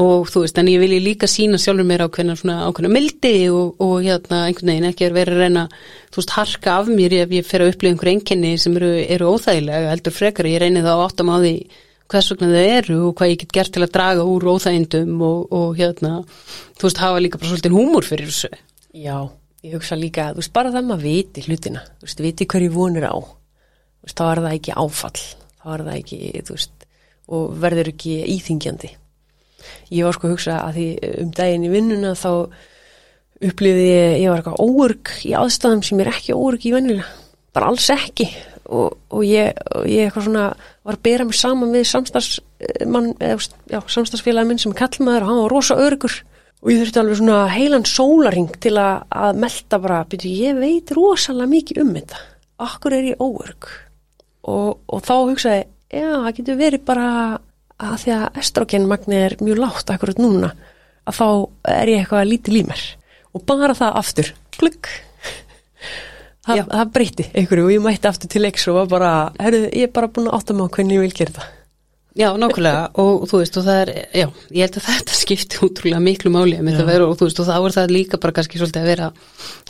og 0.00 0.28
þú 0.32 0.42
veist, 0.46 0.56
en 0.56 0.70
ég 0.72 0.80
vilji 0.80 1.00
líka 1.04 1.28
sína 1.28 1.58
sjálfur 1.60 1.84
mér 1.84 2.06
ákveðna 2.06 2.36
svona 2.40 2.62
ákveðna 2.64 2.90
mildi 2.94 3.34
og, 3.52 3.74
og 3.82 3.98
hérna 4.06 4.46
einhvern 4.46 4.70
veginn 4.72 4.88
ekki 4.88 5.04
er 5.04 5.16
verið 5.16 5.36
að 5.36 5.42
reyna 5.44 5.64
þú 6.08 6.20
veist, 6.20 6.34
harka 6.38 6.76
af 6.78 6.88
mér 6.88 7.16
ef 7.18 7.34
ég 7.36 7.48
fer 7.48 7.64
að 7.64 7.74
upplifa 7.74 7.92
einhver 7.92 8.12
enginni 8.14 8.52
sem 8.60 8.76
eru, 8.80 8.92
eru 9.04 9.32
óþægilega 9.34 9.90
heldur 9.92 10.16
frekar, 10.16 10.48
ég 10.48 10.62
reyni 10.62 10.84
þá 10.84 10.94
áttam 10.94 11.32
á 11.32 11.36
því 11.42 11.52
hvers 12.12 12.30
vegna 12.32 12.48
þau 12.52 12.64
eru 12.78 12.96
og 13.08 13.14
hvað 13.18 13.32
ég 13.34 13.42
get 13.42 13.54
gert 13.58 13.74
til 13.74 13.84
að 13.84 13.92
draga 13.98 14.24
úr 14.28 14.48
óþægindum 14.54 15.26
og, 15.28 15.52
og 15.52 15.76
hérna, 15.76 16.14
þú 16.80 16.88
veist, 16.88 17.02
hafa 17.04 17.20
líka 17.20 17.40
bara 17.42 17.52
svolítið 17.52 17.76
húmor 17.76 18.08
fyrir 18.08 18.32
þessu 18.32 18.52
Já, 18.96 19.28
ég 19.64 19.76
hugsa 19.76 19.96
líka, 20.00 20.30
þú 20.32 20.40
veist, 20.40 20.54
bara 20.56 20.72
það 20.72 20.88
maður 20.88 21.04
viti 21.04 21.44
hlutina, 21.46 21.84
þú 22.00 22.08
veist, 22.08 22.24
viti 22.24 22.48
hverju 22.48 22.72
vonir 22.74 23.08
á, 23.08 23.16
þú 23.16 24.08
veist, 24.08 24.16
þá 24.16 24.24
er 24.30 24.42
það 24.46 24.56
ekki 24.56 24.76
áfall, 24.84 25.22
þá 25.60 25.70
er 25.76 25.86
það 25.86 26.00
ekki, 26.00 26.20
þú 26.48 26.58
veist, 26.58 26.90
og 27.32 27.54
verður 27.62 27.92
ekki 27.94 28.18
íþingjandi. 28.34 28.92
Ég 29.92 30.06
var 30.06 30.16
sko 30.16 30.28
að 30.28 30.36
hugsa 30.36 30.60
að 30.66 30.78
því 30.78 30.86
um 31.22 31.32
daginn 31.36 31.66
í 31.66 31.72
vinnuna 31.72 32.14
þá 32.18 32.32
upplýði 33.42 33.84
ég, 33.88 34.16
ég 34.22 34.30
var 34.30 34.40
eitthvað 34.40 34.62
óörg 34.62 35.12
í 35.26 35.34
aðstæðum 35.38 35.84
sem 35.86 36.02
er 36.02 36.10
ekki 36.12 36.36
óörg 36.36 36.66
í 36.66 36.74
vennilega, 36.74 37.06
bara 37.54 37.70
alls 37.72 37.88
ekki. 37.92 38.28
Og, 38.72 38.94
og 39.12 39.24
ég, 39.26 39.56
ég 39.90 40.06
eitthvað 40.06 40.28
svona 40.28 40.44
var 40.86 40.96
að 40.96 41.04
bera 41.04 41.26
mig 41.26 41.36
saman 41.36 41.74
við 41.74 41.88
samstarfsmann, 41.90 43.10
eða, 43.20 43.48
já, 43.68 43.80
samstarfsfélagi 43.96 44.48
minn 44.48 44.62
sem 44.62 44.72
er 44.72 44.78
kallmaður 44.78 45.26
og 45.26 45.32
hann 45.32 45.40
var 45.42 45.54
rosa 45.56 45.78
örgur. 45.82 46.20
Og 46.62 46.70
ég 46.70 46.78
þurfti 46.78 47.00
alveg 47.02 47.18
svona 47.18 47.38
heilan 47.50 47.86
sólaring 47.90 48.52
til 48.62 48.76
að, 48.78 49.02
að 49.10 49.40
melda 49.42 49.80
bara, 49.82 50.02
byrju, 50.12 50.34
ég 50.46 50.60
veit 50.62 50.92
rosalega 50.94 51.50
mikið 51.50 51.80
um 51.82 51.94
þetta, 51.98 52.20
akkur 52.68 52.94
er 52.94 53.08
ég 53.10 53.24
óörg? 53.24 53.70
Og, 54.46 54.78
og 54.86 55.02
þá 55.02 55.14
hugsaði, 55.16 55.64
já, 55.90 56.06
það 56.12 56.36
getur 56.38 56.60
verið 56.62 56.84
bara 56.86 57.08
að 57.88 58.02
því 58.02 58.12
að 58.16 58.42
estrogenmagni 58.42 59.18
er 59.18 59.36
mjög 59.42 59.62
lágt 59.62 59.92
akkurat 59.92 60.20
núna, 60.22 60.52
að 61.08 61.18
þá 61.18 61.26
er 61.74 61.92
ég 61.92 62.02
eitthvað 62.02 62.28
lítið 62.30 62.58
í 62.60 62.66
mér. 62.68 62.84
Og 63.32 63.46
bara 63.48 63.76
það 63.76 63.98
aftur, 64.02 64.30
klukk 64.58 64.90
Já. 66.42 66.64
það 66.66 66.88
breyti 66.90 67.24
einhverju 67.38 67.64
og 67.68 67.72
ég 67.72 67.82
mætti 67.84 68.08
aftur 68.10 68.30
til 68.32 68.42
leiks 68.42 68.64
og 68.70 68.80
var 68.80 68.88
bara, 68.90 69.10
herru, 69.38 69.66
ég 69.70 69.86
er 69.86 69.92
bara 69.94 70.10
búin 70.10 70.26
að 70.30 70.40
átta 70.40 70.56
mig 70.58 70.66
á 70.66 70.74
hvernig 70.74 70.98
ég 70.98 71.04
vil 71.06 71.18
gera 71.20 71.36
það. 71.36 71.50
Já, 72.12 72.26
nákvæmlega. 72.36 72.80
Og 73.00 73.22
þú 73.30 73.38
veist 73.40 73.54
og 73.56 73.64
það 73.64 73.78
er, 73.82 73.90
já, 74.12 74.26
ég 74.52 74.66
held 74.66 74.74
að 74.76 74.88
þetta 74.88 75.18
skipti 75.22 75.60
útrúlega 75.64 76.02
miklu 76.02 76.32
máli 76.34 76.58
með 76.60 76.80
það 76.80 76.90
vera 76.92 77.06
og 77.08 77.14
þú 77.20 77.28
veist 77.28 77.40
og 77.40 77.48
þá 77.48 77.54
er 77.56 77.76
það 77.78 77.94
líka 77.96 78.20
bara 78.20 78.36
kannski 78.36 78.60
svolítið 78.60 78.82
að 78.82 78.90
vera 78.90 79.12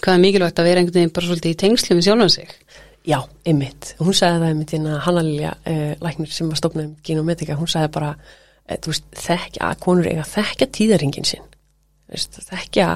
hvað 0.01 0.15
er 0.15 0.25
mikilvægt 0.25 0.63
að 0.63 0.69
vera 0.71 0.83
einhvern 0.83 0.99
veginn 0.99 1.15
bara 1.19 1.29
svolítið 1.29 1.55
í 1.55 1.61
tengslu 1.63 1.99
með 1.99 2.09
sjálfan 2.09 2.35
sig 2.35 2.57
Já, 3.03 3.19
einmitt. 3.49 3.97
Hún 3.99 4.15
sagði 4.15 4.45
það 4.45 4.53
einmitt 4.53 4.73
hérna 4.77 5.01
Hanna 5.03 5.25
Lilja, 5.27 5.57
eh, 5.67 5.97
læknir 6.03 6.31
sem 6.31 6.49
var 6.49 6.61
stofnað 6.61 6.85
um 6.87 6.95
genometika, 7.03 7.59
hún 7.59 7.71
sagði 7.71 7.91
bara 7.97 8.15
eh, 8.69 8.79
veist, 8.87 9.09
þekkja, 9.19 9.73
að 9.73 9.83
konur 9.83 10.07
eiga 10.07 10.23
að 10.23 10.35
þekkja 10.37 10.69
tíðaringin 10.79 11.27
sinn, 11.27 11.49
veist, 12.13 12.39
þekkja 12.47 12.89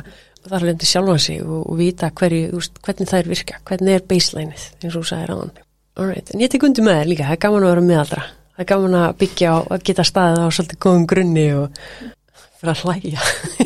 þar 0.47 0.67
lendi 0.69 0.87
sjálfan 0.87 1.23
sig 1.23 1.43
og, 1.43 1.63
og 1.67 1.79
vita 1.81 2.11
hverju, 2.15 2.51
veist, 2.55 2.81
hvernig 2.87 3.11
það 3.11 3.23
er 3.23 3.31
virka 3.33 3.61
hvernig 3.67 3.99
er 3.99 4.09
baselineið, 4.13 4.67
eins 4.81 4.93
og 4.93 4.99
þú 5.01 5.07
sagði 5.11 5.31
ráðan 5.33 5.55
Alright, 5.97 6.33
en 6.35 6.43
ég 6.45 6.53
tek 6.53 6.67
undir 6.69 6.85
með 6.85 7.01
þér 7.01 7.11
líka, 7.11 7.29
það 7.29 7.39
er 7.39 7.45
gaman 7.47 7.67
að 7.67 7.73
vera 7.73 7.87
meðaldra, 7.91 8.27
það 8.53 8.65
er 8.65 8.71
gaman 8.73 8.99
að 9.01 9.15
byggja 9.23 9.55
á 9.57 9.59
að 9.65 9.87
geta 9.89 10.07
staðið 10.07 10.45
á 10.45 10.49
svolítið 10.53 10.83
góðum 10.87 11.09
grunni 11.11 11.47
og 11.57 11.81
fyrir 12.61 12.75
að 12.75 12.85
hlæja 12.85 13.66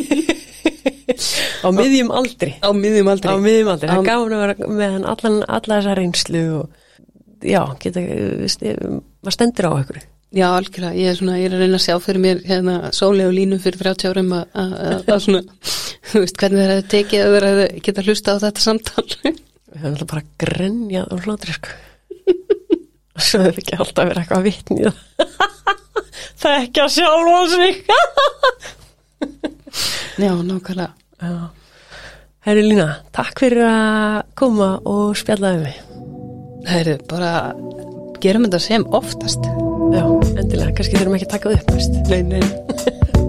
á 1.65 1.69
miðjum 1.77 2.11
aldri. 2.21 2.53
Á 2.65 2.71
miðjum 2.77 3.11
aldrei 3.13 3.33
á 3.33 3.37
miðjum 3.41 3.71
aldrei, 3.75 3.89
það 3.91 3.99
er 4.01 4.09
gaman 4.11 4.37
að 4.37 4.45
vera 4.45 4.71
með 4.81 4.95
hann 4.97 5.09
allan, 5.15 5.37
alla 5.49 5.77
þessa 5.81 5.97
reynslu 5.99 6.43
og 6.61 7.45
já, 7.51 7.61
geta, 7.83 8.03
veist, 8.45 8.65
maður 9.25 9.37
stendur 9.39 9.69
á 9.71 9.73
ykkur 9.85 10.01
Já, 10.31 10.45
algjörlega, 10.55 10.95
ég 10.95 11.09
er 11.11 11.17
svona, 11.19 11.33
ég 11.41 11.49
er 11.49 11.55
að 11.57 11.63
reyna 11.65 11.79
að 11.81 11.83
sjá 11.89 11.97
fyrir 12.05 12.21
mér 12.23 12.41
hérna 12.47 12.75
sólegu 12.95 13.33
línu 13.35 13.57
fyrir 13.59 13.81
30 13.83 14.13
árum 14.13 14.29
að- 14.37 14.53
að 14.63 14.75
að- 14.79 15.09
að 15.11 15.23
svona, 15.25 15.41
þú 16.13 16.21
veist, 16.23 16.37
hvernig 16.39 16.61
það 16.61 16.71
hefði 16.71 16.85
tekið 16.93 17.25
að 17.25 17.33
vera 17.35 17.49
að 17.51 17.63
geta 17.89 18.05
hlusta 18.07 18.35
á 18.39 18.43
þetta 18.45 18.63
samtal. 18.63 19.07
Við 19.11 19.81
höfum 19.81 19.91
alltaf 19.91 20.11
bara 20.13 20.23
grenjað 20.45 21.11
um 21.17 21.23
hlátri 21.27 21.57
sko. 21.57 21.75
Og 23.19 23.25
svo 23.27 23.41
er 23.49 23.59
ekki 23.59 23.75
alltaf 23.81 24.05
að 24.05 24.13
vera 24.13 24.23
eitthvað 24.23 24.47
vitni 24.47 24.79
í 24.79 24.87
það. 24.87 24.97
Er 26.51 26.55
ekki 26.63 26.81
að 26.81 26.95
sjálfa 26.95 27.41
sig 27.57 27.75
Já, 30.21 30.33
nákvæmlega. 30.47 30.93
Herri 31.21 32.65
Lína, 32.65 32.89
takk 33.13 33.43
fyrir 33.43 33.67
að 33.69 34.21
koma 34.41 34.71
og 34.89 35.13
spjallaði 35.21 35.67
mig. 35.67 35.79
Það 36.65 36.79
eru 36.81 36.97
bara, 37.11 37.33
gerum 38.25 38.47
þetta 38.49 38.63
sem 38.65 38.87
oftast. 38.97 39.49
Já, 39.93 40.05
endilega, 40.41 40.73
kannski 40.79 40.97
þurfum 40.97 41.19
ekki 41.19 41.29
að 41.29 41.35
taka 41.37 41.57
upp. 41.59 41.75
Nei, 42.09 42.23
nei 42.33 43.11